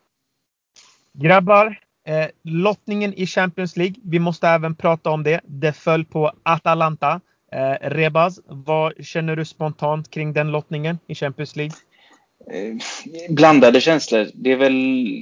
Grabbar, 1.13 1.79
eh, 2.07 2.27
lottningen 2.43 3.13
i 3.13 3.27
Champions 3.27 3.77
League. 3.77 3.95
Vi 4.03 4.19
måste 4.19 4.47
även 4.47 4.75
prata 4.75 5.09
om 5.09 5.23
det. 5.23 5.41
Det 5.45 5.73
föll 5.73 6.05
på 6.05 6.31
Atalanta. 6.43 7.21
Eh, 7.51 7.89
Rebaz, 7.89 8.39
vad 8.45 9.05
känner 9.05 9.35
du 9.35 9.45
spontant 9.45 10.11
kring 10.11 10.33
den 10.33 10.51
lottningen 10.51 10.99
i 11.07 11.15
Champions 11.15 11.55
League? 11.55 11.75
Eh, 12.51 12.75
blandade 13.29 13.81
känslor. 13.81 14.27
Det 14.33 14.51
är 14.51 14.57
väl 14.57 14.75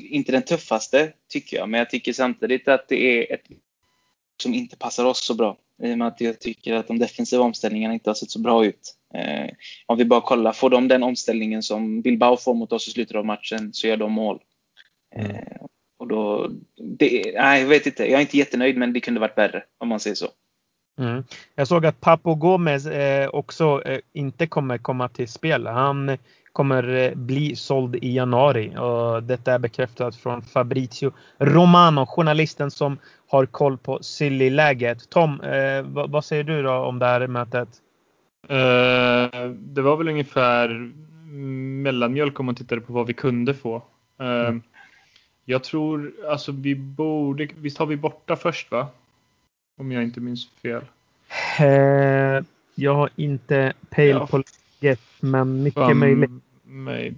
inte 0.09 0.31
den 0.31 0.45
tuffaste, 0.45 1.13
tycker 1.29 1.57
jag. 1.57 1.69
Men 1.69 1.77
jag 1.77 1.89
tycker 1.89 2.13
samtidigt 2.13 2.67
att 2.67 2.87
det 2.87 2.95
är 2.95 3.33
ett 3.33 3.43
som 4.43 4.53
inte 4.53 4.77
passar 4.77 5.05
oss 5.05 5.25
så 5.25 5.33
bra. 5.33 5.57
I 5.83 5.93
och 5.93 5.97
med 5.97 6.07
att 6.07 6.21
jag 6.21 6.39
tycker 6.39 6.73
att 6.73 6.87
de 6.87 6.99
defensiva 6.99 7.43
omställningarna 7.43 7.93
inte 7.93 8.09
har 8.09 8.15
sett 8.15 8.31
så 8.31 8.39
bra 8.39 8.65
ut. 8.65 8.95
Eh, 9.13 9.49
om 9.85 9.97
vi 9.97 10.05
bara 10.05 10.21
kollar, 10.21 10.51
får 10.51 10.69
de 10.69 10.87
den 10.87 11.03
omställningen 11.03 11.63
som 11.63 12.01
Bilbao 12.01 12.37
får 12.37 12.53
mot 12.53 12.71
oss 12.71 12.87
i 12.87 12.91
slutet 12.91 13.17
av 13.17 13.25
matchen 13.25 13.73
så 13.73 13.87
gör 13.87 13.97
de 13.97 14.11
mål. 14.11 14.39
Mm. 15.15 15.31
Eh, 15.31 15.65
och 15.99 16.07
då, 16.07 16.51
det, 16.97 17.33
nej, 17.35 17.61
jag 17.61 17.67
vet 17.67 17.85
inte, 17.85 18.03
jag 18.03 18.17
är 18.17 18.21
inte 18.21 18.37
jättenöjd 18.37 18.77
men 18.77 18.93
det 18.93 18.99
kunde 18.99 19.19
varit 19.19 19.37
värre 19.37 19.63
om 19.77 19.87
man 19.87 19.99
säger 19.99 20.15
så. 20.15 20.27
Mm. 20.99 21.23
Jag 21.55 21.67
såg 21.67 21.85
att 21.85 22.01
Papo 22.01 22.35
Gomez 22.35 22.85
eh, 22.85 23.29
också 23.29 23.81
eh, 23.85 23.99
inte 24.13 24.47
kommer 24.47 24.77
komma 24.77 25.09
till 25.09 25.27
spel. 25.27 25.67
Han 25.67 26.17
kommer 26.55 26.95
eh, 26.95 27.15
bli 27.15 27.55
såld 27.55 27.95
i 27.95 28.15
januari 28.15 28.77
och 28.77 29.23
detta 29.23 29.53
är 29.53 29.59
bekräftat 29.59 30.15
från 30.15 30.41
Fabrizio 30.41 31.11
Romano, 31.37 32.05
journalisten 32.05 32.71
som 32.71 32.97
har 33.27 33.45
koll 33.45 33.77
på 33.77 34.03
Silly-läget. 34.03 35.09
Tom, 35.09 35.41
eh, 35.41 35.81
vad, 35.81 36.11
vad, 36.11 36.25
säger 36.25 36.43
du 36.43 36.69
om 36.69 36.99
det 36.99 37.05
här 37.05 37.27
mötet? 37.27 37.69
Uh, 38.49 39.49
det 39.51 39.81
var 39.81 39.97
väl 39.97 40.07
ungefär 40.07 40.91
mellanmjölk 41.83 42.39
om 42.39 42.45
man 42.45 42.55
tittade 42.55 42.81
på 42.81 42.93
vad 42.93 43.07
vi 43.07 43.13
kunde 43.13 43.53
få. 43.53 43.75
Uh, 44.21 44.27
mm. 44.27 44.61
Jag 45.45 45.63
tror, 45.63 46.13
alltså 46.29 46.51
vi 46.51 46.75
borde, 46.75 47.47
visst 47.55 47.77
har 47.77 47.85
vi 47.85 47.97
borta 47.97 48.35
först 48.35 48.71
va? 48.71 48.87
Om 49.77 49.91
jag 49.91 50.03
inte 50.03 50.19
minns 50.19 50.49
fel. 50.61 50.81
Uh, 51.61 52.45
jag 52.75 52.95
har 52.95 53.09
inte 53.15 53.73
pejl 53.89 54.09
ja. 54.09 54.27
på 54.27 54.43
läget, 54.79 54.99
men 55.19 55.63
mycket 55.63 55.91
um, 55.91 55.99
möjligt. 55.99 56.31
Mig 56.63 57.13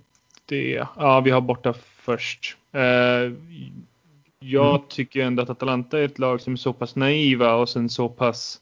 det. 0.48 0.88
Ja, 0.96 1.20
vi 1.20 1.32
har 1.32 1.42
borta 1.42 1.74
först. 1.74 2.58
jag 4.40 4.76
mm. 4.76 4.88
tycker 4.90 5.22
ändå 5.22 5.44
att 5.44 5.50
Atalanta 5.50 6.00
är 6.00 6.04
ett 6.04 6.20
lag 6.20 6.42
som 6.42 6.54
är 6.54 6.58
så 6.58 6.74
pass 6.74 6.96
naiva 6.96 7.56
och 7.56 7.70
sen 7.70 7.90
så 7.90 8.10
pass 8.10 8.62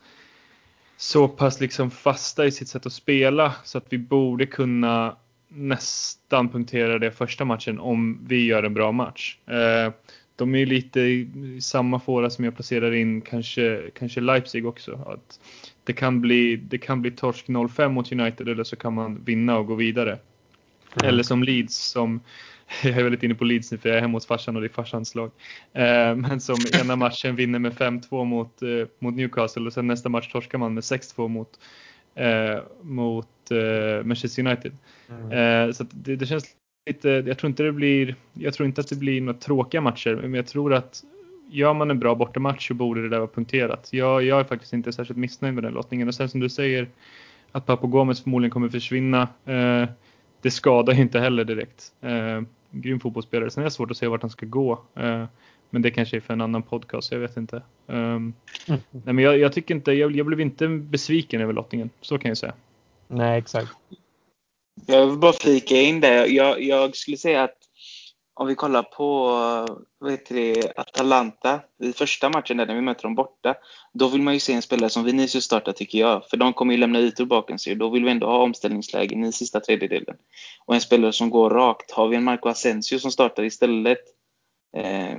så 0.98 1.28
pass 1.28 1.60
liksom 1.60 1.92
fasta 1.92 2.46
i 2.46 2.52
sitt 2.52 2.68
sätt 2.68 2.86
att 2.86 2.94
spela 2.94 3.54
så 3.64 3.78
att 3.78 3.86
vi 3.90 3.98
borde 3.98 4.46
kunna 4.46 5.16
nästan 5.48 6.50
punktera 6.50 7.00
det 7.00 7.12
första 7.12 7.46
matchen 7.46 7.80
om 7.80 8.20
vi 8.28 8.46
gör 8.46 8.64
en 8.64 8.74
bra 8.74 8.92
match. 8.92 9.38
Eh, 9.48 9.94
de 10.36 10.56
är 10.56 10.66
lite 10.66 11.00
i 11.00 11.62
samma 11.62 12.00
fåra 12.00 12.30
som 12.30 12.46
jag 12.46 12.56
placerar 12.56 12.94
in 12.94 13.22
kanske, 13.22 13.82
kanske 13.94 14.22
Leipzig 14.22 14.66
också. 14.66 14.94
Att 15.08 15.40
det, 15.86 15.94
kan 15.94 16.22
bli, 16.22 16.56
det 16.56 16.78
kan 16.78 17.02
bli 17.02 17.12
torsk 17.12 17.48
0-5 17.48 17.90
mot 17.90 18.12
United 18.12 18.50
eller 18.50 18.64
så 18.64 18.76
kan 18.76 18.94
man 18.94 19.24
vinna 19.26 19.58
och 19.58 19.68
gå 19.68 19.76
vidare. 19.76 20.12
Mm. 20.12 21.10
Eller 21.10 21.24
som 21.24 21.44
Leeds 21.44 21.76
som 21.76 22.20
jag 22.84 22.98
är 22.98 23.04
väldigt 23.04 23.24
inne 23.24 23.36
på 23.36 23.44
Leeds 23.44 23.72
nu 23.72 23.78
för 23.78 23.90
jag 23.90 23.98
är 23.98 24.02
hemma 24.02 24.16
hos 24.16 24.26
farsan 24.26 24.56
och 24.56 24.62
det 24.62 24.68
är 24.68 24.70
farsans 24.70 25.16
lag. 25.16 25.32
Eh, 25.74 26.16
men 26.16 26.42
som 26.42 26.58
ena 26.82 26.96
matchen 27.06 27.36
vinner 27.36 27.60
med 27.60 27.74
5-2 27.74 28.26
mot, 28.26 28.62
eh, 28.62 28.70
mot 29.00 29.16
Newcastle 29.16 29.66
och 29.66 29.74
sen 29.74 29.88
nästa 29.88 30.10
match 30.10 30.32
torskar 30.32 30.58
man 30.58 30.74
med 30.74 30.82
6-2 30.82 31.28
mot, 31.28 31.60
eh, 32.16 32.64
mot 32.82 33.28
Manchester 34.04 34.48
United. 34.48 34.78
Mm. 35.10 35.74
så 35.74 35.86
det, 35.92 36.16
det, 36.16 36.26
känns 36.26 36.46
lite, 36.90 37.10
jag 37.10 37.38
tror 37.38 37.50
inte 37.50 37.64
det 37.64 37.72
blir, 37.72 38.16
jag 38.34 38.54
tror 38.54 38.68
inte 38.68 38.82
att 38.82 38.90
det 38.90 38.96
blir 38.96 39.22
några 39.22 39.40
tråkiga 39.40 39.82
matcher, 39.82 40.16
men 40.16 40.34
jag 40.34 40.48
tror 40.48 40.74
att 40.74 41.04
gör 41.50 41.74
man 41.74 41.92
en 41.92 42.00
bra 42.00 42.16
bortamatch 42.16 42.68
så 42.68 42.74
borde 42.74 43.02
det 43.02 43.10
där 43.10 43.18
vara 43.18 43.28
punkterat. 43.28 43.90
Jag, 43.92 44.24
jag 44.24 44.40
är 44.40 44.44
faktiskt 44.44 44.74
inte 44.74 44.94
särskilt 44.94 45.20
missnöjd 45.20 45.54
med 45.54 45.64
den 45.64 45.74
lottningen 45.74 46.08
och 46.08 46.16
sen 46.16 46.30
som 46.30 46.40
du 46.40 46.50
säger 46.50 46.90
att 47.52 47.66
Papo 47.66 47.88
Gomez 47.88 48.24
förmodligen 48.24 48.52
kommer 48.52 48.70
försvinna. 48.70 49.22
Eh, 49.46 49.90
det 50.42 50.52
skadar 50.52 50.94
ju 50.94 51.02
inte 51.02 51.20
heller 51.20 51.44
direkt. 51.44 51.94
Eh, 52.02 52.42
grym 52.72 53.00
fotbollsspelare. 53.00 53.50
Sen 53.50 53.62
är 53.62 53.66
det 53.66 53.72
svårt 53.72 53.92
att 53.92 53.98
se 53.98 54.08
vart 54.08 54.22
han 54.22 54.30
ska 54.30 54.46
gå. 54.46 54.82
Eh, 54.96 55.26
men 55.70 55.82
det 55.82 55.92
kanske 55.92 56.18
är 56.18 56.22
för 56.22 56.34
en 56.34 56.42
annan 56.42 56.64
podcast, 56.64 57.12
jag 57.12 57.20
vet 57.20 57.38
inte. 57.38 57.62
Um, 57.88 57.96
mm. 57.96 58.34
nej, 58.92 59.14
men 59.14 59.20
jag, 59.20 59.38
jag, 59.38 59.54
tycker 59.54 59.76
inte, 59.76 59.92
jag, 59.92 60.16
jag 60.16 60.26
blev 60.26 60.42
inte 60.42 60.68
besviken 60.68 61.42
över 61.42 61.54
lottningen. 61.54 61.90
Så 62.02 62.18
kan 62.18 62.30
jag 62.30 62.38
säga. 62.38 62.54
Nej, 63.08 63.38
exakt. 63.38 63.72
Jag 64.86 65.08
vill 65.08 65.18
bara 65.18 65.34
flika 65.34 65.76
in 65.76 66.00
det. 66.00 66.28
Jag, 66.28 66.62
jag 66.62 66.96
skulle 66.96 67.18
säga 67.18 67.44
att 67.44 67.58
om 68.38 68.48
vi 68.48 68.56
kollar 68.56 68.84
på 68.84 69.28
vad 70.00 70.12
heter 70.12 70.36
det, 70.36 70.74
Atalanta 70.78 71.60
i 71.84 71.94
första 71.94 72.30
matchen 72.30 72.58
där 72.58 72.66
när 72.66 72.76
vi 72.76 72.82
möter 72.82 73.04
dem 73.04 73.16
borta. 73.16 73.56
Då 73.94 74.08
vill 74.08 74.22
man 74.22 74.34
ju 74.34 74.40
se 74.40 74.54
en 74.54 74.62
spelare 74.62 74.90
som 74.90 75.04
Vinicius 75.04 75.44
starta 75.44 75.74
tycker 75.74 76.00
jag. 76.00 76.30
För 76.30 76.38
de 76.38 76.54
kommer 76.54 76.74
ju 76.74 76.80
lämna 76.80 77.00
ytor 77.00 77.26
bakom 77.26 77.60
sig. 77.60 77.72
och 77.74 77.78
Då 77.78 77.90
vill 77.90 78.04
vi 78.04 78.12
ändå 78.12 78.28
ha 78.28 78.38
omställningslägen 78.38 79.24
i 79.24 79.32
sista 79.32 79.60
tredjedelen. 79.60 80.16
Och 80.66 80.76
en 80.76 80.82
spelare 80.82 81.14
som 81.14 81.30
går 81.30 81.50
rakt. 81.50 81.92
Har 81.92 82.08
vi 82.08 82.16
en 82.16 82.24
Marco 82.24 82.50
Asensio 82.50 83.00
som 83.00 83.12
startar 83.12 83.44
istället. 83.44 84.00
Eh, 84.78 85.18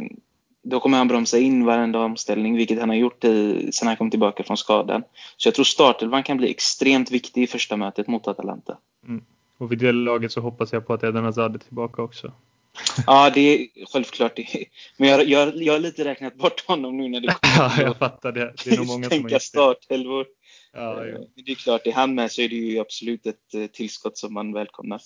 då 0.62 0.81
kommer 0.81 0.98
han 0.98 1.09
bromsa 1.09 1.38
in 1.38 1.64
varenda 1.64 1.98
omställning, 1.98 2.57
vilket 2.57 2.81
han 2.81 2.88
har 2.88 2.96
gjort 2.96 3.24
i, 3.24 3.68
sen 3.72 3.88
han 3.88 3.96
kom 3.96 4.11
tillbaka 4.11 4.42
från 4.42 4.57
skadan. 4.57 5.02
Så 5.37 5.48
jag 5.48 5.55
tror 5.55 5.64
startelvan 5.64 6.22
kan 6.22 6.37
bli 6.37 6.50
extremt 6.50 7.11
viktig 7.11 7.42
i 7.42 7.46
första 7.46 7.76
mötet 7.76 8.07
mot 8.07 8.29
Atalanta. 8.29 8.79
Mm. 9.09 9.24
Och 9.59 9.72
vid 9.72 9.79
det 9.79 9.92
laget 9.92 10.33
så 10.33 10.40
hoppas 10.40 10.72
jag 10.72 10.87
på 10.87 10.94
att 10.94 11.05
Eden 11.05 11.24
Hazard 11.24 11.55
är 11.55 11.59
tillbaka 11.59 12.02
också. 12.02 12.33
Ja, 13.07 13.31
det 13.31 13.41
är 13.41 13.69
självklart. 13.93 14.37
Det. 14.37 14.47
Men 14.97 15.09
jag, 15.09 15.29
jag, 15.29 15.62
jag 15.62 15.73
har 15.73 15.81
lite 15.81 16.05
räknat 16.05 16.37
bort 16.37 16.67
honom 16.67 16.97
nu 16.97 17.09
när 17.09 17.21
det 17.21 17.27
kommer. 17.27 17.73
ja, 17.79 17.83
jag 17.83 17.97
fattar 17.97 18.33
det. 18.33 18.55
Det 18.65 18.71
är 18.71 18.77
nog 18.77 18.87
många 18.87 19.11
som 19.11 19.23
har 19.23 19.31
gjort 19.31 19.43
starthelvor. 19.43 20.27
Ja, 20.73 21.07
ja. 21.07 21.19
Det 21.47 21.53
är 21.53 21.55
klart, 21.55 21.87
är 21.87 21.93
han 21.93 22.15
med 22.15 22.33
så 22.33 22.43
är 22.43 22.49
det 22.49 22.55
ju 22.55 22.79
absolut 22.79 23.27
ett 23.27 23.55
eh, 23.55 23.67
tillskott 23.67 24.19
som 24.19 24.35
man 24.35 24.53
välkomnar. 24.53 25.01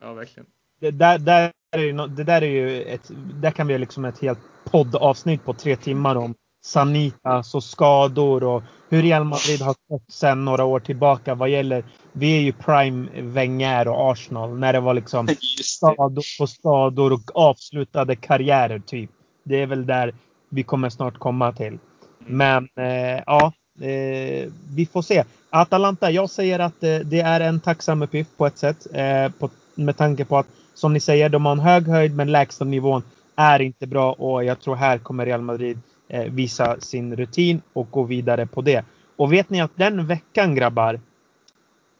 Ja, 0.00 0.12
verkligen. 0.12 0.46
Det 0.80 0.90
där, 0.90 1.18
där 1.18 1.52
är 1.76 1.82
ju, 1.82 1.92
det 1.92 2.24
där 2.24 2.42
är 2.42 2.46
ju 2.46 2.82
ett, 2.82 3.10
där 3.42 3.50
kan 3.50 3.66
vi 3.66 3.78
liksom 3.78 4.04
ett 4.04 4.18
helt 4.18 4.38
poddavsnitt 4.64 5.44
på 5.44 5.54
tre 5.54 5.76
timmar 5.76 6.16
om 6.16 6.34
Sanitas 6.64 7.54
och 7.54 7.64
skador 7.64 8.44
och 8.44 8.62
hur 8.88 9.02
Real 9.02 9.24
Madrid 9.24 9.60
har 9.60 9.74
gått 9.88 10.12
sedan 10.12 10.44
några 10.44 10.64
år 10.64 10.80
tillbaka 10.80 11.34
vad 11.34 11.48
gäller 11.48 11.84
vi 12.18 12.36
är 12.36 12.40
ju 12.40 12.52
prime 12.52 13.08
Wenger 13.22 13.88
och 13.88 14.12
Arsenal 14.12 14.58
när 14.58 14.72
det 14.72 14.80
var 14.80 14.94
liksom 14.94 15.28
skador 15.62 16.38
på 16.38 16.46
skador 16.46 17.12
och 17.12 17.36
avslutade 17.36 18.16
karriärer 18.16 18.78
typ. 18.78 19.10
Det 19.44 19.62
är 19.62 19.66
väl 19.66 19.86
där 19.86 20.14
vi 20.48 20.62
kommer 20.62 20.90
snart 20.90 21.18
komma 21.18 21.52
till. 21.52 21.78
Men 22.18 22.68
eh, 22.76 23.22
ja, 23.26 23.52
eh, 23.80 24.50
vi 24.74 24.88
får 24.92 25.02
se. 25.02 25.24
Atalanta, 25.50 26.10
jag 26.10 26.30
säger 26.30 26.58
att 26.58 26.82
eh, 26.82 26.98
det 26.98 27.20
är 27.20 27.40
en 27.40 27.60
tacksam 27.60 28.02
uppgift 28.02 28.36
på 28.36 28.46
ett 28.46 28.58
sätt. 28.58 28.86
Eh, 28.92 29.32
på, 29.38 29.50
med 29.74 29.96
tanke 29.96 30.24
på 30.24 30.38
att, 30.38 30.46
som 30.74 30.92
ni 30.92 31.00
säger, 31.00 31.28
de 31.28 31.44
har 31.44 31.52
en 31.52 31.60
hög 31.60 31.88
höjd 31.88 32.16
men 32.16 32.32
lägsta 32.32 32.64
nivån 32.64 33.02
är 33.36 33.60
inte 33.60 33.86
bra 33.86 34.12
och 34.12 34.44
jag 34.44 34.60
tror 34.60 34.76
här 34.76 34.98
kommer 34.98 35.26
Real 35.26 35.42
Madrid 35.42 35.78
eh, 36.08 36.24
visa 36.32 36.80
sin 36.80 37.16
rutin 37.16 37.60
och 37.72 37.90
gå 37.90 38.02
vidare 38.02 38.46
på 38.46 38.60
det. 38.60 38.84
Och 39.16 39.32
vet 39.32 39.50
ni 39.50 39.60
att 39.60 39.70
den 39.74 40.06
veckan 40.06 40.54
grabbar, 40.54 41.00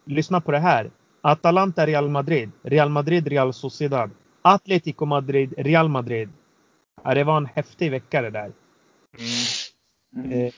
lyssna 0.09 0.41
på 0.41 0.53
det 0.53 0.59
här. 0.59 0.91
Atalanta 1.21 1.87
Real 1.87 2.09
Madrid, 2.09 2.51
Real 2.63 2.89
Madrid 2.89 3.27
Real 3.27 3.53
Sociedad, 3.53 4.11
Atletico 4.43 5.07
Madrid 5.07 5.55
Real 5.57 5.89
Madrid. 5.89 6.29
Ja, 7.05 7.15
det 7.15 7.25
var 7.25 7.37
en 7.37 7.49
häftig 7.55 7.91
vecka 7.91 8.23
det 8.23 8.31
där. 8.31 8.53
Mm. 10.17 10.33
Eh, 10.33 10.53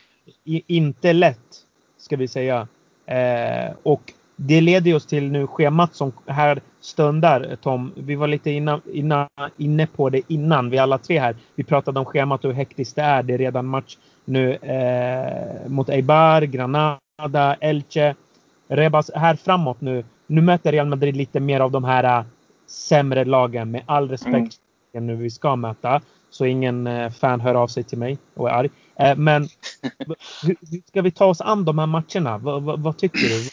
inte 0.66 1.12
lätt, 1.12 1.64
ska 1.98 2.16
vi 2.16 2.28
säga. 2.28 2.68
Eh, 3.06 3.72
och 3.82 4.12
det 4.36 4.60
leder 4.60 4.94
oss 4.94 5.06
till 5.06 5.30
nu 5.30 5.46
schemat 5.46 5.94
som 5.94 6.12
här 6.26 6.60
stundar 6.80 7.56
Tom. 7.62 7.92
Vi 7.96 8.14
var 8.14 8.26
lite 8.26 8.50
inna, 8.50 8.80
inna, 8.92 9.28
inne 9.56 9.86
på 9.86 10.10
det 10.10 10.22
innan, 10.28 10.70
vi 10.70 10.78
alla 10.78 10.98
tre 10.98 11.18
här. 11.18 11.36
Vi 11.54 11.64
pratade 11.64 11.98
om 11.98 12.04
schemat 12.04 12.44
och 12.44 12.50
hur 12.50 12.56
hektiskt 12.56 12.96
det 12.96 13.02
är. 13.02 13.22
Det 13.22 13.34
är 13.34 13.38
redan 13.38 13.66
match 13.66 13.96
nu 14.24 14.54
eh, 14.54 15.68
mot 15.68 15.88
Eibar, 15.88 16.42
Granada, 16.42 17.56
Elche. 17.60 18.14
Rebas 18.70 19.10
här 19.14 19.36
framåt 19.36 19.80
nu. 19.80 20.04
Nu 20.26 20.40
möter 20.40 20.72
Real 20.72 20.88
Madrid 20.88 21.16
lite 21.16 21.40
mer 21.40 21.60
av 21.60 21.70
de 21.70 21.84
här 21.84 22.18
äh, 22.18 22.24
sämre 22.66 23.24
lagen 23.24 23.70
med 23.70 23.82
all 23.86 24.08
respekt 24.08 24.56
mm. 24.94 25.06
nu 25.06 25.16
vi 25.16 25.30
ska 25.30 25.56
möta. 25.56 26.00
Så 26.30 26.44
ingen 26.44 26.86
äh, 26.86 27.10
fan 27.10 27.40
hör 27.40 27.54
av 27.54 27.66
sig 27.68 27.84
till 27.84 27.98
mig 27.98 28.18
och 28.34 28.50
är 28.50 28.52
arg. 28.52 28.70
Äh, 28.98 29.16
men 29.16 29.42
hur, 30.42 30.86
ska 30.88 31.02
vi 31.02 31.10
ta 31.10 31.24
oss 31.24 31.40
an 31.40 31.64
de 31.64 31.78
här 31.78 31.86
matcherna? 31.86 32.38
V 32.38 32.74
vad 32.78 32.98
tycker 32.98 33.18
du? 33.18 33.50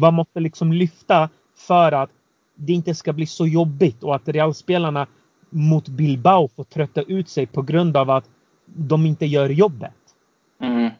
Vad 0.00 0.14
måste 0.14 0.40
liksom 0.40 0.72
lyfta 0.72 1.28
för 1.56 1.92
att 1.92 2.10
det 2.54 2.72
inte 2.72 2.94
ska 2.94 3.12
bli 3.12 3.26
så 3.26 3.46
jobbigt 3.46 4.02
och 4.02 4.14
att 4.14 4.28
Realspelarna 4.28 5.06
mot 5.50 5.88
Bilbao 5.88 6.48
får 6.56 6.64
trötta 6.64 7.02
ut 7.02 7.28
sig 7.28 7.46
på 7.46 7.62
grund 7.62 7.96
av 7.96 8.10
att 8.10 8.24
de 8.66 9.06
inte 9.06 9.26
gör 9.26 9.48
jobbet? 9.48 9.92
Mm. 10.60 10.90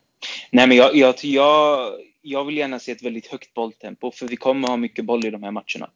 Nej, 0.50 0.68
men 0.68 0.76
jag, 0.76 0.94
jag, 0.94 1.14
jag, 1.22 1.90
jag 2.22 2.44
vill 2.44 2.56
gärna 2.56 2.78
se 2.78 2.92
ett 2.92 3.02
väldigt 3.02 3.26
högt 3.26 3.54
bolltempo, 3.54 4.10
för 4.10 4.28
vi 4.28 4.36
kommer 4.36 4.68
ha 4.68 4.76
mycket 4.76 5.04
boll 5.04 5.26
i 5.26 5.30
de 5.30 5.42
här 5.42 5.50
matcherna. 5.50 5.90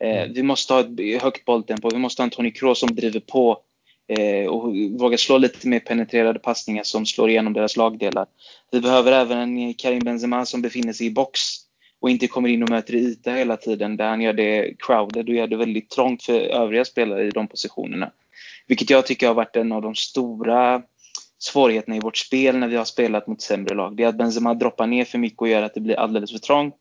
Eh, 0.00 0.22
mm. 0.22 0.32
vi 0.32 0.42
måste 0.42 0.72
ha 0.72 0.80
ett 0.80 1.22
högt 1.22 1.44
bolltempo, 1.44 1.90
vi 1.92 1.98
måste 1.98 2.22
ha 2.22 2.24
en 2.24 2.30
Toni 2.30 2.50
Kroos 2.50 2.78
som 2.78 2.94
driver 2.94 3.20
på 3.20 3.58
eh, 4.08 4.46
och 4.46 4.76
vågar 4.98 5.16
slå 5.16 5.38
lite 5.38 5.68
mer 5.68 5.80
penetrerade 5.80 6.38
passningar 6.38 6.82
som 6.82 7.06
slår 7.06 7.30
igenom 7.30 7.52
deras 7.52 7.76
lagdelar. 7.76 8.26
Vi 8.70 8.80
behöver 8.80 9.12
även 9.12 9.38
en 9.38 9.74
Karim 9.74 10.04
Benzema 10.04 10.46
som 10.46 10.62
befinner 10.62 10.92
sig 10.92 11.06
i 11.06 11.10
box 11.10 11.40
och 12.00 12.10
inte 12.10 12.26
kommer 12.26 12.48
in 12.48 12.62
och 12.62 12.70
möter 12.70 12.94
yta 12.94 13.32
hela 13.32 13.56
tiden 13.56 13.96
där 13.96 14.08
han 14.08 14.20
gör 14.20 14.32
det 14.32 14.74
crowded 14.78 15.28
och 15.28 15.34
gör 15.34 15.46
det 15.46 15.56
väldigt 15.56 15.90
trångt 15.90 16.22
för 16.22 16.40
övriga 16.40 16.84
spelare 16.84 17.24
i 17.26 17.30
de 17.30 17.48
positionerna. 17.48 18.12
Vilket 18.66 18.90
jag 18.90 19.06
tycker 19.06 19.26
har 19.26 19.34
varit 19.34 19.56
en 19.56 19.72
av 19.72 19.82
de 19.82 19.94
stora 19.94 20.82
svårigheterna 21.42 21.96
i 21.96 22.00
vårt 22.00 22.16
spel 22.16 22.58
när 22.58 22.68
vi 22.68 22.76
har 22.76 22.84
spelat 22.84 23.26
mot 23.26 23.42
sämre 23.42 23.74
lag. 23.74 23.96
Det 23.96 24.02
är 24.02 24.08
att 24.08 24.18
Benzema 24.18 24.54
droppar 24.54 24.86
ner 24.86 25.04
för 25.04 25.18
mycket 25.18 25.40
och 25.40 25.48
gör 25.48 25.62
att 25.62 25.74
det 25.74 25.80
blir 25.80 25.98
alldeles 25.98 26.32
för 26.32 26.38
trångt. 26.38 26.76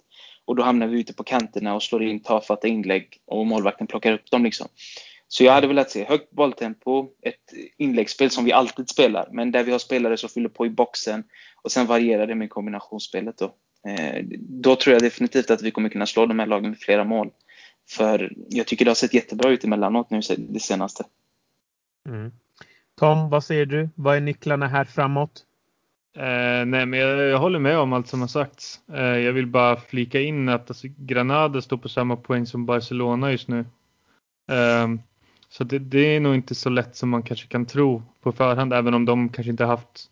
Och 0.46 0.56
då 0.56 0.64
hamnar 0.64 0.88
vi 0.88 1.00
ute 1.00 1.14
på 1.14 1.24
kanterna 1.24 1.76
och 1.76 1.84
slår 1.84 2.04
in 2.04 2.20
tafatta 2.20 2.68
inlägg 2.68 3.18
och 3.26 3.46
målvakten 3.46 3.88
plockar 3.88 4.14
upp 4.14 4.32
dem. 4.32 4.44
Liksom. 4.44 4.68
Så 5.28 5.44
jag 5.44 5.54
hade 5.54 5.68
velat 5.68 5.92
se 5.92 6.04
högt 6.04 6.32
bolltempo, 6.32 7.08
ett 7.22 7.54
inläggsspel 7.78 8.30
som 8.30 8.46
vi 8.46 8.52
alltid 8.52 8.90
spelar, 8.90 9.30
men 9.32 9.52
där 9.52 9.64
vi 9.64 9.72
har 9.72 9.80
spelare 9.80 10.18
som 10.18 10.30
fyller 10.30 10.50
på 10.50 10.66
i 10.66 10.70
boxen 10.70 11.24
och 11.62 11.72
sen 11.72 11.86
varierar 11.86 12.28
det 12.28 12.36
med 12.36 12.50
kombinationsspelet. 12.50 13.38
Då. 13.38 13.46
Eh, 13.90 14.24
då 14.40 14.76
tror 14.76 14.94
jag 14.94 15.02
definitivt 15.02 15.52
att 15.52 15.62
vi 15.62 15.72
kommer 15.72 15.90
kunna 15.90 16.06
slå 16.06 16.26
de 16.26 16.40
här 16.40 16.48
lagen 16.48 16.70
med 16.70 16.80
flera 16.80 17.04
mål. 17.04 17.30
För 17.90 18.34
jag 18.50 18.68
tycker 18.68 18.86
det 18.86 18.92
har 18.92 18.96
sett 18.96 19.14
jättebra 19.14 19.50
ut 19.50 19.64
emellanåt 19.64 20.10
nu 20.10 20.22
det 20.38 20.60
senaste. 20.60 21.04
Mm. 22.10 22.32
Tom, 23.02 23.30
vad 23.30 23.44
säger 23.44 23.66
du? 23.66 23.90
Vad 23.96 24.18
är 24.18 24.22
nycklarna 24.22 24.68
här 24.68 24.86
framåt? 24.86 25.44
Eh, 26.18 26.66
nej, 26.66 26.86
men 26.86 26.94
jag, 26.94 27.20
jag, 27.20 27.40
håller 27.40 27.60
med 27.60 27.78
om 27.78 27.94
allt 27.94 28.08
som 28.08 28.22
har 28.22 28.28
sagts. 28.28 28.80
Eh, 28.94 29.02
jag 29.02 29.34
vill 29.34 29.48
bara 29.48 29.76
flika 29.76 30.22
in 30.22 30.50
att 30.50 30.70
alltså, 30.70 30.88
Granada 30.98 31.62
står 31.62 31.78
på 31.78 31.90
samma 31.90 32.16
poäng 32.16 32.46
som 32.46 32.66
Barcelona 32.66 33.32
just 33.32 33.48
nu. 33.48 33.60
Eh, 34.52 34.88
så 35.50 35.64
det, 35.64 35.80
det, 35.80 36.16
är 36.16 36.20
nog 36.20 36.36
inte 36.36 36.56
så 36.56 36.70
lätt 36.70 36.96
som 36.96 37.10
man 37.10 37.24
kanske 37.24 37.48
kan 37.48 37.66
tro 37.66 38.04
på 38.22 38.32
förhand, 38.32 38.74
även 38.74 38.94
om 38.94 39.06
de 39.06 39.30
kanske 39.30 39.52
inte 39.52 39.66
haft 39.66 40.10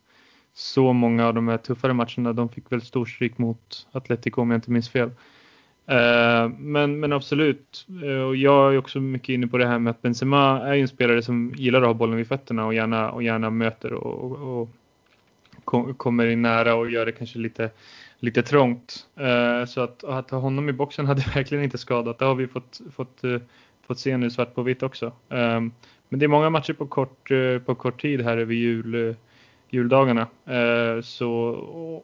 så 0.53 0.93
många 0.93 1.27
av 1.27 1.33
de 1.33 1.47
här 1.47 1.57
tuffare 1.57 1.93
matcherna. 1.93 2.33
De 2.33 2.49
fick 2.49 2.71
väl 2.71 2.81
storstryk 2.81 3.37
mot 3.37 3.87
Atletico 3.91 4.41
om 4.41 4.51
jag 4.51 4.57
inte 4.57 4.71
minns 4.71 4.89
fel. 4.89 5.11
Eh, 5.89 6.49
men, 6.57 6.99
men 6.99 7.13
absolut, 7.13 7.87
eh, 8.03 8.21
och 8.21 8.35
jag 8.35 8.73
är 8.73 8.77
också 8.77 8.99
mycket 8.99 9.29
inne 9.29 9.47
på 9.47 9.57
det 9.57 9.67
här 9.67 9.79
med 9.79 9.91
att 9.91 10.01
Benzema 10.01 10.59
är 10.59 10.77
en 10.77 10.87
spelare 10.87 11.21
som 11.21 11.53
gillar 11.55 11.81
att 11.81 11.87
ha 11.87 11.93
bollen 11.93 12.17
vid 12.17 12.27
fötterna 12.27 12.65
och 12.65 12.73
gärna, 12.73 13.11
och 13.11 13.23
gärna 13.23 13.49
möter 13.49 13.93
och, 13.93 14.31
och, 14.31 14.69
och 15.65 15.97
kommer 15.97 16.27
in 16.27 16.41
nära 16.41 16.75
och 16.75 16.91
gör 16.91 17.05
det 17.05 17.11
kanske 17.11 17.39
lite, 17.39 17.69
lite 18.19 18.43
trångt. 18.43 19.07
Eh, 19.15 19.65
så 19.65 19.81
att, 19.81 20.03
att 20.03 20.31
ha 20.31 20.39
honom 20.39 20.69
i 20.69 20.73
boxen 20.73 21.05
hade 21.05 21.21
verkligen 21.35 21.63
inte 21.63 21.77
skadat. 21.77 22.19
Det 22.19 22.25
har 22.25 22.35
vi 22.35 22.47
fått, 22.47 22.81
fått, 22.95 23.21
fått 23.87 23.99
se 23.99 24.17
nu 24.17 24.29
svart 24.29 24.55
på 24.55 24.61
vitt 24.61 24.83
också. 24.83 25.11
Ehm, 25.29 25.71
men 26.09 26.19
det 26.19 26.25
är 26.25 26.27
många 26.27 26.49
matcher 26.49 26.73
på 26.73 26.87
kort, 26.87 27.29
på 27.65 27.75
kort 27.75 28.01
tid 28.01 28.21
här 28.21 28.37
över 28.37 28.53
jul, 28.53 29.15
juldagarna. 29.69 30.27
Så, 31.03 31.31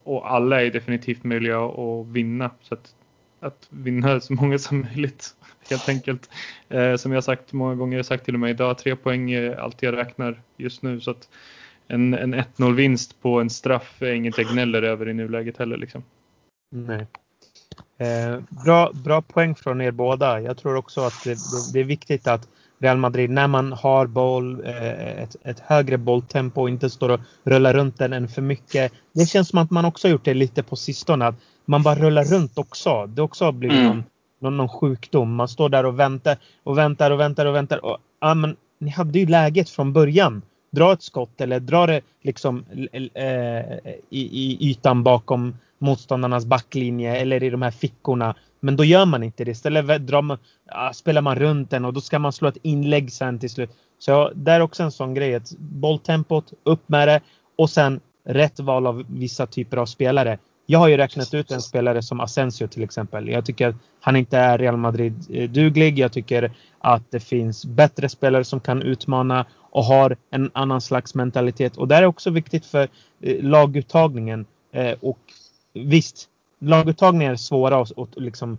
och 0.03 0.31
alla 0.31 0.63
är 0.63 0.71
definitivt 0.71 1.23
möjliga 1.23 1.59
att 1.59 2.07
vinna. 2.07 2.49
Så 2.61 2.73
att 2.73 2.95
att 3.45 3.67
vinna 3.69 4.19
så 4.19 4.33
många 4.33 4.59
som 4.59 4.81
möjligt 4.81 5.35
helt 5.69 5.89
enkelt. 5.89 6.29
Eh, 6.69 6.95
som 6.95 7.11
jag 7.11 7.23
sagt 7.23 7.53
många 7.53 7.75
gånger, 7.75 7.97
jag 7.97 8.05
sagt 8.05 8.25
till 8.25 8.33
och 8.33 8.39
med 8.39 8.49
idag, 8.49 8.77
tre 8.77 8.95
poäng 8.95 9.31
är 9.31 9.55
allt 9.55 9.83
jag 9.83 9.97
räknar 9.97 10.41
just 10.57 10.81
nu. 10.81 11.01
Så 11.01 11.11
att 11.11 11.29
en, 11.87 12.13
en 12.13 12.35
1-0 12.35 12.73
vinst 12.73 13.21
på 13.21 13.41
en 13.41 13.49
straff 13.49 14.01
är 14.01 14.11
inget 14.13 14.37
jag 14.37 14.47
gnäller 14.47 14.81
över 14.81 15.09
i 15.09 15.13
nuläget 15.13 15.57
heller. 15.57 15.77
Liksom. 15.77 16.03
Nej. 16.71 17.07
Eh, 17.97 18.39
bra, 18.65 18.91
bra 18.93 19.21
poäng 19.21 19.55
från 19.55 19.81
er 19.81 19.91
båda. 19.91 20.41
Jag 20.41 20.57
tror 20.57 20.75
också 20.75 21.01
att 21.01 21.23
det, 21.23 21.37
det 21.73 21.79
är 21.79 21.83
viktigt 21.83 22.27
att 22.27 22.47
Real 22.85 22.97
Madrid 22.97 23.29
när 23.29 23.47
man 23.47 23.73
har 23.73 24.07
boll, 24.07 24.61
eh, 24.65 25.23
ett, 25.23 25.35
ett 25.43 25.59
högre 25.59 25.97
bolltempo 25.97 26.61
och 26.61 26.69
inte 26.69 26.89
står 26.89 27.09
och 27.09 27.19
rullar 27.43 27.73
runt 27.73 27.97
den 27.97 28.13
än 28.13 28.27
för 28.27 28.41
mycket. 28.41 28.91
Det 29.13 29.25
känns 29.25 29.49
som 29.49 29.59
att 29.59 29.71
man 29.71 29.85
också 29.85 30.07
har 30.07 30.11
gjort 30.11 30.25
det 30.25 30.33
lite 30.33 30.63
på 30.63 30.75
sistone. 30.75 31.25
Att 31.25 31.35
man 31.65 31.83
bara 31.83 31.95
rullar 31.95 32.23
runt 32.23 32.57
också. 32.57 33.05
Det 33.05 33.21
också 33.21 33.45
har 33.45 33.51
blivit 33.51 33.77
mm. 33.77 33.87
någon, 33.87 34.03
någon, 34.41 34.57
någon, 34.57 34.69
sjukdom. 34.69 35.35
Man 35.35 35.47
står 35.47 35.69
där 35.69 35.85
och 35.85 35.99
väntar 35.99 36.37
och 36.63 36.77
väntar 36.77 37.11
och 37.11 37.19
väntar 37.19 37.45
och 37.45 37.55
väntar. 37.55 37.85
Och, 37.85 37.97
ja, 38.21 38.33
men, 38.33 38.55
ni 38.79 38.89
hade 38.89 39.19
ju 39.19 39.25
läget 39.25 39.69
från 39.69 39.93
början. 39.93 40.41
Dra 40.75 40.93
ett 40.93 41.01
skott 41.01 41.41
eller 41.41 41.59
dra 41.59 41.85
det 41.85 42.01
liksom 42.21 42.65
eh, 42.91 43.77
i, 44.09 44.21
i 44.31 44.57
ytan 44.69 45.03
bakom 45.03 45.57
motståndarnas 45.77 46.45
backlinje 46.45 47.15
eller 47.15 47.43
i 47.43 47.49
de 47.49 47.61
här 47.61 47.71
fickorna. 47.71 48.35
Men 48.59 48.75
då 48.75 48.83
gör 48.83 49.05
man 49.05 49.23
inte 49.23 49.43
det. 49.43 49.51
Istället 49.51 50.07
drar 50.07 50.21
man, 50.21 50.37
spelar 50.93 51.21
man 51.21 51.35
runt 51.35 51.69
den 51.69 51.85
och 51.85 51.93
då 51.93 52.01
ska 52.01 52.19
man 52.19 52.33
slå 52.33 52.47
ett 52.47 52.57
inlägg 52.61 53.11
sen 53.11 53.39
till 53.39 53.49
slut. 53.49 53.69
Så 53.99 54.31
det 54.35 54.51
är 54.51 54.59
också 54.59 54.83
en 54.83 54.91
sån 54.91 55.13
grej. 55.13 55.35
Att 55.35 55.51
bolltempot, 55.59 56.53
upp 56.63 56.89
med 56.89 57.07
det 57.07 57.21
och 57.55 57.69
sen 57.69 57.99
rätt 58.25 58.59
val 58.59 58.87
av 58.87 59.05
vissa 59.09 59.47
typer 59.47 59.77
av 59.77 59.85
spelare. 59.85 60.37
Jag 60.65 60.79
har 60.79 60.87
ju 60.87 60.97
räknat 60.97 61.33
ut 61.33 61.51
en 61.51 61.61
spelare 61.61 62.01
som 62.01 62.19
Asensio 62.19 62.67
till 62.67 62.83
exempel. 62.83 63.27
Jag 63.27 63.45
tycker 63.45 63.67
att 63.67 63.75
han 63.99 64.15
inte 64.15 64.37
är 64.37 64.57
Real 64.57 64.77
Madrid-duglig. 64.77 65.99
Jag 65.99 66.11
tycker 66.11 66.51
att 66.79 67.11
det 67.11 67.19
finns 67.19 67.65
bättre 67.65 68.09
spelare 68.09 68.43
som 68.43 68.59
kan 68.59 68.81
utmana 68.81 69.45
och 69.75 69.83
har 69.83 70.17
en 70.31 70.51
annan 70.53 70.81
slags 70.81 71.15
mentalitet. 71.15 71.77
Och 71.77 71.87
det 71.87 71.95
är 71.95 72.05
också 72.05 72.29
viktigt 72.29 72.65
för 72.65 72.87
eh, 73.21 73.43
laguttagningen. 73.43 74.45
Eh, 74.71 74.95
och 75.01 75.19
visst, 75.73 76.29
laguttagningar 76.59 77.31
är 77.31 77.35
svåra 77.35 77.81
att, 77.81 77.99
att 77.99 78.15
liksom 78.15 78.57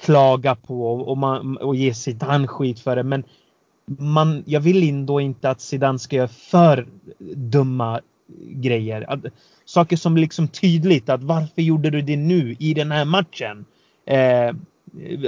klaga 0.00 0.54
på 0.54 0.92
och, 0.92 1.18
man, 1.18 1.56
och 1.56 1.76
ge 1.76 1.94
Zidane 1.94 2.46
skit 2.46 2.80
för 2.80 2.96
det. 2.96 3.02
Men 3.02 3.24
man, 3.98 4.42
jag 4.46 4.60
vill 4.60 4.88
ändå 4.88 5.20
inte 5.20 5.50
att 5.50 5.60
Zidane 5.60 5.98
ska 5.98 6.16
göra 6.16 6.28
för 6.28 6.86
dumma 7.34 8.00
grejer. 8.38 9.04
Att, 9.08 9.20
saker 9.64 9.96
som 9.96 10.16
liksom 10.16 10.48
tydligt 10.48 11.08
att 11.08 11.22
varför 11.22 11.62
gjorde 11.62 11.90
du 11.90 12.02
det 12.02 12.16
nu 12.16 12.56
i 12.58 12.74
den 12.74 12.90
här 12.90 13.04
matchen? 13.04 13.64
Eh, 14.06 14.54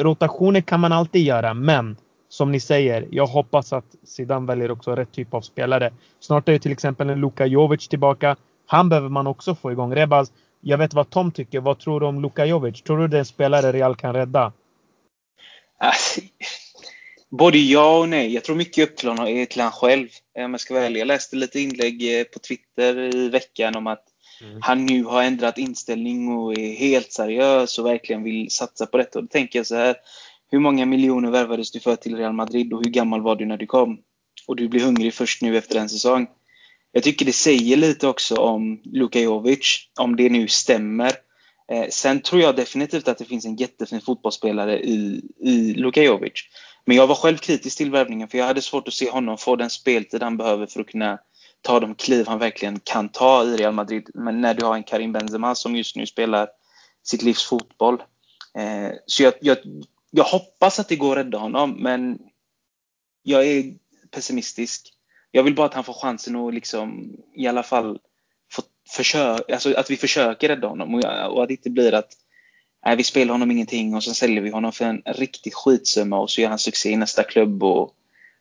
rotationer 0.03 0.61
kan 0.61 0.81
man 0.81 0.93
alltid 0.93 1.23
göra, 1.23 1.55
men 1.55 1.97
som 2.29 2.53
ni 2.53 2.61
säger, 2.61 3.07
jag 3.11 3.27
hoppas 3.27 3.73
att 3.73 3.85
Zidane 4.05 4.47
väljer 4.47 4.71
också 4.71 4.95
rätt 4.95 5.13
typ 5.13 5.35
av 5.35 5.41
spelare. 5.41 5.93
Snart 6.21 6.49
är 6.49 6.53
ju 6.53 6.59
till 6.59 6.73
exempel 6.73 7.11
en 7.11 7.21
Luka 7.21 7.47
Jovic 7.47 7.89
tillbaka. 7.89 8.37
Han 8.67 8.89
behöver 8.89 9.09
man 9.09 9.27
också 9.27 9.55
få 9.55 9.73
igång. 9.73 9.95
Rebaz, 9.95 10.33
jag 10.61 10.79
vet 10.79 10.95
vad 10.95 11.11
Tom 11.11 11.33
tycker. 11.33 11.61
Vad 11.61 11.79
tror 11.79 12.01
du 12.01 12.07
om 12.07 12.23
Luka 12.23 12.47
Jovic? 12.47 12.83
Tror 12.83 12.99
du 12.99 13.09
det 13.09 13.17
är 13.17 13.19
en 13.19 13.25
spelare 13.25 13.73
Real 13.73 13.97
kan 13.97 14.13
rädda? 14.13 14.53
Alltså, 15.79 16.21
både 17.31 17.59
ja 17.59 17.99
och 17.99 18.09
nej. 18.09 18.35
Jag 18.35 18.45
tror 18.45 18.57
mycket 18.57 18.89
upp 18.89 18.97
till 18.97 19.09
honom 19.09 19.27
är 19.27 19.47
till 19.47 19.61
han 19.61 19.73
själv. 19.73 20.09
Om 20.39 20.51
jag 20.51 20.61
ska 20.61 20.75
vara 20.75 20.85
ärlig. 20.85 21.01
Jag 21.01 21.07
läste 21.07 21.37
lite 21.37 21.61
inlägg 21.61 22.19
eh, 22.19 22.25
på 22.25 22.39
Twitter 22.39 23.17
i 23.17 23.29
veckan 23.29 23.77
om 23.77 23.87
att 23.87 24.05
mm. 24.41 24.59
han 24.63 24.87
nu 24.87 25.05
har 25.05 25.23
ändrat 25.23 25.59
inställning 25.59 26.29
och 26.29 26.59
är 26.59 26.75
helt 26.75 27.13
seriös 27.13 27.79
och 27.79 27.87
verkligen 27.87 28.23
vill 28.23 28.51
satsa 28.51 28.87
på 28.87 28.97
detta. 28.97 29.19
Och 29.19 29.25
då 29.25 29.29
tänker 29.29 29.59
jag 29.59 29.67
så 29.67 29.77
här, 29.77 29.97
hur 30.51 30.59
många 30.59 30.87
miljoner 30.87 31.31
värvades 31.31 31.71
du 31.71 31.81
för 31.81 31.97
till 31.97 32.17
Real 32.17 32.33
Madrid 32.33 32.73
och 32.73 32.85
hur 32.85 32.91
gammal 32.91 33.23
var 33.23 33.37
du 33.37 33.47
när 33.47 33.57
du 33.57 33.67
kom? 33.67 33.99
Och 34.47 34.57
du 34.57 34.69
blir 34.69 34.81
hungrig 34.81 35.15
först 35.15 35.43
nu 35.43 35.57
efter 35.57 35.79
en 35.79 35.89
säsong. 35.89 36.27
Jag 36.93 37.03
tycker 37.03 37.27
det 37.27 37.33
säger 37.33 37.77
lite 37.77 38.09
också 38.09 38.37
om 38.37 38.81
Luka 38.85 39.21
Jovic, 39.21 39.89
om 40.01 40.17
det 40.17 40.29
nu 40.29 40.49
stämmer. 40.49 41.13
Eh, 41.73 41.87
sen 41.91 42.21
tror 42.21 42.43
jag 42.43 42.57
definitivt 42.57 43.09
att 43.09 43.19
det 43.19 43.25
finns 43.25 43.45
en 43.45 43.57
jättefin 43.57 44.01
fotbollsspelare 44.01 44.81
i, 44.81 45.23
i 45.41 45.75
Luka 45.75 46.03
Jovic. 46.03 46.33
Men 46.85 46.97
jag 46.97 47.07
var 47.07 47.15
själv 47.15 47.37
kritisk 47.37 47.77
till 47.77 47.91
värvningen 47.91 48.29
för 48.29 48.39
jag 48.39 48.47
hade 48.47 48.63
svårt 48.63 48.89
att 48.89 48.95
se 48.95 49.11
honom 49.11 49.39
få 49.39 49.57
den 49.57 49.71
speltid 49.71 50.23
han 50.23 50.37
behöver 50.37 50.67
för 50.67 50.81
att 50.81 50.87
kunna 50.87 51.19
ta 51.61 51.81
de 51.81 51.95
kliv 51.95 52.27
han 52.27 52.39
verkligen 52.39 52.81
kan 52.81 53.09
ta 53.09 53.45
i 53.45 53.57
Real 53.57 53.75
Madrid. 53.75 54.11
Men 54.15 54.41
när 54.41 54.55
du 54.55 54.65
har 54.65 54.75
en 54.75 54.83
Karim 54.83 55.13
Benzema 55.13 55.55
som 55.55 55.77
just 55.77 55.97
nu 55.97 56.07
spelar 56.07 56.49
sitt 57.03 57.23
livs 57.23 57.45
fotboll. 57.45 58.03
Eh, 58.59 58.93
så 59.07 59.23
jag, 59.23 59.35
jag, 59.41 59.59
jag 60.11 60.25
hoppas 60.25 60.81
att 60.81 60.89
det 60.89 60.97
går 60.97 61.19
att 61.19 61.27
rädda 61.27 61.39
honom 61.39 61.77
men 61.83 62.19
jag 63.23 63.47
är 63.47 63.75
pessimistisk. 64.11 64.93
Jag 65.31 65.43
vill 65.43 65.55
bara 65.55 65.67
att 65.67 65.75
han 65.75 65.85
får 65.85 65.93
chansen 65.93 66.37
att 66.37 66.55
liksom 66.55 67.17
i 67.37 67.47
alla 67.47 67.63
fall 67.63 67.99
få 68.53 68.63
försöka, 68.97 69.55
alltså 69.55 69.75
att 69.75 69.91
vi 69.91 69.97
försöker 69.97 70.49
rädda 70.49 70.69
honom 70.69 70.95
och, 70.95 71.05
och 71.33 71.43
att 71.43 71.49
det 71.49 71.55
inte 71.55 71.71
blir 71.71 71.95
att 71.95 72.13
nej, 72.85 72.97
vi 72.97 73.05
spelar 73.05 73.33
honom 73.33 73.51
ingenting 73.51 73.95
och 73.95 74.03
så 74.03 74.15
säljer 74.15 74.43
vi 74.43 74.51
honom 74.51 74.73
för 74.73 74.85
en 74.85 75.03
riktig 75.07 75.55
skitsumma 75.55 76.19
och 76.21 76.31
så 76.31 76.41
gör 76.41 76.49
han 76.49 76.59
succé 76.59 76.91
i 76.91 76.97
nästa 76.97 77.23
klubb 77.23 77.63
och 77.63 77.95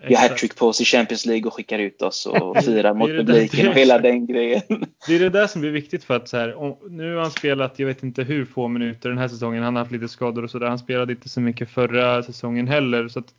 gör 0.09 0.17
hattrick 0.17 0.55
på 0.55 0.67
oss 0.67 0.81
i 0.81 0.85
Champions 0.85 1.25
League 1.25 1.47
och 1.47 1.53
skickar 1.53 1.79
ut 1.79 2.01
oss 2.01 2.25
och 2.25 2.57
firar 2.63 2.93
mot 2.93 3.09
publiken 3.09 3.67
och 3.67 3.73
hela 3.73 3.99
den 3.99 4.27
grejen. 4.27 4.61
Det 5.07 5.15
är 5.15 5.19
det 5.19 5.29
där 5.29 5.47
som 5.47 5.61
blir 5.61 5.71
viktigt 5.71 6.03
för 6.03 6.15
att 6.15 6.29
så 6.29 6.37
här, 6.37 6.55
om, 6.55 6.77
nu 6.89 7.15
har 7.15 7.21
han 7.21 7.31
spelat, 7.31 7.79
jag 7.79 7.87
vet 7.87 8.03
inte 8.03 8.23
hur 8.23 8.45
få 8.45 8.67
minuter 8.67 9.09
den 9.09 9.17
här 9.17 9.27
säsongen. 9.27 9.63
Han 9.63 9.75
har 9.75 9.81
haft 9.83 9.91
lite 9.91 10.07
skador 10.07 10.43
och 10.43 10.51
sådär. 10.51 10.67
Han 10.67 10.79
spelade 10.79 11.13
inte 11.13 11.29
så 11.29 11.41
mycket 11.41 11.69
förra 11.69 12.23
säsongen 12.23 12.67
heller. 12.67 13.07
Så 13.07 13.19
att, 13.19 13.33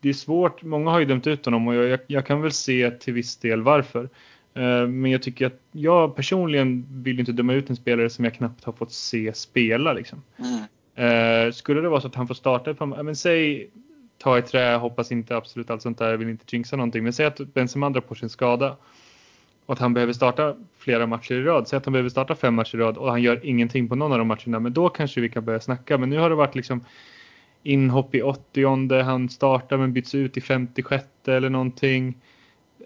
det 0.00 0.08
är 0.08 0.12
svårt. 0.12 0.62
Många 0.62 0.90
har 0.90 0.98
ju 0.98 1.04
dömt 1.04 1.26
ut 1.26 1.44
honom 1.44 1.68
och 1.68 1.74
jag, 1.74 2.00
jag 2.06 2.26
kan 2.26 2.42
väl 2.42 2.52
se 2.52 2.90
till 2.90 3.14
viss 3.14 3.36
del 3.36 3.62
varför. 3.62 4.08
Eh, 4.54 4.88
men 4.88 5.10
jag 5.10 5.22
tycker 5.22 5.46
att 5.46 5.60
jag 5.72 6.16
personligen 6.16 6.86
vill 6.90 7.20
inte 7.20 7.32
döma 7.32 7.52
ut 7.52 7.70
en 7.70 7.76
spelare 7.76 8.10
som 8.10 8.24
jag 8.24 8.34
knappt 8.34 8.64
har 8.64 8.72
fått 8.72 8.92
se 8.92 9.32
spela. 9.34 9.92
Liksom. 9.92 10.22
Mm. 10.38 10.64
Uh, 10.98 11.52
skulle 11.52 11.80
det 11.80 11.88
vara 11.88 12.00
så 12.00 12.06
att 12.06 12.14
han 12.14 12.26
får 12.26 12.34
starta, 12.34 12.74
på, 12.74 12.86
men 12.86 13.16
säg 13.16 13.70
ta 14.18 14.38
i 14.38 14.42
trä, 14.42 14.76
hoppas 14.76 15.12
inte 15.12 15.36
absolut 15.36 15.70
allt 15.70 15.82
sånt 15.82 15.98
där, 15.98 16.16
vill 16.16 16.28
inte 16.28 16.44
jinxa 16.56 16.76
någonting. 16.76 17.04
Men 17.04 17.12
säg 17.12 17.26
att 17.26 17.38
Benzema 17.54 17.90
drar 17.90 18.00
på 18.00 18.14
sin 18.14 18.28
skada 18.28 18.76
och 19.66 19.72
att 19.72 19.80
han 19.80 19.94
behöver 19.94 20.12
starta 20.12 20.56
flera 20.78 21.06
matcher 21.06 21.34
i 21.34 21.42
rad. 21.42 21.68
Säg 21.68 21.76
att 21.76 21.84
han 21.84 21.92
behöver 21.92 22.10
starta 22.10 22.34
fem 22.34 22.54
matcher 22.54 22.76
i 22.76 22.78
rad 22.78 22.96
och 22.96 23.10
han 23.10 23.22
gör 23.22 23.46
ingenting 23.46 23.88
på 23.88 23.94
någon 23.94 24.12
av 24.12 24.18
de 24.18 24.28
matcherna. 24.28 24.60
Men 24.60 24.72
då 24.72 24.88
kanske 24.88 25.20
vi 25.20 25.28
kan 25.28 25.44
börja 25.44 25.60
snacka. 25.60 25.98
Men 25.98 26.10
nu 26.10 26.18
har 26.18 26.30
det 26.30 26.36
varit 26.36 26.54
liksom 26.54 26.84
inhopp 27.62 28.14
i 28.14 28.22
80 28.22 29.02
han 29.02 29.28
startar 29.28 29.76
men 29.76 29.92
byts 29.92 30.14
ut 30.14 30.36
i 30.36 30.40
56 30.40 31.04
eller 31.26 31.50
någonting. 31.50 32.14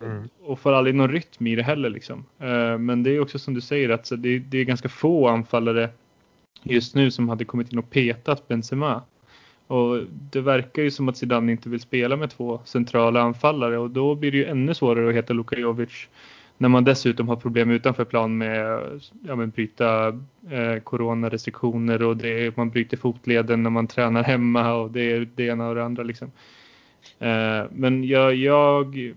Mm. 0.01 0.29
Och 0.43 0.59
får 0.59 0.73
aldrig 0.73 0.95
någon 0.95 1.13
rytm 1.13 1.47
i 1.47 1.57
det 1.57 1.63
heller 1.63 1.91
liksom. 1.91 2.25
Eh, 2.39 2.79
men 2.79 3.03
det 3.03 3.11
är 3.11 3.21
också 3.21 3.39
som 3.39 3.55
du 3.55 3.61
säger 3.61 3.89
att 3.89 4.13
det 4.19 4.59
är 4.59 4.65
ganska 4.65 4.89
få 4.89 5.29
anfallare 5.29 5.91
just 6.63 6.95
nu 6.95 7.11
som 7.11 7.29
hade 7.29 7.45
kommit 7.45 7.73
in 7.73 7.79
och 7.79 7.91
petat 7.91 8.49
Benzema. 8.49 9.03
Och 9.67 10.01
det 10.31 10.41
verkar 10.41 10.83
ju 10.83 10.91
som 10.91 11.09
att 11.09 11.17
Zidane 11.17 11.53
inte 11.53 11.69
vill 11.69 11.81
spela 11.81 12.17
med 12.17 12.31
två 12.31 12.61
centrala 12.65 13.21
anfallare 13.21 13.79
och 13.79 13.91
då 13.91 14.15
blir 14.15 14.33
det 14.33 14.39
ju 14.39 14.45
ännu 14.45 14.75
svårare 14.75 15.09
att 15.09 15.15
heta 15.15 15.33
Luka 15.33 15.57
Jovic 15.57 16.09
när 16.59 16.69
man 16.69 16.85
dessutom 16.85 17.29
har 17.29 17.37
problem 17.37 17.71
utanför 17.71 18.05
plan 18.05 18.39
med 18.39 18.81
ja, 19.27 19.37
men 19.37 19.51
bryta 19.51 20.09
eh, 20.51 20.81
coronarestriktioner 20.83 22.03
och 22.03 22.17
det, 22.17 22.57
man 22.57 22.71
bryter 22.71 22.97
fotleden 22.97 23.63
när 23.63 23.71
man 23.71 23.87
tränar 23.87 24.23
hemma 24.23 24.75
och 24.75 24.91
det 24.91 25.13
är 25.13 25.29
det 25.35 25.45
ena 25.45 25.69
och 25.69 25.75
det 25.75 25.85
andra. 25.85 26.03
Liksom. 26.03 26.31
Eh, 27.19 27.65
men 27.71 28.05
jag, 28.05 28.35
jag 28.35 29.15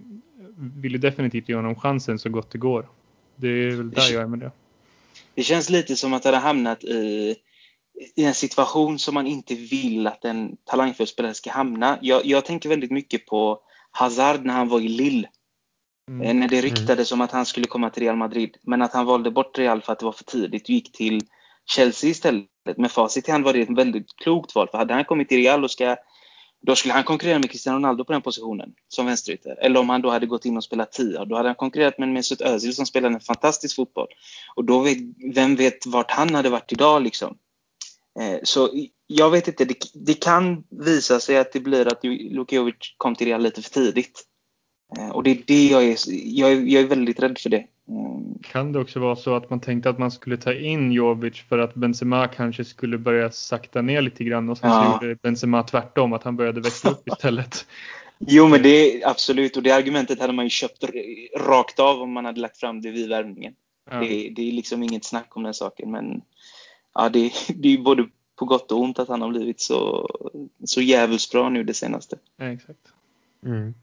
vill 0.57 1.01
definitivt 1.01 1.49
ge 1.49 1.55
honom 1.55 1.75
chansen 1.75 2.19
så 2.19 2.29
gott 2.29 2.51
det 2.51 2.57
går. 2.57 2.89
Det 3.35 3.47
är 3.47 3.75
väl 3.75 3.91
där 3.91 4.13
jag 4.13 4.21
är 4.21 4.27
med 4.27 4.39
det. 4.39 4.51
Det 5.35 5.43
känns 5.43 5.69
lite 5.69 5.95
som 5.95 6.13
att 6.13 6.25
han 6.25 6.33
har 6.33 6.41
hamnat 6.41 6.83
i 6.83 7.35
i 8.15 8.25
en 8.25 8.33
situation 8.33 8.99
som 8.99 9.13
man 9.13 9.27
inte 9.27 9.55
vill 9.55 10.07
att 10.07 10.25
en 10.25 10.57
talangfull 10.65 11.07
spelare 11.07 11.33
ska 11.33 11.51
hamna. 11.51 11.99
Jag, 12.01 12.25
jag 12.25 12.45
tänker 12.45 12.69
väldigt 12.69 12.91
mycket 12.91 13.25
på 13.25 13.59
Hazard 13.91 14.45
när 14.45 14.53
han 14.53 14.69
var 14.69 14.79
i 14.79 14.87
Lille. 14.87 15.29
Mm. 16.09 16.21
Eh, 16.21 16.33
när 16.33 16.47
det 16.47 16.59
mm. 16.59 16.69
ryktades 16.69 17.11
om 17.11 17.21
att 17.21 17.31
han 17.31 17.45
skulle 17.45 17.67
komma 17.67 17.89
till 17.89 18.03
Real 18.03 18.15
Madrid. 18.15 18.57
Men 18.61 18.81
att 18.81 18.93
han 18.93 19.05
valde 19.05 19.31
bort 19.31 19.57
Real 19.57 19.81
för 19.81 19.93
att 19.93 19.99
det 19.99 20.05
var 20.05 20.11
för 20.11 20.23
tidigt 20.23 20.63
och 20.63 20.69
gick 20.69 20.91
till 20.91 21.21
Chelsea 21.65 22.09
istället. 22.09 22.47
Med 22.77 22.91
facit 22.91 23.27
i 23.27 23.31
hand 23.31 23.43
var 23.43 23.53
det 23.53 23.61
ett 23.61 23.77
väldigt 23.77 24.15
klokt 24.15 24.55
val. 24.55 24.67
För 24.71 24.77
hade 24.77 24.93
han 24.93 25.05
kommit 25.05 25.29
till 25.29 25.37
Real 25.37 25.63
och 25.63 25.71
ska, 25.71 25.95
då 26.61 26.75
skulle 26.75 26.93
han 26.93 27.03
konkurrera 27.03 27.39
med 27.39 27.51
Cristiano 27.51 27.77
Ronaldo 27.77 28.03
på 28.03 28.13
den 28.13 28.21
positionen 28.21 28.73
som 28.87 29.05
vänsterytter. 29.05 29.57
Eller 29.61 29.79
om 29.79 29.89
han 29.89 30.01
då 30.01 30.09
hade 30.09 30.25
gått 30.25 30.45
in 30.45 30.57
och 30.57 30.63
spelat 30.63 30.91
tia. 30.91 31.25
Då 31.25 31.35
hade 31.35 31.49
han 31.49 31.55
konkurrerat 31.55 31.97
med 31.97 32.09
Mesut 32.09 32.41
Özil 32.41 32.75
som 32.75 32.85
spelade 32.85 33.15
en 33.15 33.21
fantastisk 33.21 33.75
fotboll. 33.75 34.07
Och 34.55 34.65
då 34.65 34.79
vet, 34.79 34.97
vem 35.33 35.55
vet 35.55 35.85
vart 35.85 36.11
han 36.11 36.35
hade 36.35 36.49
varit 36.49 36.71
idag 36.71 37.01
liksom. 37.03 37.37
Eh, 38.19 38.39
så 38.43 38.69
jag 39.07 39.29
vet 39.29 39.47
inte, 39.47 39.65
det, 39.65 39.75
det, 39.93 40.13
kan 40.13 40.63
visa 40.69 41.19
sig 41.19 41.37
att 41.37 41.53
det 41.53 41.59
blir 41.59 41.87
att 41.87 42.03
Lukovic 42.03 42.75
kom 42.97 43.15
till 43.15 43.27
Real 43.27 43.41
lite 43.41 43.61
för 43.61 43.69
tidigt. 43.69 44.23
Eh, 44.97 45.09
och 45.09 45.23
det 45.23 45.31
är 45.31 45.43
det 45.45 45.67
jag 45.67 45.83
är, 45.83 45.97
jag 46.23 46.51
är, 46.51 46.55
jag 46.55 46.83
är 46.83 46.87
väldigt 46.87 47.19
rädd 47.19 47.37
för 47.37 47.49
det. 47.49 47.65
Mm. 47.87 48.39
Kan 48.43 48.71
det 48.71 48.79
också 48.79 48.99
vara 48.99 49.15
så 49.15 49.35
att 49.35 49.49
man 49.49 49.59
tänkte 49.59 49.89
att 49.89 49.99
man 49.99 50.11
skulle 50.11 50.37
ta 50.37 50.53
in 50.53 50.91
Jovic 50.91 51.37
för 51.49 51.59
att 51.59 51.75
Benzema 51.75 52.27
kanske 52.27 52.65
skulle 52.65 52.97
börja 52.97 53.31
sakta 53.31 53.81
ner 53.81 54.01
lite 54.01 54.23
grann 54.23 54.49
och 54.49 54.57
sen 54.57 54.69
ja. 54.69 54.99
så 54.99 55.05
gjorde 55.05 55.19
Benzema 55.21 55.63
tvärtom, 55.63 56.13
att 56.13 56.23
han 56.23 56.35
började 56.35 56.61
växa 56.61 56.89
upp 56.89 57.07
istället? 57.07 57.65
jo, 58.19 58.47
men 58.47 58.61
det 58.61 58.69
är 58.69 59.09
absolut 59.09 59.57
och 59.57 59.63
det 59.63 59.71
argumentet 59.71 60.19
hade 60.19 60.33
man 60.33 60.45
ju 60.45 60.49
köpt 60.49 60.83
rakt 61.37 61.79
av 61.79 62.01
om 62.01 62.11
man 62.11 62.25
hade 62.25 62.39
lagt 62.39 62.57
fram 62.57 62.81
det 62.81 62.91
vid 62.91 63.09
värmningen. 63.09 63.53
Ja. 63.91 63.99
Det, 63.99 64.29
det, 64.35 64.47
är 64.47 64.51
liksom 64.51 64.83
inget 64.83 65.05
snack 65.05 65.37
om 65.37 65.43
den 65.43 65.53
saken, 65.53 65.91
men 65.91 66.21
ja, 66.93 67.09
det, 67.09 67.31
det 67.55 67.67
är 67.67 67.71
ju 67.71 67.81
både 67.81 68.07
på 68.35 68.45
gott 68.45 68.71
och 68.71 68.81
ont 68.81 68.99
att 68.99 69.07
han 69.07 69.21
har 69.21 69.29
blivit 69.29 69.61
så, 69.61 70.09
så 70.63 70.81
jävligt 70.81 71.31
bra 71.31 71.49
nu 71.49 71.63
det 71.63 71.73
senaste. 71.73 72.17
Ja, 72.37 72.45
exakt. 72.45 72.79
Mm. 73.45 73.73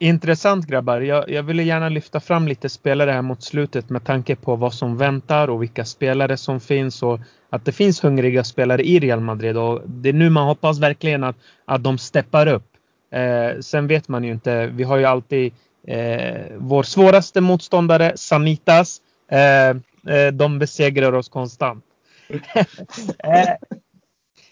Intressant 0.00 0.66
grabbar. 0.66 1.00
Jag, 1.00 1.30
jag 1.30 1.42
ville 1.42 1.62
gärna 1.62 1.88
lyfta 1.88 2.20
fram 2.20 2.48
lite 2.48 2.68
spelare 2.68 3.10
här 3.10 3.22
mot 3.22 3.42
slutet 3.42 3.90
med 3.90 4.04
tanke 4.04 4.36
på 4.36 4.56
vad 4.56 4.74
som 4.74 4.96
väntar 4.96 5.50
och 5.50 5.62
vilka 5.62 5.84
spelare 5.84 6.36
som 6.36 6.60
finns 6.60 7.02
och 7.02 7.20
att 7.50 7.64
det 7.64 7.72
finns 7.72 8.04
hungriga 8.04 8.44
spelare 8.44 8.82
i 8.82 8.98
Real 8.98 9.20
Madrid 9.20 9.56
och 9.56 9.82
det 9.86 10.08
är 10.08 10.12
nu 10.12 10.30
man 10.30 10.46
hoppas 10.46 10.78
verkligen 10.78 11.24
att, 11.24 11.36
att 11.64 11.82
de 11.82 11.98
steppar 11.98 12.46
upp. 12.46 12.66
Eh, 13.12 13.60
sen 13.60 13.86
vet 13.86 14.08
man 14.08 14.24
ju 14.24 14.32
inte. 14.32 14.66
Vi 14.66 14.84
har 14.84 14.96
ju 14.96 15.04
alltid 15.04 15.52
eh, 15.86 16.44
vår 16.56 16.82
svåraste 16.82 17.40
motståndare 17.40 18.12
Sanitas. 18.16 19.00
Eh, 19.30 19.68
eh 20.14 20.32
de 20.32 20.58
besegrar 20.58 21.12
oss 21.12 21.28
konstant. 21.28 21.84
Eh, 23.18 23.54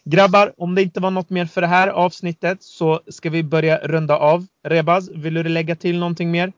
eh, 0.07 0.11
grabbar, 0.11 0.53
om 0.57 0.75
det 0.75 0.83
inte 0.83 1.01
var 1.01 1.11
något 1.11 1.31
mer 1.31 1.47
för 1.47 1.61
det 1.61 1.67
här 1.67 1.89
avsnittet 1.89 2.63
så 2.63 3.01
ska 3.09 3.31
vi 3.31 3.43
börja 3.43 3.79
runda 3.79 4.17
av. 4.17 4.47
Rebaz, 4.63 5.11
vill 5.11 5.35
du 5.35 5.43
lägga 5.43 5.77
till 5.77 5.99
någonting 5.99 6.31
mer? 6.31 6.53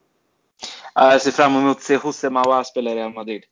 Jag 0.94 1.22
ser 1.22 1.30
fram 1.30 1.57
emot 1.57 1.76
att 1.76 1.82
se 1.82 1.99
Jose 2.05 2.30
Maua 2.30 2.64
spela 2.64 2.90
i 2.90 2.94
Real 2.94 3.14
Madrid. 3.14 3.42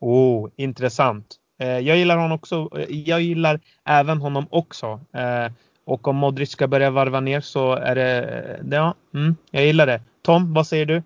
Oh, 0.00 0.50
intressant. 0.56 1.36
Eh, 1.60 1.78
jag 1.78 1.96
gillar 1.96 2.16
honom 2.16 2.32
också. 2.32 2.68
Jag 2.88 3.20
gillar 3.20 3.60
även 3.84 4.18
honom 4.18 4.46
också. 4.50 5.00
Eh, 5.12 5.52
och 5.84 6.08
om 6.08 6.16
Modric 6.16 6.50
ska 6.50 6.68
börja 6.68 6.90
varva 6.90 7.20
ner 7.20 7.40
så 7.40 7.72
är 7.72 7.94
det, 7.94 8.60
ja, 8.70 8.94
mm, 9.14 9.36
jag 9.50 9.66
gillar 9.66 9.86
det. 9.86 10.00
Tom, 10.22 10.54
vad 10.54 10.66
säger 10.66 10.86
du? 10.86 10.96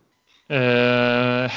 Eh, 0.54 1.50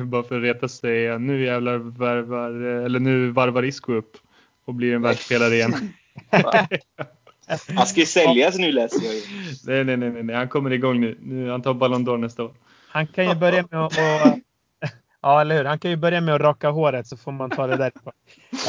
bara 0.04 0.22
för 0.22 0.36
att 0.36 0.42
reta 0.42 0.68
sig. 0.68 1.18
Nu 1.18 1.44
jävlar 1.44 1.76
varvar, 1.76 2.50
eller 2.84 3.00
nu 3.00 3.30
varvar 3.30 3.62
Isco 3.62 3.92
upp 3.92 4.16
och 4.64 4.74
blir 4.74 4.94
en 4.94 5.02
världsspelare 5.02 5.54
igen. 5.54 5.92
Han 7.76 7.86
ska 7.86 8.00
ju 8.00 8.06
säljas 8.06 8.58
nu 8.58 8.72
läser 8.72 9.04
jag 9.04 9.14
ju. 9.14 9.20
Nej, 9.66 9.84
nej, 9.84 10.10
nej, 10.10 10.22
nej, 10.22 10.36
han 10.36 10.48
kommer 10.48 10.72
igång 10.72 11.00
nu. 11.00 11.18
nu 11.20 11.50
han 11.50 11.62
tar 11.62 11.74
Ballon 11.74 12.06
d'Or 12.06 12.18
nästa 12.18 12.42
år. 12.42 12.54
Han 12.88 13.06
kan 13.06 13.28
ju 13.28 13.34
börja 13.34 13.64
med 13.70 13.80
att 13.80 13.92
och, 13.92 14.38
Ja, 15.22 15.40
eller 15.40 15.56
hur? 15.56 15.64
Han 15.64 15.78
kan 15.78 15.90
ju 15.90 15.96
börja 15.96 16.20
med 16.20 16.34
att 16.34 16.40
raka 16.40 16.70
håret 16.70 17.06
så 17.06 17.16
får 17.16 17.32
man 17.32 17.50
ta 17.50 17.66
det 17.66 17.76
därifrån. 17.76 18.12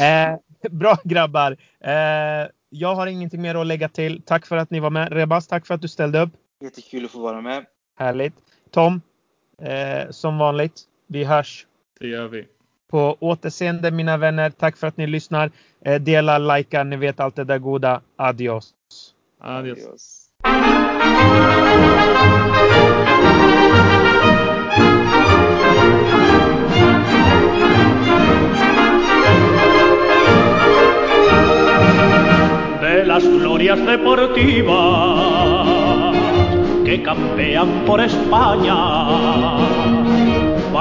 Eh, 0.00 0.70
bra 0.70 0.96
grabbar. 1.04 1.56
Eh, 1.80 2.48
jag 2.70 2.94
har 2.94 3.06
ingenting 3.06 3.42
mer 3.42 3.54
att 3.54 3.66
lägga 3.66 3.88
till. 3.88 4.22
Tack 4.22 4.46
för 4.46 4.56
att 4.56 4.70
ni 4.70 4.80
var 4.80 4.90
med. 4.90 5.12
Rebas, 5.12 5.46
tack 5.46 5.66
för 5.66 5.74
att 5.74 5.82
du 5.82 5.88
ställde 5.88 6.20
upp. 6.20 6.30
Jättekul 6.60 7.04
att 7.04 7.10
få 7.10 7.20
vara 7.20 7.40
med. 7.40 7.64
Härligt. 7.98 8.34
Tom, 8.70 9.00
Eh, 9.62 10.10
som 10.10 10.38
vanligt, 10.38 10.80
vi 11.06 11.24
hörs. 11.24 11.66
Det 12.00 12.08
gör 12.08 12.28
vi. 12.28 12.46
På 12.94 13.16
återseende 13.20 13.90
mina 13.90 14.16
vänner. 14.16 14.50
Tack 14.50 14.76
för 14.76 14.86
att 14.86 14.96
ni 14.96 15.06
lyssnar. 15.06 15.50
Eh, 15.84 16.00
dela, 16.00 16.38
likea, 16.38 16.84
ni 16.84 16.96
vet 16.96 17.20
allt 17.20 17.36
det 17.36 17.44
där 17.44 17.58
goda. 17.58 18.00
Adios. 18.16 18.74
Adios. 19.40 19.78
Adios. 19.78 20.20
las 33.06 33.24
glorias 33.24 33.86
deportivas 33.86 34.76
que 36.84 37.02
campean 37.02 37.84
por 37.86 38.00
España. 38.00 39.63